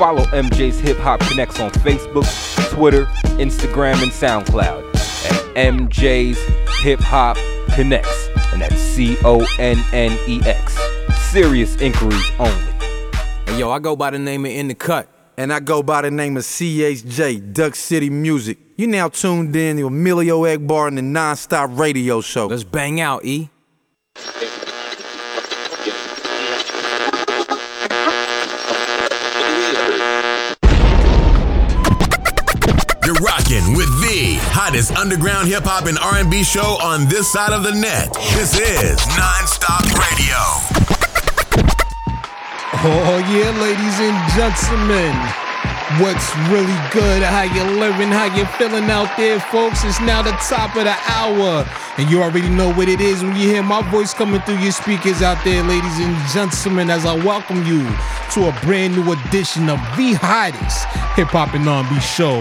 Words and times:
Follow 0.00 0.24
MJ's 0.28 0.80
Hip 0.80 0.96
Hop 1.00 1.20
Connex 1.20 1.62
on 1.62 1.70
Facebook, 1.72 2.24
Twitter, 2.70 3.04
Instagram, 3.36 4.02
and 4.02 4.10
SoundCloud 4.10 4.82
at 4.96 5.54
MJ's 5.54 6.38
Hip 6.80 7.00
Hop 7.00 7.36
Connex, 7.72 8.06
and 8.50 8.62
that's 8.62 8.76
C 8.76 9.18
O 9.26 9.46
N 9.58 9.84
N 9.92 10.18
E 10.26 10.40
X. 10.46 10.78
Serious 11.30 11.76
inquiries 11.82 12.30
only. 12.38 12.72
Hey, 13.44 13.58
yo, 13.58 13.70
I 13.70 13.78
go 13.78 13.94
by 13.94 14.08
the 14.08 14.18
name 14.18 14.46
of 14.46 14.52
In 14.52 14.68
the 14.68 14.74
Cut, 14.74 15.06
and 15.36 15.52
I 15.52 15.60
go 15.60 15.82
by 15.82 16.00
the 16.00 16.10
name 16.10 16.38
of 16.38 16.44
CHJ, 16.44 17.52
Duck 17.52 17.74
City 17.74 18.08
Music. 18.08 18.56
You 18.78 18.86
now 18.86 19.10
tuned 19.10 19.54
in 19.54 19.76
to 19.76 19.88
Emilio 19.88 20.44
Egbar 20.44 20.88
and 20.88 20.96
the 20.96 21.02
Nonstop 21.02 21.78
Radio 21.78 22.22
Show. 22.22 22.46
Let's 22.46 22.64
bang 22.64 23.02
out, 23.02 23.26
E. 23.26 23.50
rocking 33.50 33.74
with 33.74 33.88
the 34.00 34.38
hottest 34.52 34.92
underground 34.92 35.48
hip 35.48 35.64
hop 35.64 35.86
and 35.86 35.98
R&B 35.98 36.42
show 36.44 36.78
on 36.82 37.08
this 37.08 37.30
side 37.32 37.52
of 37.52 37.62
the 37.62 37.72
net. 37.72 38.12
This 38.34 38.54
is 38.54 38.98
Nonstop 39.18 39.82
Radio. 39.98 40.38
Oh 42.82 43.18
yeah, 43.30 43.50
ladies 43.60 43.98
and 44.00 44.16
gentlemen. 44.34 45.14
What's 45.98 46.30
really 46.48 46.78
good? 46.92 47.22
How 47.22 47.42
you 47.42 47.64
living? 47.78 48.08
How 48.08 48.30
you 48.34 48.46
feeling 48.56 48.88
out 48.90 49.16
there, 49.16 49.40
folks? 49.40 49.84
It's 49.84 50.00
now 50.00 50.22
the 50.22 50.32
top 50.46 50.76
of 50.76 50.84
the 50.84 50.96
hour. 51.10 51.66
And 52.00 52.10
you 52.10 52.22
already 52.22 52.48
know 52.48 52.72
what 52.72 52.88
it 52.88 52.98
is 52.98 53.22
when 53.22 53.36
you 53.36 53.46
hear 53.46 53.62
my 53.62 53.82
voice 53.90 54.14
coming 54.14 54.40
through 54.40 54.56
your 54.60 54.72
speakers 54.72 55.20
out 55.20 55.36
there, 55.44 55.62
ladies 55.62 55.98
and 56.00 56.16
gentlemen, 56.30 56.88
as 56.88 57.04
I 57.04 57.14
welcome 57.14 57.62
you 57.66 57.82
to 58.32 58.48
a 58.48 58.58
brand 58.64 58.96
new 58.96 59.12
edition 59.12 59.68
of 59.68 59.76
the 59.98 60.14
hottest 60.14 60.86
hip 61.14 61.28
hop 61.28 61.52
and 61.52 61.68
R&B 61.68 62.00
show 62.00 62.40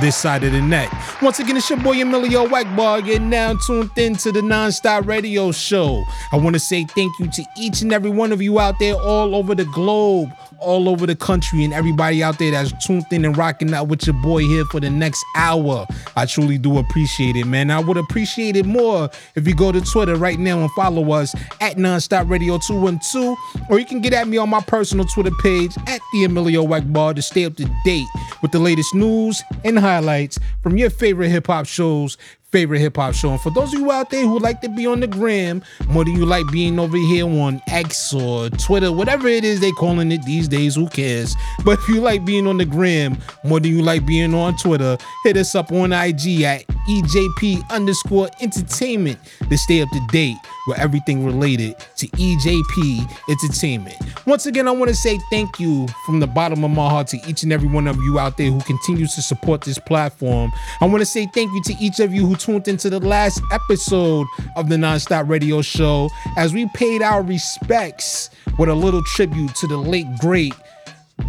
this 0.00 0.16
side 0.16 0.44
of 0.44 0.52
the 0.52 0.60
net. 0.60 0.92
Once 1.22 1.38
again, 1.40 1.56
it's 1.56 1.68
your 1.68 1.78
boy 1.80 2.00
Emilio 2.00 2.46
Egbar 2.46 3.04
getting 3.04 3.30
now 3.30 3.54
tuned 3.66 3.90
in 3.96 4.14
to 4.16 4.30
the 4.30 4.40
Nonstop 4.40 5.06
Radio 5.06 5.50
Show. 5.52 6.04
I 6.32 6.36
want 6.36 6.54
to 6.54 6.60
say 6.60 6.84
thank 6.84 7.18
you 7.18 7.28
to 7.28 7.44
each 7.56 7.82
and 7.82 7.92
every 7.92 8.10
one 8.10 8.32
of 8.32 8.42
you 8.42 8.60
out 8.60 8.78
there 8.78 8.94
all 8.94 9.34
over 9.34 9.54
the 9.54 9.64
globe, 9.66 10.30
all 10.60 10.88
over 10.88 11.06
the 11.06 11.16
country, 11.16 11.64
and 11.64 11.72
everybody 11.72 12.22
out 12.22 12.38
there 12.38 12.50
that's 12.50 12.72
tuned 12.86 13.06
in 13.10 13.24
and 13.24 13.36
rocking 13.36 13.72
out 13.74 13.88
with 13.88 14.06
your 14.06 14.14
boy 14.14 14.42
here 14.42 14.64
for 14.66 14.80
the 14.80 14.90
next 14.90 15.24
hour. 15.34 15.86
I 16.16 16.26
truly 16.26 16.58
do 16.58 16.78
appreciate 16.78 17.36
it, 17.36 17.46
man. 17.46 17.70
I 17.70 17.80
would 17.80 17.96
appreciate 17.96 18.56
it 18.56 18.66
more 18.66 18.97
if 19.34 19.46
you 19.46 19.54
go 19.54 19.72
to 19.72 19.80
Twitter 19.80 20.16
right 20.16 20.38
now 20.38 20.58
and 20.60 20.70
follow 20.72 21.12
us 21.12 21.34
at 21.60 21.76
Nonstop 21.76 22.28
Radio 22.28 22.58
212, 22.58 23.36
or 23.70 23.78
you 23.78 23.86
can 23.86 24.00
get 24.00 24.12
at 24.12 24.28
me 24.28 24.36
on 24.36 24.48
my 24.48 24.60
personal 24.60 25.04
Twitter 25.06 25.30
page 25.42 25.76
at 25.86 26.00
the 26.12 26.24
Emilio 26.24 26.66
Egbar 26.66 27.14
to 27.14 27.22
stay 27.22 27.44
up 27.44 27.56
to 27.56 27.70
date 27.84 28.06
with 28.42 28.52
the 28.52 28.58
latest 28.58 28.94
news 28.94 29.42
and 29.64 29.78
highlights 29.78 30.38
from 30.62 30.76
your 30.76 30.90
favorite 30.90 31.30
hip 31.30 31.46
hop 31.46 31.66
shows, 31.66 32.16
favorite 32.50 32.78
hip 32.78 32.96
hop 32.96 33.14
show. 33.14 33.30
And 33.30 33.40
for 33.40 33.50
those 33.50 33.74
of 33.74 33.80
you 33.80 33.90
out 33.92 34.10
there 34.10 34.26
who 34.26 34.38
like 34.38 34.60
to 34.62 34.68
be 34.68 34.86
on 34.86 35.00
the 35.00 35.06
gram 35.06 35.62
more 35.88 36.04
than 36.04 36.14
you 36.14 36.24
like 36.24 36.46
being 36.50 36.78
over 36.78 36.96
here 36.96 37.26
on 37.26 37.60
X 37.68 38.12
or 38.14 38.48
Twitter, 38.50 38.90
whatever 38.90 39.28
it 39.28 39.44
is 39.44 39.60
they 39.60 39.72
calling 39.72 40.10
it 40.12 40.24
these 40.24 40.48
days, 40.48 40.74
who 40.74 40.88
cares? 40.88 41.34
But 41.64 41.80
if 41.80 41.88
you 41.88 42.00
like 42.00 42.24
being 42.24 42.46
on 42.46 42.56
the 42.56 42.64
gram 42.64 43.18
more 43.44 43.60
than 43.60 43.72
you 43.72 43.82
like 43.82 44.06
being 44.06 44.32
on 44.32 44.56
Twitter, 44.56 44.96
hit 45.24 45.36
us 45.36 45.54
up 45.54 45.70
on 45.70 45.92
IG 45.92 46.42
at 46.42 46.64
EJP 46.88 47.68
underscore 47.70 48.30
entertainment 48.40 49.18
to 49.50 49.58
stay 49.58 49.82
up 49.82 49.90
to 49.90 50.00
date 50.10 50.36
with 50.68 50.78
everything 50.78 51.24
related 51.24 51.74
to 51.96 52.06
EJP 52.08 53.12
Entertainment. 53.28 53.96
Once 54.26 54.46
again, 54.46 54.68
I 54.68 54.70
want 54.70 54.88
to 54.90 54.94
say 54.94 55.18
thank 55.30 55.58
you 55.58 55.88
from 56.06 56.20
the 56.20 56.26
bottom 56.26 56.62
of 56.62 56.70
my 56.70 56.88
heart 56.88 57.08
to 57.08 57.18
each 57.26 57.42
and 57.42 57.52
every 57.52 57.68
one 57.68 57.86
of 57.86 57.96
you 57.96 58.18
out 58.18 58.36
there 58.36 58.50
who 58.50 58.60
continues 58.60 59.14
to 59.14 59.22
support 59.22 59.62
this 59.62 59.78
platform. 59.78 60.52
I 60.80 60.84
want 60.84 61.00
to 61.00 61.06
say 61.06 61.26
thank 61.34 61.52
you 61.52 61.62
to 61.64 61.74
each 61.80 62.00
of 62.00 62.12
you 62.12 62.26
who 62.26 62.36
tuned 62.38 62.68
into 62.68 62.88
the 62.88 63.00
last 63.00 63.42
episode 63.52 64.26
of 64.56 64.68
the 64.68 64.76
Nonstop 64.76 65.28
Radio 65.28 65.60
Show 65.60 66.08
as 66.36 66.54
we 66.54 66.68
paid 66.74 67.02
our 67.02 67.22
respects 67.22 68.30
with 68.58 68.68
a 68.68 68.74
little 68.74 69.02
tribute 69.02 69.54
to 69.56 69.66
the 69.66 69.76
late 69.76 70.06
great 70.20 70.54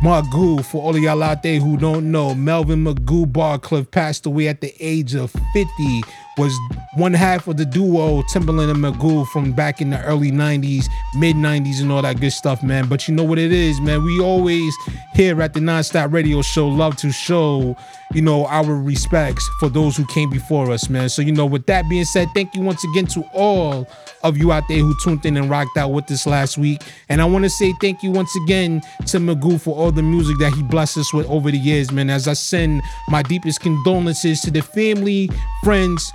Magoo, 0.03 0.63
for 0.63 0.81
all 0.81 0.95
of 0.95 1.01
y'all 1.01 1.21
out 1.23 1.43
there 1.43 1.59
who 1.59 1.75
don't 1.75 2.11
know, 2.11 2.33
Melvin 2.33 2.85
Magoo 2.85 3.25
Barcliff 3.25 3.91
passed 3.91 4.25
away 4.25 4.47
at 4.47 4.61
the 4.61 4.73
age 4.79 5.15
of 5.15 5.31
50. 5.53 6.01
Was 6.39 6.57
one 6.95 7.13
half 7.13 7.47
of 7.47 7.57
the 7.57 7.66
duo 7.66 8.22
Timbaland 8.23 8.72
and 8.72 8.79
Magoo 8.79 9.27
from 9.27 9.51
back 9.51 9.81
in 9.81 9.89
the 9.89 10.01
early 10.05 10.31
90s, 10.31 10.85
mid 11.17 11.35
90s, 11.35 11.81
and 11.81 11.91
all 11.91 12.01
that 12.01 12.22
good 12.22 12.31
stuff, 12.31 12.63
man. 12.63 12.88
But 12.88 13.09
you 13.09 13.13
know 13.13 13.25
what 13.25 13.38
it 13.38 13.51
is, 13.51 13.81
man. 13.81 14.05
We 14.05 14.22
always 14.22 14.73
here 15.16 15.41
at 15.41 15.53
the 15.53 15.59
Nonstop 15.59 16.13
Radio 16.13 16.41
Show 16.41 16.69
love 16.69 16.95
to 16.97 17.11
show, 17.11 17.75
you 18.13 18.22
know, 18.22 18.45
our 18.45 18.73
respects 18.73 19.45
for 19.59 19.67
those 19.67 19.97
who 19.97 20.05
came 20.05 20.29
before 20.29 20.72
us, 20.72 20.89
man. 20.89 21.09
So, 21.09 21.22
you 21.22 21.33
know, 21.33 21.45
with 21.45 21.66
that 21.66 21.89
being 21.89 22.05
said, 22.05 22.29
thank 22.33 22.56
you 22.56 22.61
once 22.61 22.85
again 22.85 23.06
to 23.07 23.23
all 23.33 23.85
of 24.23 24.38
you 24.38 24.53
out 24.53 24.63
there 24.69 24.79
who 24.79 24.95
tuned 25.03 25.25
in 25.25 25.35
and 25.35 25.50
rocked 25.50 25.77
out 25.77 25.91
with 25.91 26.09
us 26.09 26.25
last 26.25 26.57
week. 26.57 26.81
And 27.09 27.21
I 27.21 27.25
want 27.25 27.44
to 27.44 27.50
say 27.50 27.73
thank 27.81 28.01
you 28.01 28.11
once 28.11 28.33
again 28.44 28.81
to 29.07 29.17
Magoo 29.17 29.59
for 29.59 29.75
all 29.75 29.91
the 29.91 30.03
music 30.03 30.38
that 30.39 30.53
he 30.53 30.63
blessed 30.63 30.97
us 30.97 31.13
with 31.13 31.27
over 31.27 31.51
the 31.51 31.57
years, 31.57 31.91
man. 31.91 32.09
As 32.09 32.27
I 32.27 32.33
send 32.33 32.81
my 33.09 33.23
deepest 33.23 33.59
condolences 33.59 34.41
to 34.41 34.51
the 34.51 34.61
family, 34.61 35.29
friends, 35.63 36.11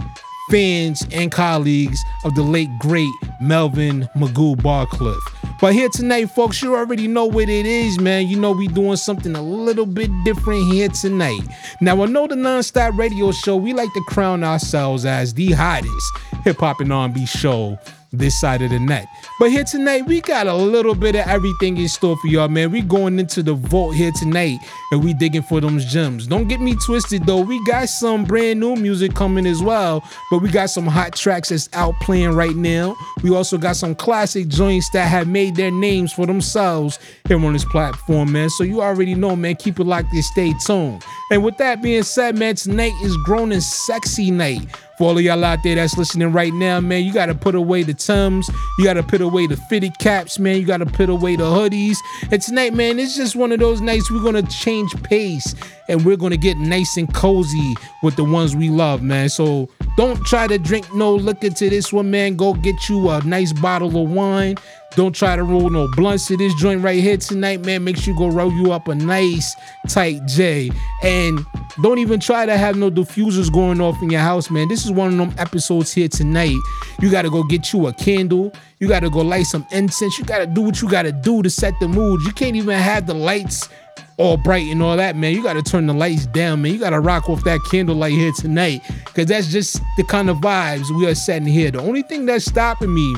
fans, 0.51 1.07
and 1.13 1.33
colleagues 1.33 2.03
of 2.25 2.35
the 2.35 2.43
late 2.43 2.71
great 2.79 3.13
Melvin 3.41 4.09
Magoo 4.17 4.57
Barcliff. 4.57 5.21
But 5.61 5.73
here 5.73 5.89
tonight, 5.89 6.27
folks, 6.27 6.63
you 6.63 6.75
already 6.75 7.09
know 7.09 7.25
what 7.25 7.49
it 7.49 7.67
is, 7.67 7.99
man. 7.99 8.27
You 8.27 8.39
know 8.39 8.53
we 8.53 8.69
doing 8.69 8.97
something 8.97 9.35
a 9.35 9.43
little 9.43 9.87
bit 9.87 10.11
different 10.25 10.71
here 10.73 10.89
tonight. 10.89 11.41
Now 11.81 12.03
I 12.03 12.07
know 12.07 12.27
the 12.27 12.35
nonstop 12.35 12.99
radio 12.99 13.33
show, 13.33 13.57
we 13.57 13.73
like 13.73 13.93
to 13.95 14.05
crown 14.09 14.45
ourselves 14.45 15.05
as 15.05 15.35
the 15.35 15.53
hottest 15.53 16.19
hip 16.43 16.59
hop 16.59 16.81
and 16.81 16.93
R&B 16.93 17.25
show 17.27 17.79
this 18.19 18.41
side 18.41 18.63
of 18.63 18.71
the 18.71 18.79
net. 18.79 19.07
But 19.39 19.51
here 19.51 19.65
tonight, 19.65 20.07
we 20.07 20.21
got 20.21 20.47
a 20.47 20.55
little 20.55 20.95
bit 20.95 21.15
of 21.15 21.27
everything 21.27 21.77
in 21.77 21.89
store 21.89 22.17
for 22.17 22.29
y'all, 22.29 22.49
man. 22.49 22.71
We 22.71 22.83
going 22.83 23.19
into 23.19 23.43
the 23.43 23.55
vault 23.55 23.95
here 23.95 24.13
tonight 24.13 24.59
and 24.93 25.05
we 25.05 25.15
digging 25.15 25.43
for 25.43 25.61
them 25.61 25.79
gems. 25.79 26.27
Don't 26.27 26.49
get 26.49 26.61
me 26.61 26.77
twisted 26.85 27.27
though. 27.27 27.41
We 27.41 27.65
got 27.67 27.89
some 27.89 28.25
brand 28.25 28.61
new 28.61 28.77
music 28.77 29.15
coming 29.15 29.47
as 29.47 29.63
well, 29.63 30.03
but 30.31 30.39
we 30.39 30.51
got 30.51 30.71
some 30.71 30.87
hot 30.87 31.15
tracks 31.15 31.49
that's 31.49 31.69
out 31.73 31.95
playing 32.01 32.33
right 32.33 32.57
now. 32.57 32.97
We 33.23 33.35
also 33.35 33.59
got 33.59 33.77
some 33.77 33.95
classic 33.95 34.49
joints 34.49 34.91
that 34.91 35.09
have 35.09 35.29
made 35.29 35.57
their 35.57 35.71
names 35.71 36.13
for 36.13 36.27
themselves 36.27 36.99
here 37.27 37.45
on 37.45 37.53
this 37.53 37.65
platform, 37.65 38.33
man. 38.33 38.51
So 38.51 38.65
you 38.65 38.83
already 38.83 39.15
know, 39.15 39.35
man. 39.35 39.57
Keep 39.57 39.81
it 39.81 39.85
locked 39.85 40.13
and 40.13 40.25
stay 40.25 40.53
tuned. 40.65 41.03
And 41.31 41.43
with 41.43 41.57
that 41.59 41.83
being 41.83 42.03
said, 42.03 42.37
man, 42.37 42.55
tonight 42.55 42.93
is 43.03 43.17
grown 43.19 43.51
and 43.51 43.63
sexy 43.63 44.31
night. 44.31 44.67
For 44.99 45.09
all 45.09 45.19
of 45.19 45.25
y'all 45.25 45.45
out 45.45 45.59
there 45.65 45.75
that's 45.75 45.99
listening 45.99 46.31
right 46.31 46.53
now, 46.53 46.81
man, 46.81 47.03
you 47.03 47.13
gotta 47.13 47.35
put 47.35 47.55
away 47.55 47.83
the 47.83 47.95
Tums, 47.95 48.49
you 48.79 48.85
gotta 48.85 49.03
put 49.03 49.21
away 49.21 49.47
the 49.47 49.57
fitted 49.57 49.99
caps, 49.99 50.39
man, 50.39 50.61
you 50.61 50.67
gotta 50.67 50.87
put 50.87 51.09
away 51.09 51.35
the 51.35 51.45
hoodies. 51.45 51.97
And 52.31 52.41
tonight, 52.41 52.75
man, 52.75 52.99
it's 52.99 53.17
just 53.17 53.35
one 53.35 53.51
of 53.51 53.59
those 53.59 53.81
nights 53.81 54.11
we're 54.11 54.23
gonna 54.23 54.43
change 54.43 54.95
pace 55.03 55.55
and 55.89 56.05
we're 56.05 56.17
gonna 56.17 56.37
get 56.37 56.57
nice 56.59 56.97
and 56.97 57.13
cozy 57.13 57.75
with 58.03 58.15
the 58.17 58.25
ones 58.25 58.55
we 58.55 58.71
love, 58.71 59.03
man. 59.03 59.29
So 59.29 59.69
don't 59.97 60.25
try 60.27 60.47
to 60.47 60.59
drink 60.59 60.93
no 60.95 61.15
liquor 61.15 61.51
to 61.51 61.71
this 61.71 61.93
one, 61.93 62.11
man. 62.11 62.37
Go 62.37 62.55
get 62.55 62.89
you 62.89 63.11
a 63.11 63.21
nice 63.23 63.53
bottle 63.53 64.01
of 64.01 64.11
wine. 64.11 64.57
Don't 64.97 65.15
try 65.15 65.35
to 65.35 65.43
roll 65.43 65.71
no 65.71 65.89
blunts 65.97 66.29
to 66.29 66.37
this 66.37 66.55
joint 66.55 66.83
right 66.83 67.03
here 67.03 67.17
tonight, 67.17 67.65
man. 67.65 67.83
Make 67.83 67.97
sure 67.97 68.13
you 68.15 68.19
go 68.19 68.29
roll 68.29 68.53
you 68.53 68.73
up 68.73 68.87
a 68.87 68.95
nice 68.95 69.55
tight 69.89 70.25
J. 70.27 70.71
And 71.03 71.45
don't 71.83 71.99
even 71.99 72.21
try 72.21 72.47
to 72.47 72.57
have 72.57 72.77
no 72.77 72.91
diffusers 72.91 73.53
going 73.53 73.81
off 73.81 74.01
in 74.03 74.11
your 74.11 74.21
house, 74.21 74.51
man. 74.51 74.69
This 74.69 74.85
is 74.85 74.93
one 74.93 75.13
of 75.13 75.17
them 75.19 75.35
episodes 75.39 75.93
here 75.93 76.09
tonight. 76.09 76.57
You 77.01 77.11
gotta 77.11 77.31
go 77.31 77.43
get 77.43 77.73
you 77.73 77.87
a 77.87 77.93
candle. 77.93 78.53
You 78.79 78.89
gotta 78.89 79.11
go 79.11 79.21
light 79.21 79.47
some 79.47 79.67
incense. 79.73 80.19
You 80.19 80.25
gotta 80.25 80.47
do 80.47 80.61
what 80.61 80.81
you 80.81 80.89
gotta 80.89 81.13
do 81.13 81.43
to 81.43 81.51
set 81.51 81.75
the 81.81 81.89
mood. 81.89 82.23
You 82.23 82.33
can't 82.33 82.57
even 82.57 82.79
have 82.79 83.07
the 83.07 83.15
lights 83.15 83.69
all 84.17 84.37
bright 84.37 84.67
and 84.67 84.83
all 84.83 84.97
that, 84.97 85.17
man. 85.17 85.35
You 85.35 85.43
gotta 85.43 85.63
turn 85.63 85.87
the 85.87 85.95
lights 85.95 86.27
down, 86.27 86.63
man. 86.63 86.73
You 86.73 86.79
gotta 86.79 87.01
rock 87.01 87.29
off 87.29 87.43
that 87.45 87.61
candlelight 87.71 88.13
here 88.13 88.33
tonight. 88.33 88.83
Cause 89.15 89.27
that's 89.27 89.49
just 89.49 89.81
the 89.97 90.05
kind 90.05 90.31
of 90.31 90.39
vibes 90.39 90.97
we 90.97 91.07
are 91.07 91.15
setting 91.15 91.49
here. 91.49 91.71
The 91.71 91.81
only 91.81 92.03
thing 92.03 92.27
that's 92.27 92.45
stopping 92.45 92.95
me 92.95 93.15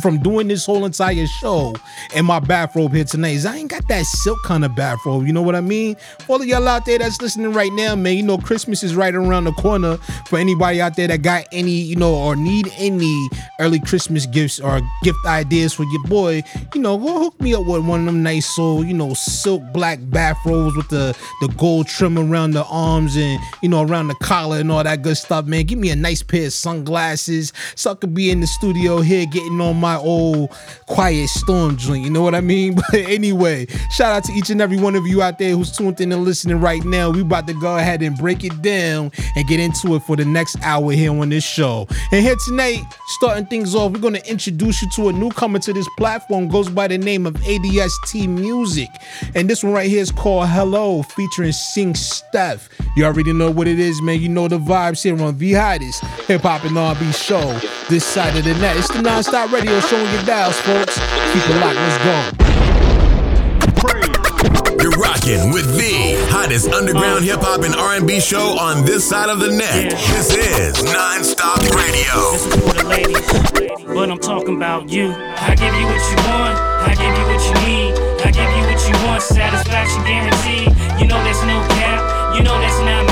from 0.00 0.18
doing 0.18 0.48
this 0.48 0.64
whole 0.64 0.84
entire 0.84 1.26
show 1.26 1.74
in 2.14 2.24
my 2.24 2.40
bathrobe 2.40 2.92
here 2.92 3.04
tonight 3.04 3.34
is 3.34 3.46
I 3.46 3.56
ain't 3.56 3.70
got 3.70 3.86
that 3.88 4.04
silk 4.06 4.38
kind 4.44 4.64
of 4.64 4.74
bathrobe. 4.74 5.26
You 5.26 5.32
know 5.32 5.42
what 5.42 5.54
I 5.54 5.60
mean? 5.60 5.96
For 6.20 6.34
all 6.34 6.42
of 6.42 6.46
y'all 6.46 6.66
out 6.66 6.86
there 6.86 6.98
that's 6.98 7.20
listening 7.20 7.52
right 7.52 7.72
now, 7.72 7.94
man, 7.94 8.16
you 8.16 8.22
know 8.22 8.38
Christmas 8.38 8.82
is 8.82 8.94
right 8.94 9.14
around 9.14 9.44
the 9.44 9.52
corner. 9.52 9.98
For 10.26 10.38
anybody 10.38 10.80
out 10.80 10.96
there 10.96 11.08
that 11.08 11.22
got 11.22 11.46
any, 11.52 11.72
you 11.72 11.96
know, 11.96 12.14
or 12.14 12.36
need 12.36 12.72
any 12.76 13.28
early 13.60 13.80
Christmas 13.80 14.26
gifts 14.26 14.60
or 14.60 14.80
gift 15.02 15.18
ideas 15.26 15.74
for 15.74 15.84
your 15.84 16.02
boy, 16.04 16.42
you 16.74 16.80
know, 16.80 16.96
go 16.96 17.18
hook 17.18 17.40
me 17.40 17.54
up 17.54 17.66
with 17.66 17.84
one 17.84 18.00
of 18.00 18.06
them 18.06 18.22
nice, 18.22 18.58
old, 18.58 18.86
you 18.86 18.94
know, 18.94 19.14
silk 19.14 19.62
black 19.72 19.98
bathrobes 20.02 20.76
with 20.76 20.88
the 20.88 21.16
the 21.40 21.48
gold 21.58 21.86
trim 21.86 22.18
around 22.18 22.52
the 22.52 22.64
arms 22.64 23.16
and 23.16 23.40
you 23.62 23.68
know 23.68 23.82
around 23.82 24.08
the 24.08 24.14
collar 24.16 24.58
and 24.58 24.70
all 24.70 24.82
that 24.82 25.02
good 25.02 25.16
stuff, 25.16 25.46
man. 25.46 25.64
Give 25.64 25.78
me 25.78 25.90
a 25.90 25.96
nice 25.96 26.22
pair 26.22 26.46
of 26.46 26.52
sunglasses 26.52 27.52
so 27.74 27.92
I 27.92 27.94
could 27.94 28.14
be 28.14 28.30
in 28.30 28.40
the 28.40 28.46
studio 28.46 29.00
here 29.00 29.26
getting 29.26 29.60
on 29.60 29.81
my 29.82 29.96
old 29.96 30.50
quiet 30.86 31.28
storm 31.28 31.76
joint. 31.76 32.04
You 32.04 32.10
know 32.10 32.22
what 32.22 32.34
I 32.34 32.40
mean? 32.40 32.78
But 32.92 33.00
anyway, 33.08 33.66
shout 33.90 34.12
out 34.12 34.24
to 34.24 34.32
each 34.32 34.50
and 34.50 34.60
every 34.60 34.76
one 34.76 34.94
of 34.94 35.06
you 35.06 35.22
out 35.22 35.38
there 35.38 35.50
who's 35.56 35.72
tuned 35.72 36.00
in 36.00 36.12
and 36.12 36.24
listening 36.24 36.60
right 36.60 36.84
now. 36.84 37.10
We 37.10 37.22
about 37.22 37.46
to 37.46 37.54
go 37.54 37.76
ahead 37.76 38.02
and 38.02 38.16
break 38.16 38.44
it 38.44 38.60
down 38.60 39.12
and 39.34 39.48
get 39.48 39.60
into 39.60 39.94
it 39.94 40.00
for 40.00 40.14
the 40.14 40.24
next 40.24 40.56
hour 40.62 40.92
here 40.92 41.10
on 41.10 41.30
this 41.30 41.44
show. 41.44 41.86
And 42.12 42.22
here 42.24 42.36
tonight, 42.46 42.82
starting 43.06 43.46
things 43.46 43.74
off, 43.74 43.92
we're 43.92 44.00
gonna 44.00 44.20
introduce 44.26 44.82
you 44.82 44.88
to 44.96 45.08
a 45.08 45.12
newcomer 45.12 45.58
to 45.60 45.72
this 45.72 45.88
platform. 45.96 46.48
Goes 46.48 46.68
by 46.68 46.88
the 46.88 46.98
name 46.98 47.26
of 47.26 47.34
ADST 47.34 48.28
Music, 48.28 48.88
and 49.34 49.48
this 49.48 49.64
one 49.64 49.72
right 49.72 49.88
here 49.88 50.02
is 50.02 50.10
called 50.10 50.48
Hello, 50.48 51.02
featuring 51.02 51.52
Sing 51.52 51.94
Steph. 51.94 52.68
You 52.96 53.04
already 53.04 53.32
know 53.32 53.50
what 53.50 53.68
it 53.68 53.78
is, 53.78 54.02
man. 54.02 54.20
You 54.20 54.28
know 54.28 54.48
the 54.48 54.58
vibes 54.58 55.02
here 55.02 55.20
on 55.20 55.38
the 55.38 55.52
hottest 55.54 56.04
hip 56.26 56.42
hop 56.42 56.64
and 56.64 56.76
R&B 56.76 57.10
show 57.12 57.58
this 57.88 58.04
side 58.04 58.36
of 58.36 58.44
the 58.44 58.54
net. 58.54 58.76
It's 58.76 58.88
the 58.88 59.02
non-stop 59.02 59.50
radio 59.52 59.71
radio 59.72 59.88
showing 59.88 60.12
your 60.12 60.22
dials, 60.24 60.60
folks. 60.60 60.98
Keep 61.32 61.48
it 61.48 61.56
locked. 61.60 61.76
Let's 61.76 61.98
go. 62.04 62.14
You're 64.82 64.98
rocking 64.98 65.52
with 65.52 65.76
the 65.76 66.16
hottest 66.30 66.68
underground 66.72 67.24
hip 67.24 67.40
hop 67.40 67.62
and 67.62 67.74
R&B 67.74 68.20
show 68.20 68.58
on 68.58 68.84
this 68.84 69.08
side 69.08 69.30
of 69.30 69.38
the 69.38 69.48
net. 69.48 69.92
This 69.92 70.34
is 70.34 70.74
Nonstop 70.82 71.62
Radio. 71.72 72.32
This 72.32 72.46
is 72.46 72.54
for 72.54 72.74
the 72.74 72.84
ladies, 72.88 73.30
but 73.86 74.10
I'm 74.10 74.18
talking 74.18 74.56
about 74.56 74.90
you. 74.90 75.12
I 75.12 75.54
give 75.54 75.72
you 75.74 75.86
what 75.86 76.02
you 76.10 76.16
want, 76.26 76.58
I 76.58 76.94
give 76.98 77.14
you 77.14 77.24
what 77.30 77.40
you 77.46 77.54
need, 77.64 77.94
I 78.26 78.30
give 78.32 78.50
you 78.50 78.64
what 78.66 78.80
you 78.88 78.94
want, 79.06 79.22
satisfaction 79.22 80.02
guaranteed. 80.02 80.74
You 81.00 81.06
know 81.06 81.22
there's 81.22 81.42
no 81.44 81.62
cap, 81.78 82.34
you 82.36 82.42
know 82.42 82.58
that's 82.60 82.78
not 82.80 83.06
me. 83.06 83.11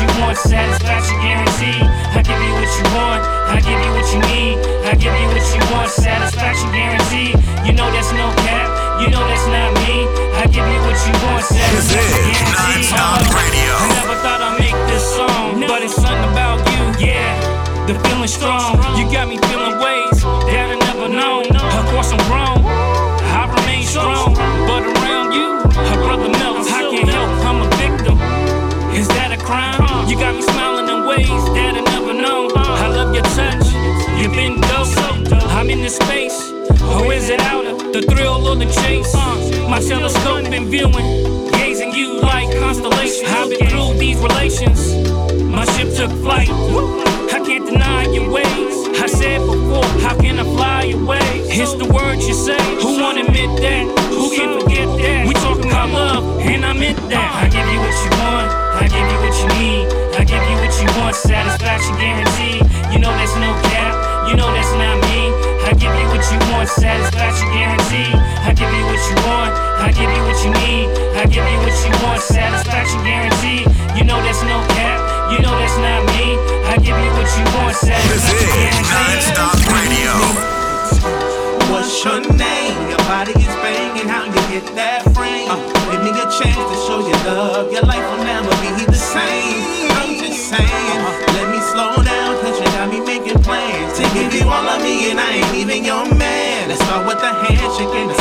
you 0.00 0.08
want, 0.20 0.36
satisfaction 0.38 1.16
guaranteed. 1.20 1.84
I 2.14 2.22
give 2.22 2.40
you 2.40 2.52
what 2.58 2.70
you 2.74 2.86
want, 2.96 3.22
I 3.50 3.58
give 3.60 3.78
you 3.78 3.92
what 3.94 4.06
you 4.10 4.20
need. 4.32 4.56
I 4.84 4.94
give 4.94 5.14
you 5.14 5.28
what 5.28 5.44
you 5.54 5.62
want, 5.74 5.90
satisfaction 5.90 6.70
guaranteed. 6.72 7.36
You 7.66 7.72
know 7.72 7.90
that's 7.92 8.12
no 8.12 8.30
cap, 8.42 8.68
you 9.00 9.08
know 9.10 9.22
that's 9.26 9.46
not 9.46 9.70
me. 9.86 10.08
I 10.40 10.46
give 10.50 10.66
you 10.66 10.80
what 10.82 10.98
you 11.06 11.14
want, 11.26 11.44
satisfaction 11.44 12.46
guaranteed. 12.50 13.34
Radio. 13.34 13.72
I 13.76 13.86
never 14.00 14.16
thought 14.24 14.40
I'd 14.40 14.58
make 14.58 14.78
this 14.88 15.04
song, 15.04 15.60
but 15.68 15.82
it's 15.82 15.94
something 15.94 16.30
about 16.32 16.58
you, 16.72 17.06
yeah. 17.06 17.36
The 17.86 17.94
feeling 18.08 18.28
strong, 18.28 18.80
you 18.96 19.04
got 19.12 19.28
me 19.28 19.36
feeling 19.52 19.76
ways 19.76 20.24
that 20.48 20.72
I 20.72 20.76
never 20.80 21.08
known. 21.12 21.44
Of 21.52 21.84
course 21.92 22.10
I'm 22.12 22.22
grown, 22.32 22.63
You 30.06 30.16
got 30.20 30.34
me 30.34 30.42
smiling 30.42 30.88
in 30.88 31.06
ways 31.06 31.26
that 31.26 31.74
I 31.76 31.80
never 31.80 32.12
known. 32.12 32.50
I 32.56 32.88
love 32.88 33.14
your 33.14 33.24
touch, 33.24 33.66
you've 34.20 34.32
been 34.32 34.60
dope. 34.60 34.88
I'm 35.50 35.70
in 35.70 35.80
this 35.80 35.96
space, 35.96 36.50
or 36.82 37.12
is 37.12 37.30
it 37.30 37.40
outer? 37.40 37.74
The 37.90 38.02
thrill 38.02 38.46
or 38.46 38.54
the 38.56 38.66
chase? 38.66 39.14
My 39.68 39.80
telescope 39.80 40.50
been 40.50 40.66
viewing, 40.66 41.50
gazing 41.52 41.92
you 41.94 42.20
like 42.20 42.50
constellations. 42.58 43.28
I've 43.30 43.48
been 43.48 43.66
through 43.68 43.94
these 43.94 44.18
relations. 44.18 44.94
My 45.42 45.64
ship 45.72 45.94
took 45.94 46.10
flight. 46.20 46.50
I 46.50 47.40
can't 47.44 47.66
deny 47.66 48.04
your 48.08 48.30
ways. 48.30 48.74
I 49.00 49.06
said 49.06 49.40
before, 49.40 49.84
how 50.02 50.16
can 50.20 50.38
I 50.38 50.44
fly 50.44 50.84
away? 50.94 51.40
It's 51.48 51.74
the 51.74 51.90
words 51.92 52.28
you 52.28 52.34
say. 52.34 52.60
Who 52.82 53.00
won't 53.00 53.18
admit 53.18 53.50
that? 53.62 53.84
Who 54.10 54.30
can 54.30 54.60
forget 54.60 54.86
that? 54.86 55.26
We 55.26 55.34
talking 55.34 55.70
about 55.70 55.90
love, 55.90 56.40
and 56.40 56.64
I 56.66 56.72
meant 56.74 56.98
that. 57.08 57.42
I 57.42 57.48
give 57.48 57.66
you 57.72 57.80
what 57.80 58.04
you 58.04 58.10
want. 58.22 58.63
I 58.80 58.88
give 58.90 59.06
you 59.06 59.18
what 59.22 59.34
you 59.38 59.48
need. 59.58 59.86
I 60.18 60.22
give 60.24 60.42
you 60.42 60.56
what 60.58 60.74
you 60.78 60.88
want. 60.98 61.14
Satisfaction 61.14 61.94
guaranteed. 61.96 62.62
You 62.92 62.98
know 62.98 63.12
there's 63.14 63.34
no 63.36 63.50
cap. 63.70 63.94
You 64.28 64.36
know 64.36 64.50
that's 64.52 64.72
not 64.74 64.96
me. 65.10 65.30
I 65.66 65.72
give 65.76 65.94
you 65.94 66.06
what 66.10 66.24
you 66.32 66.38
want. 66.52 66.68
Satisfaction 66.68 67.48
guaranteed. 67.52 68.14
I 68.42 68.52
give 68.52 68.70
you 68.72 68.84
what 68.86 69.02
you 69.10 69.16
want. 69.26 69.52
I 69.78 69.92
give 69.92 70.10
you 70.10 70.22
what 70.26 70.38
you 70.44 70.50
need. 70.64 70.86
I 71.18 71.26
give 71.26 71.44
you 71.44 71.58
what 71.62 71.76
you 71.84 71.92
want. 72.02 72.20
Satisfaction 72.22 73.00
guaranteed. 73.04 73.66
You 73.96 74.04
know 74.04 74.20
there's 74.22 74.42
no 74.42 74.58
cap. 74.74 74.98
You 75.32 75.38
know 75.40 75.54
that's 75.58 75.78
not 75.78 76.04
me. 76.14 76.36
I 76.68 76.76
give 76.78 76.96
you 76.96 77.10
what 77.14 77.28
you 77.36 77.44
want. 77.58 77.76
This 77.78 78.26
is 78.26 78.42
guaranteed. 78.54 78.86
Nonstop 78.90 79.58
Radio. 79.70 80.53
What's 81.70 82.04
your 82.04 82.20
name? 82.36 82.76
Your 82.88 83.02
body 83.08 83.32
is 83.32 83.54
banging, 83.62 84.08
how 84.08 84.24
you 84.24 84.42
get 84.52 84.66
that 84.74 85.02
frame? 85.14 85.48
Uh, 85.50 85.56
give 85.90 86.02
me 86.04 86.10
a 86.10 86.26
chance 86.28 86.56
to 86.56 86.76
show 86.86 87.00
you 87.00 87.16
love. 87.24 87.72
Your 87.72 87.82
life 87.82 88.04
will 88.10 88.24
never 88.24 88.50
be 88.60 88.84
the 88.84 88.96
same. 88.96 89.90
I'm 89.96 90.18
just 90.18 90.48
saying, 90.48 91.00
let 91.36 91.46
me 91.52 91.60
slow 91.72 91.96
down, 92.02 92.40
cause 92.42 92.58
you 92.58 92.66
got 92.76 92.88
me 92.90 93.00
making 93.00 93.42
plans 93.42 93.96
to 93.98 94.04
give 94.12 94.34
you 94.34 94.44
all 94.48 94.66
of 94.68 94.82
me, 94.82 95.10
and 95.10 95.20
I 95.20 95.40
ain't 95.40 95.54
even 95.54 95.84
your 95.84 96.04
man. 96.14 96.68
Let's 96.68 96.82
start 96.84 97.06
with 97.06 97.20
the 97.20 97.32
handshake 97.32 97.94
and 97.94 98.10
the 98.10 98.18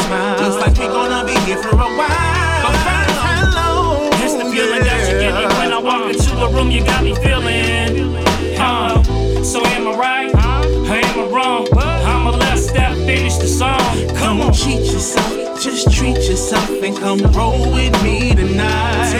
treat 16.04 16.28
yourself 16.28 16.84
and 16.84 16.98
come 16.98 17.20
roll 17.32 17.72
with 17.72 17.96
me 18.04 18.36
tonight. 18.36 19.16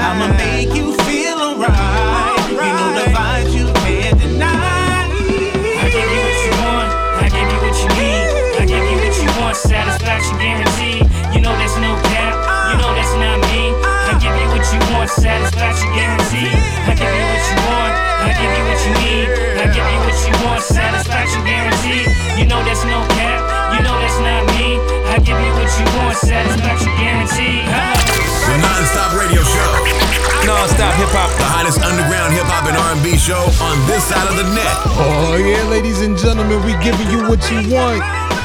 I'ma 0.00 0.32
make 0.40 0.72
you 0.72 0.96
feel 1.04 1.36
alright. 1.36 2.40
You 2.48 2.72
know 2.72 2.90
the 2.96 3.06
vibes 3.12 3.52
you 3.52 3.68
can't 3.84 4.16
deny. 4.16 5.12
I 5.84 5.86
give 5.92 6.08
you 6.08 6.20
what 6.24 6.38
you 6.40 6.52
want, 6.64 6.88
I 7.20 7.28
give 7.28 7.48
you 7.52 7.58
what 7.60 7.76
you 7.76 7.90
need, 8.00 8.24
I 8.56 8.64
give 8.64 8.80
you 8.80 8.96
what 9.04 9.14
you 9.20 9.28
want, 9.44 9.56
satisfaction 9.60 10.40
guaranteed. 10.40 11.04
You 11.36 11.44
know 11.44 11.52
there's 11.60 11.76
no 11.76 11.92
cap, 12.08 12.32
you 12.72 12.80
know 12.80 12.96
that's 12.96 13.12
not 13.20 13.36
me. 13.52 13.76
I 14.08 14.16
give 14.16 14.32
you 14.32 14.48
what 14.48 14.64
you 14.72 14.80
want, 14.88 15.10
satisfaction 15.12 15.92
guaranteed. 15.92 16.56
I 16.88 16.96
give 16.96 17.12
you 17.12 17.24
what 17.28 17.44
you 17.44 17.56
want, 17.68 17.92
I 18.24 18.32
give 18.40 18.52
you 18.56 18.64
what 18.72 18.80
you 18.88 18.92
need, 19.04 19.28
I 19.60 19.66
give 19.68 19.84
you 19.84 20.00
what 20.00 20.16
you 20.24 20.34
want, 20.48 20.62
satisfaction 20.64 21.44
guaranteed. 21.44 22.08
You 22.40 22.48
know 22.48 22.64
there's 22.64 22.88
no 22.88 23.11
what 26.12 26.28
satisfaction 26.28 26.92
guaranteed. 27.00 27.64
The 27.64 28.56
Nonstop 28.60 29.16
Radio 29.16 29.40
Show. 29.40 29.72
Non-stop 30.44 30.92
hip 31.00 31.08
hop. 31.14 31.30
The 31.40 31.48
hottest 31.48 31.80
underground 31.80 32.34
hip 32.36 32.44
hop 32.44 32.68
and 32.68 32.76
R&B 32.76 33.16
show 33.16 33.40
on 33.64 33.76
this 33.88 34.04
side 34.04 34.28
of 34.28 34.36
the 34.36 34.44
net. 34.52 34.76
Oh 35.00 35.40
yeah, 35.40 35.62
ladies 35.72 36.02
and 36.02 36.18
gentlemen, 36.18 36.60
we 36.66 36.76
giving 36.84 37.08
you 37.08 37.24
what 37.24 37.40
you 37.48 37.64
want, 37.72 38.02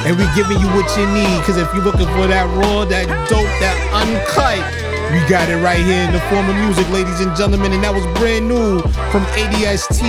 and 0.08 0.16
we 0.16 0.24
giving 0.32 0.56
you 0.62 0.68
what 0.72 0.88
you 0.96 1.04
need. 1.12 1.36
Cause 1.44 1.58
if 1.60 1.68
you're 1.74 1.84
looking 1.84 2.08
for 2.16 2.24
that 2.30 2.48
raw, 2.56 2.88
that 2.88 3.04
dope, 3.28 3.52
that 3.60 3.76
uncut, 3.92 4.62
We 5.12 5.20
got 5.28 5.48
it 5.52 5.60
right 5.60 5.80
here 5.80 6.04
in 6.04 6.12
the 6.12 6.20
form 6.32 6.48
of 6.48 6.56
music, 6.56 6.88
ladies 6.88 7.20
and 7.20 7.34
gentlemen, 7.36 7.72
and 7.72 7.82
that 7.84 7.92
was 7.92 8.04
brand 8.16 8.48
new 8.48 8.80
from 9.12 9.24
ADST 9.36 10.00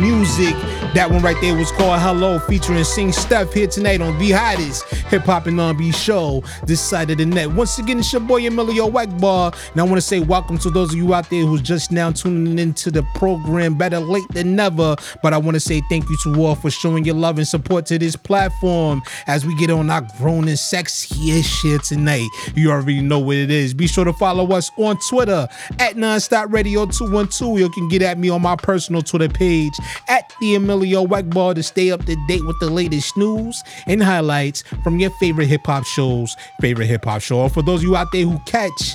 Music. 0.00 0.56
That 0.96 1.10
one 1.10 1.20
right 1.20 1.36
there 1.42 1.54
was 1.54 1.70
called 1.72 2.00
Hello, 2.00 2.38
featuring 2.38 2.82
Sing 2.82 3.12
Steph 3.12 3.52
here 3.52 3.66
tonight 3.66 4.00
on 4.00 4.18
the 4.18 4.30
hottest 4.30 4.82
hip 5.10 5.24
hop 5.24 5.46
and 5.46 5.60
R&B 5.60 5.92
show 5.92 6.42
this 6.64 6.80
side 6.80 7.10
of 7.10 7.18
the 7.18 7.26
net. 7.26 7.52
Once 7.52 7.78
again, 7.78 7.98
it's 7.98 8.10
your 8.10 8.22
boy 8.22 8.46
Emilio 8.46 8.88
Egbar, 8.88 9.54
and 9.72 9.80
I 9.82 9.84
want 9.84 9.96
to 9.96 10.00
say 10.00 10.20
welcome 10.20 10.56
to 10.56 10.70
those 10.70 10.92
of 10.92 10.96
you 10.96 11.12
out 11.12 11.28
there 11.28 11.44
who's 11.44 11.60
just 11.60 11.92
now 11.92 12.12
tuning 12.12 12.58
into 12.58 12.90
the 12.90 13.02
program. 13.14 13.74
Better 13.74 14.00
late 14.00 14.26
than 14.30 14.56
never, 14.56 14.96
but 15.22 15.34
I 15.34 15.36
want 15.36 15.54
to 15.56 15.60
say 15.60 15.82
thank 15.90 16.08
you 16.08 16.16
to 16.22 16.42
all 16.42 16.54
for 16.54 16.70
showing 16.70 17.04
your 17.04 17.14
love 17.14 17.36
and 17.36 17.46
support 17.46 17.84
to 17.86 17.98
this 17.98 18.16
platform 18.16 19.02
as 19.26 19.44
we 19.44 19.54
get 19.56 19.68
on 19.68 19.90
our 19.90 20.00
grown 20.18 20.48
and 20.48 20.58
sexy 20.58 21.42
shit 21.42 21.82
tonight. 21.82 22.26
You 22.54 22.70
already 22.70 23.02
know 23.02 23.18
what 23.18 23.36
it 23.36 23.50
is. 23.50 23.74
Be 23.74 23.86
sure 23.86 24.06
to 24.06 24.14
follow 24.14 24.50
us 24.52 24.70
on 24.78 24.96
Twitter 25.10 25.46
at 25.78 25.96
Nonstop 25.96 26.50
Radio 26.54 26.86
212. 26.86 27.58
You 27.58 27.68
can 27.68 27.86
get 27.90 28.00
at 28.00 28.18
me 28.18 28.30
on 28.30 28.40
my 28.40 28.56
personal 28.56 29.02
Twitter 29.02 29.28
page 29.28 29.74
at 30.08 30.32
the 30.40 30.54
Emilio 30.54 30.85
Emilio 30.86 31.06
Egbar 31.06 31.54
to 31.54 31.62
stay 31.62 31.90
up 31.90 32.04
to 32.04 32.16
date 32.28 32.44
with 32.46 32.58
the 32.60 32.70
latest 32.70 33.16
news 33.16 33.62
and 33.86 34.02
highlights 34.02 34.62
from 34.84 34.98
your 34.98 35.10
favorite 35.18 35.46
hip 35.46 35.66
hop 35.66 35.84
shows, 35.84 36.36
favorite 36.60 36.86
hip 36.86 37.04
hop 37.04 37.20
show. 37.20 37.40
Or 37.40 37.50
for 37.50 37.62
those 37.62 37.80
of 37.80 37.84
you 37.84 37.96
out 37.96 38.12
there 38.12 38.24
who 38.24 38.38
catch 38.46 38.94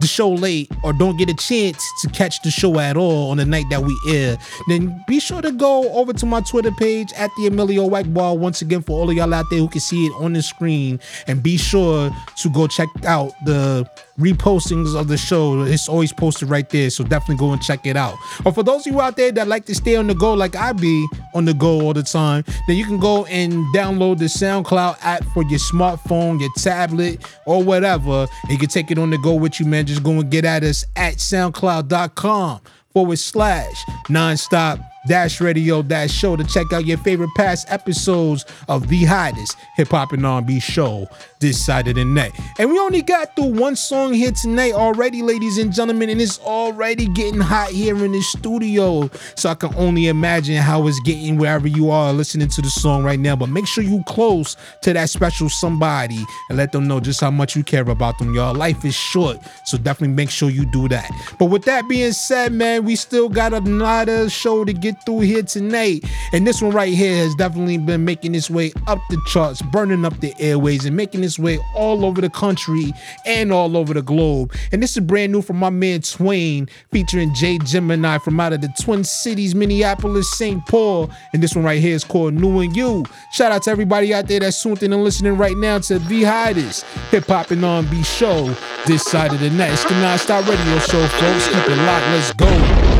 the 0.00 0.06
show 0.06 0.28
late 0.28 0.70
or 0.84 0.92
don't 0.92 1.16
get 1.16 1.30
a 1.30 1.34
chance 1.34 1.82
to 2.02 2.08
catch 2.10 2.42
the 2.42 2.50
show 2.50 2.78
at 2.78 2.96
all 2.96 3.30
on 3.30 3.38
the 3.38 3.46
night 3.46 3.64
that 3.70 3.82
we 3.82 3.98
air, 4.08 4.36
then 4.68 5.02
be 5.08 5.18
sure 5.18 5.40
to 5.40 5.50
go 5.52 5.90
over 5.92 6.12
to 6.12 6.26
my 6.26 6.40
Twitter 6.42 6.72
page 6.72 7.12
at 7.14 7.30
the 7.38 7.46
Emilio 7.46 7.88
Egbar 7.88 8.38
once 8.38 8.60
again 8.60 8.82
for 8.82 9.00
all 9.00 9.08
of 9.08 9.16
y'all 9.16 9.32
out 9.32 9.46
there 9.50 9.58
who 9.58 9.68
can 9.68 9.80
see 9.80 10.06
it 10.06 10.12
on 10.20 10.34
the 10.34 10.42
screen. 10.42 11.00
And 11.26 11.42
be 11.42 11.56
sure 11.56 12.10
to 12.42 12.50
go 12.50 12.66
check 12.66 12.88
out 13.06 13.32
the 13.46 13.88
repostings 14.20 14.98
of 14.98 15.08
the 15.08 15.16
show. 15.16 15.62
It's 15.62 15.88
always 15.88 16.12
posted 16.12 16.48
right 16.48 16.68
there, 16.68 16.90
so 16.90 17.04
definitely 17.04 17.36
go 17.36 17.52
and 17.52 17.62
check 17.62 17.86
it 17.86 17.96
out. 17.96 18.16
Or 18.44 18.52
for 18.52 18.62
those 18.62 18.86
of 18.86 18.92
you 18.92 19.00
out 19.00 19.16
there 19.16 19.32
that 19.32 19.48
like 19.48 19.64
to 19.66 19.74
stay 19.74 19.96
on 19.96 20.06
the 20.06 20.14
go 20.14 20.34
like 20.34 20.54
I 20.54 20.72
be 20.72 21.06
on 21.34 21.44
the 21.44 21.54
go 21.54 21.80
all 21.80 21.94
the 21.94 22.02
time, 22.02 22.44
then 22.66 22.76
you 22.76 22.84
can 22.84 22.98
go 22.98 23.24
and 23.26 23.52
download 23.74 24.18
the 24.18 24.26
SoundCloud 24.26 24.98
app 25.02 25.24
for 25.32 25.42
your 25.44 25.58
smartphone, 25.58 26.40
your 26.40 26.50
tablet, 26.56 27.24
or 27.46 27.62
whatever. 27.62 28.26
And 28.42 28.50
you 28.50 28.58
can 28.58 28.68
take 28.68 28.90
it 28.90 28.98
on 28.98 29.10
the 29.10 29.18
go 29.18 29.34
with 29.34 29.58
you, 29.58 29.66
man. 29.66 29.86
Just 29.86 30.02
go 30.02 30.12
and 30.12 30.30
get 30.30 30.44
at 30.44 30.62
us 30.62 30.84
at 30.96 31.14
soundcloud.com 31.14 32.60
forward 32.92 33.18
slash 33.18 33.84
nonstop 34.08 34.84
dash 35.06 35.40
radio 35.40 35.82
dash 35.82 36.10
show 36.10 36.36
to 36.36 36.44
check 36.44 36.72
out 36.72 36.84
your 36.84 36.98
favorite 36.98 37.30
past 37.36 37.66
episodes 37.70 38.44
of 38.68 38.88
the 38.88 39.04
hottest 39.04 39.56
hip 39.76 39.88
hop 39.88 40.12
and 40.12 40.26
R&B 40.26 40.60
show 40.60 41.06
this 41.40 41.64
side 41.64 41.88
of 41.88 41.94
the 41.94 42.04
net. 42.04 42.32
And 42.58 42.70
we 42.70 42.78
only 42.78 43.02
got 43.02 43.34
through 43.34 43.58
one 43.58 43.74
song 43.74 44.12
here 44.12 44.30
tonight 44.30 44.72
already, 44.72 45.22
ladies 45.22 45.58
and 45.58 45.72
gentlemen, 45.72 46.10
and 46.10 46.20
it's 46.20 46.38
already 46.40 47.08
getting 47.08 47.40
hot 47.40 47.70
here 47.70 48.04
in 48.04 48.12
the 48.12 48.20
studio. 48.20 49.10
So 49.34 49.50
I 49.50 49.54
can 49.54 49.74
only 49.74 50.08
imagine 50.08 50.56
how 50.56 50.86
it's 50.86 51.00
getting 51.00 51.38
wherever 51.38 51.66
you 51.66 51.90
are 51.90 52.12
listening 52.12 52.48
to 52.48 52.62
the 52.62 52.70
song 52.70 53.02
right 53.02 53.18
now. 53.18 53.34
But 53.36 53.48
make 53.48 53.66
sure 53.66 53.82
you 53.82 54.02
close 54.06 54.56
to 54.82 54.92
that 54.92 55.08
special 55.08 55.48
somebody 55.48 56.24
and 56.48 56.58
let 56.58 56.72
them 56.72 56.86
know 56.86 57.00
just 57.00 57.20
how 57.20 57.30
much 57.30 57.56
you 57.56 57.64
care 57.64 57.88
about 57.88 58.18
them, 58.18 58.34
y'all. 58.34 58.54
Life 58.54 58.84
is 58.84 58.94
short, 58.94 59.38
so 59.64 59.78
definitely 59.78 60.14
make 60.14 60.30
sure 60.30 60.50
you 60.50 60.66
do 60.66 60.88
that. 60.88 61.10
But 61.38 61.46
with 61.46 61.64
that 61.64 61.88
being 61.88 62.12
said, 62.12 62.52
man, 62.52 62.84
we 62.84 62.96
still 62.96 63.28
got 63.28 63.54
another 63.54 64.28
show 64.28 64.64
to 64.64 64.72
get 64.72 65.04
through 65.06 65.20
here 65.20 65.42
tonight. 65.42 66.04
And 66.32 66.46
this 66.46 66.60
one 66.60 66.72
right 66.72 66.92
here 66.92 67.16
has 67.16 67.34
definitely 67.34 67.78
been 67.78 68.04
making 68.04 68.34
its 68.34 68.50
way 68.50 68.72
up 68.86 68.98
the 69.08 69.20
charts, 69.28 69.62
burning 69.62 70.04
up 70.04 70.18
the 70.20 70.34
airways, 70.38 70.84
and 70.84 70.94
making 70.94 71.24
its 71.30 71.38
way 71.38 71.58
all 71.74 72.04
over 72.04 72.20
the 72.20 72.30
country 72.30 72.92
and 73.24 73.52
all 73.52 73.76
over 73.76 73.94
the 73.94 74.02
globe. 74.02 74.52
And 74.72 74.82
this 74.82 74.96
is 74.96 75.02
brand 75.04 75.32
new 75.32 75.42
from 75.42 75.56
my 75.56 75.70
man 75.70 76.02
Twain, 76.02 76.68
featuring 76.90 77.32
Jay 77.34 77.58
Gemini 77.58 78.18
from 78.18 78.40
out 78.40 78.52
of 78.52 78.60
the 78.60 78.72
Twin 78.80 79.04
Cities, 79.04 79.54
Minneapolis, 79.54 80.30
St. 80.36 80.64
Paul. 80.66 81.10
And 81.32 81.42
this 81.42 81.54
one 81.54 81.64
right 81.64 81.80
here 81.80 81.94
is 81.94 82.04
called 82.04 82.34
New 82.34 82.60
and 82.60 82.76
You. 82.76 83.04
Shout 83.32 83.52
out 83.52 83.62
to 83.64 83.70
everybody 83.70 84.12
out 84.12 84.26
there 84.26 84.40
that's 84.40 84.60
tuned 84.60 84.82
and 84.82 85.04
listening 85.04 85.36
right 85.36 85.56
now 85.56 85.78
to 85.78 85.98
the 85.98 86.24
hottest 86.24 86.84
hip 87.10 87.26
hop 87.26 87.50
and 87.50 87.64
R&B 87.64 88.02
show 88.02 88.54
this 88.86 89.04
side 89.04 89.32
of 89.32 89.40
the 89.40 89.50
net. 89.50 89.72
It's 89.72 89.84
the 89.84 89.90
Nonstop 89.90 90.48
Radio 90.48 90.78
Show, 90.80 91.06
folks. 91.06 91.48
Keep 91.48 91.68
it 91.68 91.76
locked. 91.76 92.06
Let's 92.06 92.32
go. 92.32 92.99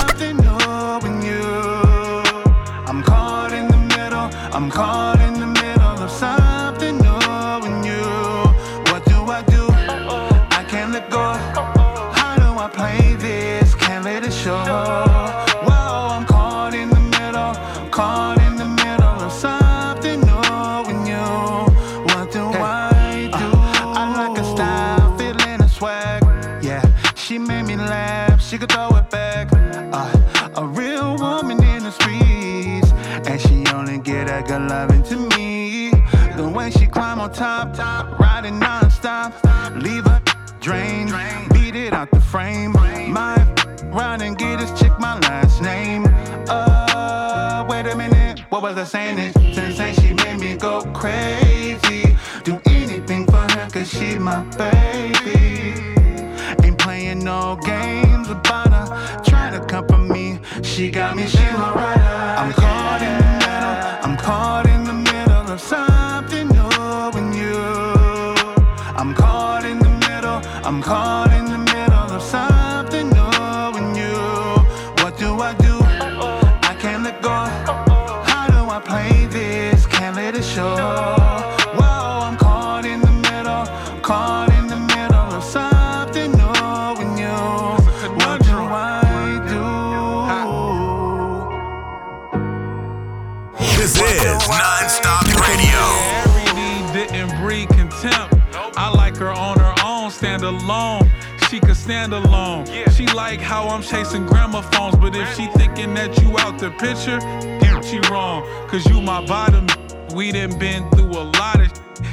Breed 97.51 97.67
contempt. 97.67 98.33
I 98.77 98.89
like 98.95 99.17
her 99.17 99.29
on 99.29 99.59
her 99.59 99.75
own, 99.83 100.09
stand 100.09 100.43
alone. 100.43 101.11
She 101.49 101.59
could 101.59 101.75
stand 101.75 102.13
alone. 102.13 102.65
She 102.95 103.05
like 103.07 103.41
how 103.41 103.67
I'm 103.67 103.83
chasing 103.83 104.25
gramophones, 104.25 104.95
but 104.95 105.17
if 105.17 105.35
she 105.35 105.47
thinking 105.47 105.93
that 105.95 106.17
you 106.21 106.29
out 106.39 106.59
the 106.59 106.69
picture, 106.71 107.19
damn, 107.59 107.83
she 107.83 107.99
wrong. 108.09 108.43
Cause 108.69 108.85
you 108.85 109.01
my 109.01 109.25
bottom. 109.25 109.67
We 110.15 110.31
done 110.31 110.57
been 110.59 110.89
through 110.91 111.11
a 111.11 111.27
lot 111.41 111.59
of 111.59 111.69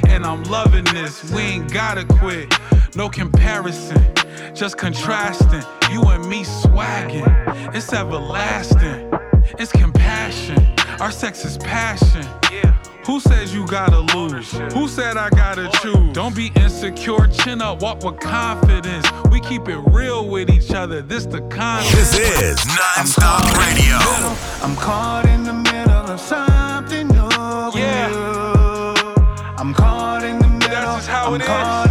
and 0.09 0.27
I'm 0.27 0.43
loving 0.45 0.87
this. 0.87 1.31
We 1.31 1.43
ain't 1.43 1.73
gotta 1.73 2.05
quit. 2.05 2.53
No 2.97 3.09
comparison, 3.09 4.03
just 4.55 4.77
contrasting. 4.77 5.63
You 5.93 6.03
and 6.09 6.29
me 6.29 6.43
swagging. 6.43 7.33
It's 7.77 7.93
everlasting. 7.93 9.09
It's 9.57 9.71
compassion. 9.71 10.75
Our 10.99 11.13
sex 11.13 11.45
is 11.45 11.59
passion. 11.59 12.27
Who 13.09 13.21
says 13.21 13.55
you 13.55 13.67
gotta 13.67 14.01
lose? 14.15 14.53
Who 14.75 14.87
said 14.87 15.17
I 15.17 15.31
gotta 15.31 15.71
choose? 15.81 16.13
Don't 16.13 16.37
be 16.37 16.53
insecure, 16.57 17.27
chin 17.29 17.63
up, 17.63 17.81
walk 17.81 18.05
with 18.05 18.21
confidence. 18.21 19.11
We 19.31 19.41
keep 19.41 19.67
it 19.67 19.79
real 19.79 20.29
with 20.29 20.51
each 20.51 20.73
other. 20.73 21.01
This 21.01 21.25
the 21.25 21.41
content. 21.49 21.91
This 21.97 22.19
is 22.19 22.59
Nonstop 22.59 23.45
Radio. 23.57 23.97
I'm 24.63 24.77
caught 24.77 25.25
in 25.25 25.43
the 25.43 25.55
middle 25.55 25.91
of 25.91 26.21
something 26.21 27.09
new. 27.09 27.31
Yeah. 27.81 28.11
Yeah. 28.11 29.55
I'm 29.57 29.73
caught 29.73 30.23
in 30.23 30.39
the 30.39 30.47
middle. 30.47 30.69
That's 30.69 30.97
just 30.97 31.09
how 31.09 31.33
I'm 31.33 31.41
it 31.41 31.45
is. 31.45 31.88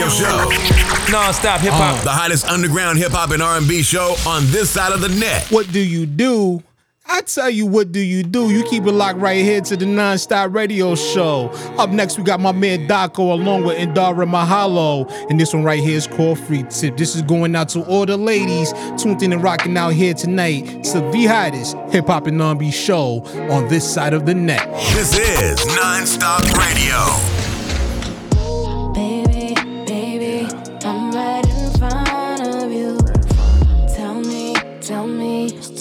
Radio 0.00 0.08
show. 0.08 1.12
Non-stop 1.12 1.60
hip 1.60 1.72
hop. 1.72 2.02
The 2.02 2.10
hottest 2.10 2.46
underground 2.46 2.98
hip 2.98 3.12
hop 3.12 3.30
and 3.30 3.42
R&B 3.42 3.82
show 3.82 4.14
on 4.26 4.46
this 4.46 4.70
side 4.70 4.92
of 4.92 5.00
the 5.00 5.08
net. 5.08 5.46
What 5.50 5.70
do 5.72 5.80
you 5.80 6.06
do? 6.06 6.62
I 7.06 7.22
tell 7.22 7.50
you 7.50 7.66
what 7.66 7.90
do 7.90 7.98
you 7.98 8.22
do. 8.22 8.50
You 8.50 8.62
keep 8.62 8.84
it 8.86 8.92
locked 8.92 9.18
right 9.18 9.44
here 9.44 9.60
to 9.62 9.76
the 9.76 9.84
non-stop 9.84 10.54
radio 10.54 10.94
show. 10.94 11.48
Up 11.76 11.90
next, 11.90 12.16
we 12.18 12.24
got 12.24 12.38
my 12.38 12.52
man 12.52 12.86
Daco 12.86 13.32
along 13.32 13.64
with 13.64 13.78
Indara 13.78 14.26
Mahalo. 14.26 15.10
And 15.28 15.40
this 15.40 15.52
one 15.52 15.64
right 15.64 15.80
here 15.80 15.96
is 15.96 16.06
called 16.06 16.38
Free 16.38 16.62
Tip. 16.70 16.96
This 16.96 17.16
is 17.16 17.22
going 17.22 17.56
out 17.56 17.68
to 17.70 17.82
all 17.82 18.06
the 18.06 18.16
ladies 18.16 18.72
tuned 18.96 19.22
in 19.22 19.32
and 19.32 19.42
rocking 19.42 19.76
out 19.76 19.90
here 19.90 20.14
tonight 20.14 20.84
to 20.84 21.00
the 21.00 21.26
hottest 21.26 21.76
hip 21.90 22.06
hop 22.06 22.28
and 22.28 22.40
R&B 22.40 22.70
show 22.70 23.24
on 23.50 23.66
this 23.68 23.92
side 23.92 24.14
of 24.14 24.24
the 24.24 24.34
net. 24.34 24.66
This 24.94 25.18
is 25.18 25.66
non-stop 25.76 26.44
radio. 26.56 27.29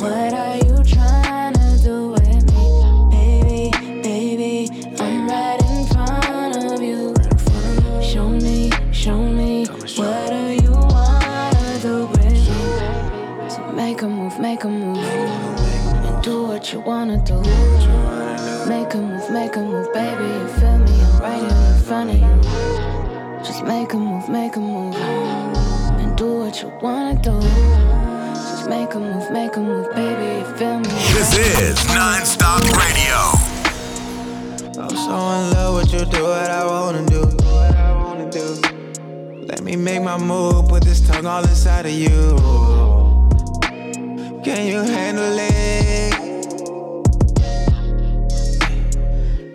What 0.02 0.34
are 0.34 0.56
you 0.56 0.82
trying 0.86 1.54
to 1.54 1.80
do 1.84 2.10
with 2.10 2.46
me? 2.54 3.12
Baby, 3.12 4.02
baby, 4.02 4.96
I'm 4.98 5.28
right 5.28 5.60
in 5.62 5.86
front 5.88 6.72
of 6.72 6.82
you. 6.82 7.14
Show 8.02 8.30
me, 8.30 8.72
show 8.94 9.18
me, 9.18 9.66
what 9.66 10.30
do 10.30 10.64
you 10.64 10.72
wanna 10.72 11.80
do 11.82 12.08
with 12.08 12.32
me? 12.32 13.50
So 13.50 13.72
make 13.74 14.02
a 14.02 14.08
move, 14.08 14.40
make 14.40 14.64
a 14.64 14.70
move, 14.70 14.98
and 15.00 16.24
do 16.24 16.44
what 16.44 16.72
you 16.72 16.80
wanna 16.80 17.18
do. 17.26 17.42
Make 18.70 18.94
a 18.94 18.98
move, 18.98 19.30
make 19.32 19.56
a 19.58 19.62
move, 19.62 19.92
baby, 19.94 20.24
you 20.24 20.48
feel 20.60 20.78
me? 20.78 21.02
I'm 21.02 21.20
right 21.20 21.42
here 21.42 21.76
in 21.76 21.82
front 21.84 22.10
of 22.12 22.16
you. 22.16 23.44
Just 23.44 23.66
make 23.66 23.92
a 23.92 23.98
move, 23.98 24.30
make 24.30 24.56
a 24.56 24.60
move, 24.62 24.96
and 24.96 26.18
do 26.18 26.40
what 26.40 26.62
you 26.62 26.72
wanna 26.82 27.16
do. 27.22 27.79
Just 28.70 28.80
make 28.82 28.94
a 28.94 29.00
move, 29.00 29.32
make 29.32 29.56
a 29.56 29.60
move, 29.60 29.96
baby, 29.96 30.48
you 30.48 30.56
feel 30.56 30.80
me? 30.80 30.86
This 30.86 31.36
is 31.38 31.88
non-stop 31.88 32.62
radio. 32.78 33.18
I'm 34.80 34.90
so 34.90 35.10
in 35.10 35.50
love 35.56 35.76
with 35.76 35.92
you, 35.92 36.06
do 36.06 36.24
what 36.24 36.52
I 36.52 36.66
wanna 36.66 37.04
do. 37.08 37.22
Let 39.48 39.64
me 39.64 39.76
make 39.76 40.04
my 40.04 40.18
move, 40.20 40.68
put 40.70 40.84
this 40.84 41.02
tongue 41.02 41.26
all 41.26 41.42
inside 41.42 41.88
of 41.88 41.94
you. 41.94 42.38
Can 44.44 44.68
you 44.68 44.84
handle 44.84 45.36
it? 45.40 46.14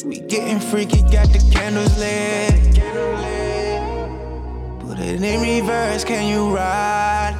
We 0.04 0.18
getting 0.26 0.58
freaky, 0.58 1.02
got 1.02 1.28
the 1.28 1.38
candles 1.52 1.96
lit. 2.00 2.80
Put 4.80 4.98
it 4.98 5.22
in 5.22 5.40
reverse, 5.40 6.02
can 6.02 6.26
you 6.26 6.52
ride? 6.52 7.36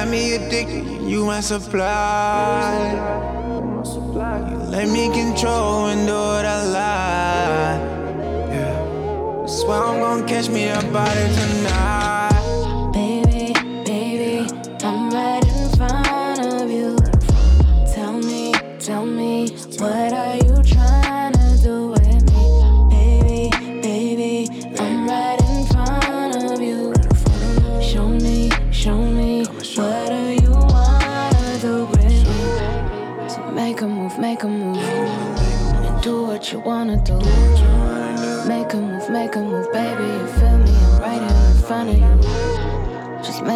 Got 0.00 0.08
me 0.08 0.32
addicted, 0.32 0.86
you 1.02 1.26
my 1.26 1.42
supply. 1.42 2.94
You 3.52 4.56
let 4.70 4.88
me 4.88 5.10
control 5.12 5.88
and 5.88 6.06
do 6.06 6.14
what 6.14 6.46
I 6.46 6.62
like. 6.78 7.82
Yeah. 8.50 9.46
Swear 9.46 9.82
I'm 9.82 10.00
gonna 10.00 10.26
catch 10.26 10.48
me 10.48 10.70
about 10.70 11.14
it 11.14 11.34
tonight. 11.34 12.09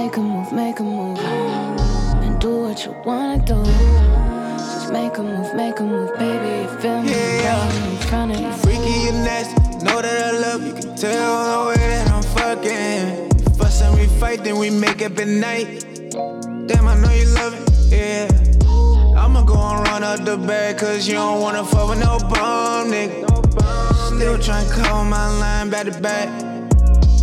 Make 0.05 0.19
a 0.19 0.21
move, 0.21 0.53
make 0.53 0.81
a 0.81 0.83
move, 0.83 1.19
and 1.19 2.39
do 2.39 2.65
what 2.65 2.85
you 2.85 2.95
wanna 3.07 3.39
do. 3.39 3.65
Just 3.65 4.93
make 4.93 5.17
a 5.17 5.23
move, 5.23 5.55
make 5.55 5.81
a 5.81 5.83
move, 5.83 6.13
baby, 6.19 6.63
you 6.63 6.79
feel 6.79 7.01
me? 7.01 7.15
I'm 7.47 7.91
in 7.91 7.97
front 8.09 8.33
of 8.33 8.41
you. 8.41 8.53
Freaky 8.53 9.09
and 9.09 9.25
nasty, 9.25 9.55
know 9.83 10.03
that 10.03 10.19
I 10.29 10.33
love 10.39 10.67
you. 10.67 10.75
Can 10.75 10.95
tell 10.95 11.35
the 11.51 11.69
way 11.69 11.87
that 11.93 12.11
I'm 12.11 12.23
fucking. 12.37 13.55
Fuss 13.57 13.81
and 13.81 13.99
we 13.99 14.07
fight, 14.21 14.45
then 14.45 14.59
we 14.59 14.69
make 14.69 15.01
up 15.01 15.19
at 15.19 15.27
night. 15.27 15.87
Damn, 16.69 16.87
I 16.87 16.97
know 17.01 17.13
you 17.21 17.27
love 17.41 17.55
it, 17.57 17.65
yeah. 17.97 18.29
I'ma 19.19 19.41
go 19.43 19.57
and 19.57 19.89
run 19.89 20.03
up 20.05 20.23
the 20.23 20.37
bag, 20.37 20.77
cause 20.77 21.09
you 21.09 21.15
don't 21.15 21.41
wanna 21.41 21.65
fuck 21.65 21.89
with 21.89 22.01
no 22.01 22.19
bum, 22.19 22.93
nigga. 22.93 23.25
Still 24.09 24.37
tryna 24.37 24.71
call 24.71 25.05
my 25.07 25.29
line 25.39 25.71
back 25.71 25.87
to 25.87 25.99
back. 25.99 26.29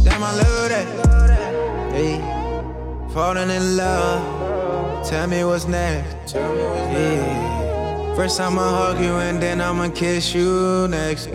Damn, 0.03 0.23
I 0.23 0.33
love 0.33 0.69
that. 0.69 0.87
Hey, 1.93 2.40
falling 3.13 3.49
in 3.49 3.77
love. 3.77 5.07
Tell 5.07 5.27
me 5.27 5.43
what's 5.43 5.67
next. 5.67 6.35
Yeah. 6.35 8.15
First 8.15 8.39
I'ma 8.39 8.61
hug 8.61 8.99
you 8.99 9.15
and 9.17 9.41
then 9.41 9.59
I'ma 9.61 9.89
kiss 9.89 10.33
you 10.33 10.87
next. 10.87 11.27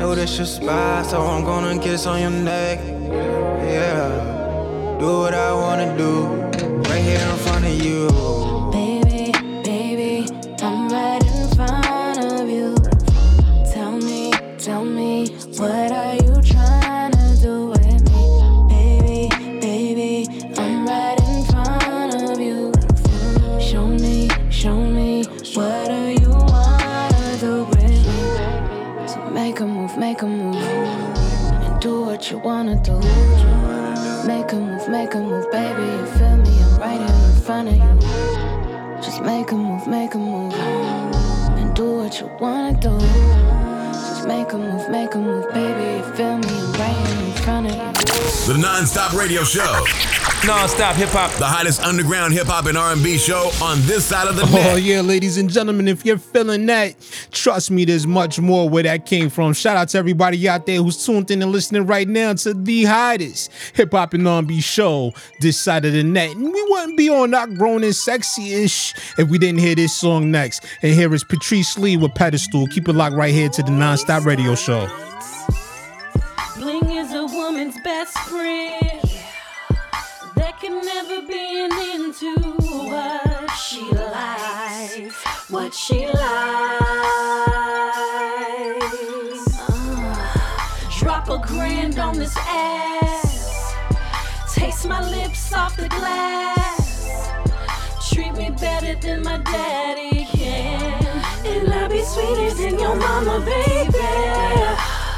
Know 0.00 0.14
this 0.14 0.36
your 0.38 0.46
spot, 0.46 1.06
so 1.06 1.20
I'm 1.20 1.44
gonna 1.44 1.78
kiss 1.78 2.06
on 2.06 2.20
your 2.20 2.30
neck. 2.30 2.78
Yeah. 2.78 4.08
Do 4.98 5.18
what 5.18 5.34
I 5.34 5.52
wanna 5.52 5.96
do, 5.96 6.26
right 6.88 7.02
here 7.02 7.20
in 7.20 7.36
front 7.38 7.64
of 7.66 7.72
you. 7.72 8.39
Make 34.90 35.14
a 35.14 35.20
move, 35.20 35.48
baby, 35.52 35.82
you 35.82 36.06
feel 36.18 36.36
me? 36.36 36.50
I'm 36.62 36.80
right 36.80 36.98
here 36.98 37.30
in 37.30 37.40
front 37.42 37.68
of 37.68 37.76
you. 37.76 39.00
Just 39.00 39.22
make 39.22 39.52
a 39.52 39.54
move, 39.54 39.86
make 39.86 40.14
a 40.14 40.18
move, 40.18 40.52
and 40.52 41.72
do 41.76 41.98
what 41.98 42.18
you 42.18 42.28
wanna 42.40 42.72
do. 42.72 42.98
Just 43.92 44.26
make 44.26 44.52
a 44.52 44.58
move, 44.58 44.88
make 44.90 45.14
a 45.14 45.18
move, 45.18 45.48
baby, 45.54 45.98
you 45.98 46.14
feel 46.14 46.38
me? 46.38 46.48
I'm 46.48 46.72
right 46.72 47.06
here 47.06 47.24
in 47.24 47.32
front 47.44 47.66
of 47.68 47.76
you. 47.76 48.52
The 48.52 48.58
non-stop 48.60 49.12
radio 49.12 49.44
show. 49.44 49.84
Non-stop 50.46 50.96
hip 50.96 51.10
hop. 51.10 51.30
The 51.32 51.44
hottest 51.44 51.82
underground 51.82 52.32
hip 52.32 52.46
hop 52.46 52.64
and 52.64 52.76
R&B 52.78 53.18
show 53.18 53.50
on 53.62 53.78
this 53.82 54.06
side 54.06 54.26
of 54.26 54.36
the 54.36 54.42
Oh 54.44 54.46
net. 54.74 54.82
yeah, 54.82 55.02
ladies 55.02 55.36
and 55.36 55.50
gentlemen, 55.50 55.86
if 55.86 56.04
you're 56.06 56.16
feeling 56.16 56.64
that, 56.66 56.94
trust 57.30 57.70
me, 57.70 57.84
there's 57.84 58.06
much 58.06 58.40
more 58.40 58.66
where 58.66 58.82
that 58.84 59.04
came 59.04 59.28
from. 59.28 59.52
Shout 59.52 59.76
out 59.76 59.90
to 59.90 59.98
everybody 59.98 60.48
out 60.48 60.64
there 60.64 60.78
who's 60.78 61.04
tuned 61.04 61.30
in 61.30 61.42
and 61.42 61.52
listening 61.52 61.84
right 61.86 62.08
now 62.08 62.32
to 62.32 62.54
the 62.54 62.84
hottest 62.84 63.50
hip 63.74 63.92
hop 63.92 64.14
and 64.14 64.26
R&B 64.26 64.62
show 64.62 65.12
this 65.40 65.60
side 65.60 65.84
of 65.84 65.92
the 65.92 66.02
net. 66.02 66.34
And 66.34 66.50
we 66.50 66.62
wouldn't 66.70 66.96
be 66.96 67.10
on 67.10 67.32
that 67.32 67.54
grown 67.56 67.84
and 67.84 67.94
sexy-ish 67.94 68.94
if 69.18 69.28
we 69.28 69.36
didn't 69.36 69.60
hear 69.60 69.74
this 69.74 69.94
song 69.94 70.30
next. 70.30 70.64
And 70.80 70.94
here 70.94 71.12
is 71.14 71.22
Patrice 71.22 71.76
Lee 71.76 71.98
with 71.98 72.14
Pedestal. 72.14 72.66
Keep 72.68 72.88
it 72.88 72.94
locked 72.94 73.14
right 73.14 73.34
here 73.34 73.50
to 73.50 73.62
the 73.62 73.70
non-stop 73.72 74.24
radio 74.24 74.54
show. 74.54 74.88
Bling 76.56 76.90
is 76.92 77.12
a 77.12 77.26
woman's 77.26 77.78
best 77.84 78.18
friend. 78.20 78.99
Never 80.84 81.22
be 81.22 81.60
an 81.60 81.72
end 81.72 82.14
to 82.14 82.34
what 82.88 83.50
she 83.50 83.82
likes. 83.92 85.24
What 85.50 85.74
she 85.74 86.06
likes. 86.06 86.20
Uh, 89.58 90.88
drop 90.98 91.28
a 91.28 91.38
grand 91.46 91.98
on 91.98 92.16
this 92.16 92.34
ass. 92.38 93.74
Taste 94.54 94.88
my 94.88 95.00
lips 95.10 95.52
off 95.52 95.76
the 95.76 95.88
glass. 95.88 97.30
Treat 98.10 98.32
me 98.34 98.50
better 98.50 98.94
than 99.00 99.22
my 99.22 99.38
daddy 99.38 100.24
can. 100.32 101.04
And 101.44 101.72
I'll 101.72 101.88
be 101.88 102.02
sweeter 102.02 102.54
than 102.54 102.78
your 102.78 102.96
mama, 102.96 103.40
baby. 103.44 103.98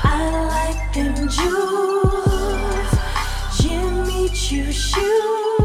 I 0.05 0.29
like 0.48 0.94
them 0.94 1.29
Jews, 1.29 2.22
Jimmy 4.90 5.62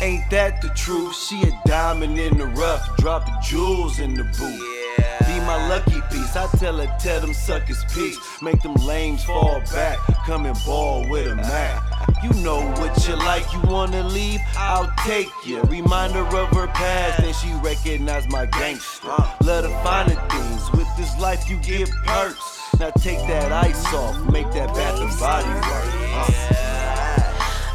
Ain't 0.00 0.30
that 0.30 0.62
the 0.62 0.70
truth? 0.70 1.14
She 1.14 1.42
a 1.42 1.52
diamond 1.66 2.18
in 2.18 2.38
the 2.38 2.46
rough, 2.46 2.96
dropping 2.96 3.34
jewels 3.42 3.98
in 3.98 4.14
the 4.14 4.24
booth. 4.24 4.80
Be 5.26 5.38
my 5.40 5.68
lucky 5.68 6.00
piece. 6.10 6.34
I 6.34 6.46
tell 6.56 6.78
her, 6.78 6.96
tell 6.98 7.20
them 7.20 7.34
suckers 7.34 7.84
peace. 7.92 8.18
Make 8.40 8.62
them 8.62 8.74
lames 8.74 9.22
fall 9.24 9.60
back. 9.72 9.98
Come 10.24 10.46
and 10.46 10.56
ball 10.64 11.06
with 11.10 11.26
a 11.26 11.34
Mac. 11.36 11.89
You 12.22 12.30
know 12.42 12.60
what 12.80 13.08
you 13.08 13.16
like, 13.16 13.50
you 13.52 13.60
wanna 13.62 14.02
leave? 14.02 14.40
I'll 14.56 14.92
take 15.06 15.28
you. 15.46 15.62
Reminder 15.62 16.20
of 16.20 16.48
her 16.50 16.66
past, 16.68 17.20
and 17.22 17.34
she 17.36 17.52
recognize 17.62 18.28
my 18.28 18.46
gangster. 18.46 19.08
Love 19.42 19.64
the 19.64 19.70
finer 19.82 20.16
things. 20.28 20.70
With 20.72 20.88
this 20.96 21.18
life, 21.18 21.48
you 21.48 21.56
get 21.58 21.90
perks. 22.06 22.60
Now 22.78 22.90
take 22.90 23.18
that 23.26 23.52
ice 23.52 23.86
off, 23.94 24.16
make 24.30 24.50
that 24.52 24.74
bath 24.74 25.00
and 25.00 25.18
body 25.18 25.48
work. 25.48 25.90
Uh. 26.12 26.60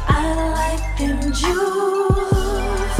I 0.08 0.22
like 0.52 0.98
them 0.98 1.32
jewels, 1.32 2.96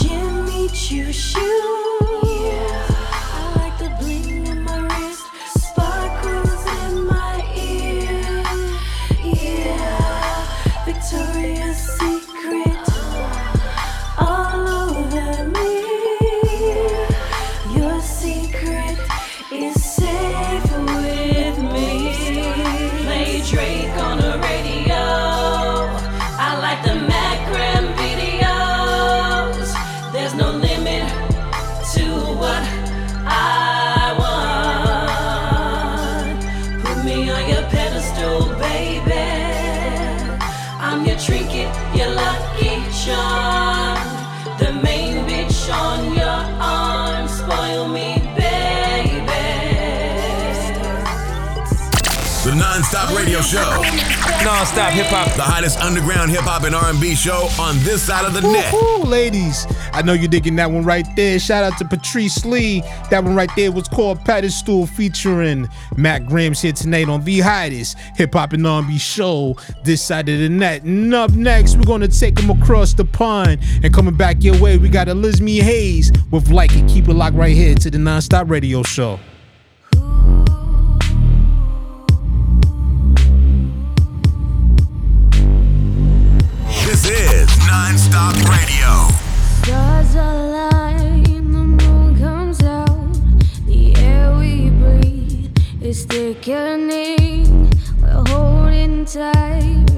Jimmy 0.00 0.68
Choo 0.68 1.12
shoes. 1.12 1.91
Radio 53.32 53.48
Show. 53.48 53.82
Nonstop 54.44 54.90
hip 54.90 55.06
hop. 55.06 55.34
The 55.36 55.42
hottest 55.42 55.78
underground 55.78 56.30
hip 56.30 56.42
hop 56.42 56.64
and 56.64 56.74
R&B 56.74 57.14
show 57.14 57.48
on 57.58 57.78
this 57.78 58.02
side 58.02 58.26
of 58.26 58.34
the 58.34 58.42
net. 58.42 58.70
Woo-hoo, 58.70 59.04
ladies. 59.04 59.66
I 59.94 60.02
know 60.02 60.12
you're 60.12 60.28
digging 60.28 60.54
that 60.56 60.70
one 60.70 60.84
right 60.84 61.06
there. 61.16 61.38
Shout 61.38 61.64
out 61.64 61.78
to 61.78 61.86
Patrice 61.86 62.44
Lee. 62.44 62.82
That 63.08 63.24
one 63.24 63.34
right 63.34 63.48
there 63.56 63.72
was 63.72 63.88
called 63.88 64.22
Pedestal 64.26 64.86
featuring 64.86 65.66
Matt 65.96 66.26
Grams 66.26 66.60
here 66.60 66.72
tonight 66.72 67.08
on 67.08 67.24
the 67.24 67.40
hottest 67.40 67.96
hip 68.16 68.34
hop 68.34 68.52
and 68.52 68.66
R&B 68.66 68.98
show 68.98 69.56
this 69.82 70.02
side 70.02 70.28
of 70.28 70.38
the 70.38 70.50
net. 70.50 70.82
And 70.82 71.14
up 71.14 71.30
next, 71.30 71.76
we're 71.76 71.84
gonna 71.84 72.08
take 72.08 72.34
them 72.34 72.50
across 72.50 72.92
the 72.92 73.06
pond 73.06 73.60
and 73.82 73.94
coming 73.94 74.14
back 74.14 74.44
your 74.44 74.60
way, 74.60 74.76
we 74.76 74.90
got 74.90 75.08
Elizabeth 75.08 75.62
Hayes 75.62 76.12
with 76.30 76.50
Like 76.50 76.74
It. 76.74 76.86
Keep 76.86 77.08
it 77.08 77.14
locked 77.14 77.36
right 77.36 77.56
here 77.56 77.74
to 77.76 77.90
the 77.90 77.96
Nonstop 77.96 78.50
Radio 78.50 78.82
Show. 78.82 79.18
Is 95.92 96.06
thickening. 96.06 97.70
We're 98.00 98.24
holding 98.28 99.04
tight, 99.04 99.91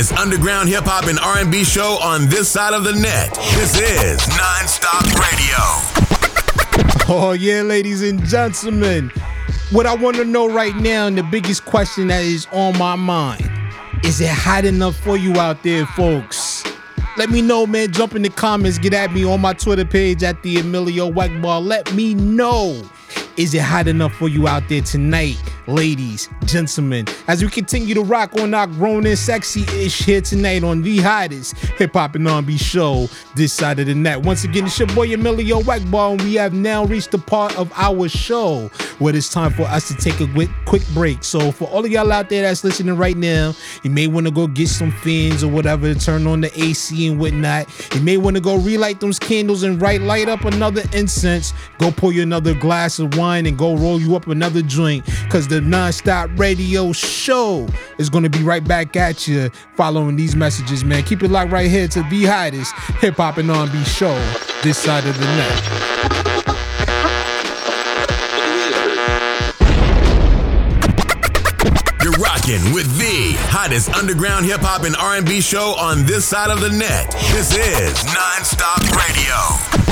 hottest 0.00 0.18
underground 0.18 0.68
hip 0.68 0.84
hop 0.84 1.06
and 1.08 1.18
R&B 1.18 1.62
show 1.62 1.98
on 2.00 2.26
this 2.28 2.48
side 2.48 2.72
of 2.72 2.84
the 2.84 2.92
net. 2.92 3.34
This 3.54 3.78
is 3.78 4.18
Nonstop 4.32 5.04
Radio. 5.14 5.58
Oh 7.12 7.32
yeah, 7.32 7.60
ladies 7.60 8.02
and 8.02 8.24
gentlemen. 8.24 9.10
What 9.70 9.84
I 9.84 9.94
want 9.94 10.16
to 10.16 10.24
know 10.24 10.48
right 10.48 10.74
now, 10.76 11.06
and 11.06 11.18
the 11.18 11.22
biggest 11.22 11.66
question 11.66 12.08
that 12.08 12.24
is 12.24 12.46
on 12.52 12.78
my 12.78 12.96
mind, 12.96 13.48
is 14.02 14.22
it 14.22 14.30
hot 14.30 14.64
enough 14.64 14.96
for 14.96 15.18
you 15.18 15.38
out 15.38 15.62
there, 15.62 15.84
folks? 15.86 16.64
Let 17.18 17.28
me 17.28 17.42
know, 17.42 17.66
man. 17.66 17.92
Jump 17.92 18.14
in 18.14 18.22
the 18.22 18.30
comments, 18.30 18.78
get 18.78 18.94
at 18.94 19.12
me 19.12 19.24
on 19.24 19.40
my 19.42 19.52
Twitter 19.52 19.84
page 19.84 20.22
at 20.22 20.42
the 20.42 20.60
Emilio 20.60 21.10
Egbar. 21.10 21.62
Let 21.62 21.92
me 21.92 22.14
know. 22.14 22.82
Is 23.36 23.52
it 23.52 23.62
hot 23.62 23.86
enough 23.86 24.14
for 24.14 24.28
you 24.28 24.48
out 24.48 24.66
there 24.68 24.80
tonight, 24.80 25.36
ladies, 25.66 26.28
gentlemen? 26.44 27.06
As 27.28 27.42
we 27.42 27.48
continue 27.48 27.94
to 27.94 28.02
rock 28.02 28.34
on 28.40 28.54
our 28.54 28.66
grown 28.66 29.06
and 29.06 29.18
sexy 29.18 29.62
ish 29.84 30.04
here 30.04 30.20
tonight 30.20 30.64
on 30.64 30.82
the 30.82 30.98
hottest 30.98 31.56
hip 31.56 31.92
hop 31.94 32.14
and 32.14 32.26
R&B 32.26 32.56
show 32.56 33.08
this 33.34 33.52
side 33.52 33.78
of 33.78 33.86
the 33.86 33.94
net. 33.94 34.22
Once 34.22 34.44
again, 34.44 34.66
it's 34.66 34.78
your 34.78 34.88
boy 34.88 35.12
Emilio 35.12 35.60
Egbar, 35.60 36.12
and 36.12 36.22
we 36.22 36.34
have 36.34 36.52
now 36.52 36.84
reached 36.84 37.10
the 37.10 37.18
part 37.18 37.56
of 37.58 37.72
our 37.76 38.08
show 38.08 38.68
where 38.98 39.14
it's 39.14 39.30
time 39.30 39.52
for 39.52 39.62
us 39.62 39.88
to 39.88 39.94
take 39.94 40.20
a 40.20 40.26
quick, 40.32 40.50
quick 40.66 40.86
break. 40.88 41.24
So, 41.24 41.50
for 41.52 41.66
all 41.68 41.84
of 41.84 41.90
y'all 41.90 42.12
out 42.12 42.28
there 42.28 42.42
that's 42.42 42.64
listening 42.64 42.96
right 42.96 43.16
now, 43.16 43.54
you 43.82 43.90
may 43.90 44.06
want 44.06 44.26
to 44.26 44.32
go 44.32 44.46
get 44.46 44.68
some 44.68 44.90
fans 44.90 45.42
or 45.42 45.48
whatever, 45.48 45.94
turn 45.94 46.26
on 46.26 46.40
the 46.40 46.62
AC 46.62 47.08
and 47.08 47.18
whatnot. 47.18 47.68
You 47.94 48.00
may 48.00 48.16
want 48.16 48.36
to 48.36 48.42
go 48.42 48.56
relight 48.56 49.00
those 49.00 49.18
candles 49.18 49.62
and 49.62 49.80
right 49.80 50.00
light 50.00 50.28
up 50.28 50.44
another 50.44 50.82
incense. 50.92 51.52
Go 51.78 51.90
pour 51.90 52.12
you 52.12 52.22
another 52.22 52.54
glass 52.54 52.98
of 52.98 53.16
wine 53.16 53.46
and 53.46 53.56
go 53.56 53.76
roll 53.76 54.00
you 54.00 54.16
up 54.16 54.26
another 54.26 54.62
joint 54.62 55.04
because 55.24 55.48
the 55.48 55.59
non-stop 55.60 56.30
radio 56.36 56.92
show 56.92 57.68
is 57.98 58.08
going 58.08 58.24
to 58.24 58.30
be 58.30 58.42
right 58.42 58.66
back 58.66 58.96
at 58.96 59.26
you 59.28 59.50
following 59.74 60.16
these 60.16 60.34
messages, 60.36 60.84
man. 60.84 61.02
Keep 61.02 61.22
it 61.22 61.30
locked 61.30 61.52
right 61.52 61.70
here 61.70 61.88
to 61.88 62.02
the 62.04 62.24
hottest 62.24 62.74
hip 63.00 63.14
hop 63.14 63.38
and 63.38 63.50
R&B 63.50 63.82
show 63.84 64.14
this 64.62 64.78
side 64.78 65.06
of 65.06 65.18
the 65.18 65.24
net. 65.24 65.90
You're 72.02 72.12
rocking 72.12 72.72
with 72.72 72.96
the 72.98 73.36
hottest 73.50 73.90
underground 73.90 74.46
hip 74.46 74.60
hop 74.62 74.84
and 74.84 74.96
R&B 74.96 75.40
show 75.40 75.74
on 75.78 76.06
this 76.06 76.24
side 76.24 76.50
of 76.50 76.60
the 76.60 76.70
net. 76.70 77.10
This 77.32 77.54
is 77.56 77.94
Nonstop 78.04 78.80
Radio. 78.96 79.89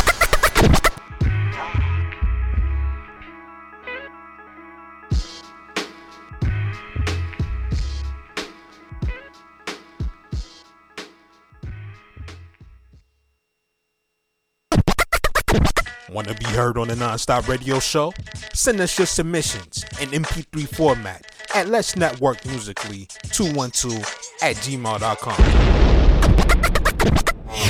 Heard 16.58 16.76
on 16.76 16.88
the 16.88 16.96
Nonstop 16.96 17.46
Radio 17.46 17.78
Show? 17.78 18.12
Send 18.52 18.80
us 18.80 18.98
your 18.98 19.06
submissions 19.06 19.84
in 20.00 20.08
MP3 20.08 20.66
format 20.66 21.24
at 21.54 21.68
Let's 21.68 21.94
Network 21.94 22.44
Musically 22.46 23.06
212 23.30 23.96
at 24.42 24.56
gmail.com. 24.56 25.36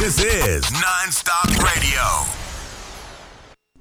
This 0.00 0.24
is 0.24 0.64
Nonstop 0.64 1.48
Radio. 1.62 2.32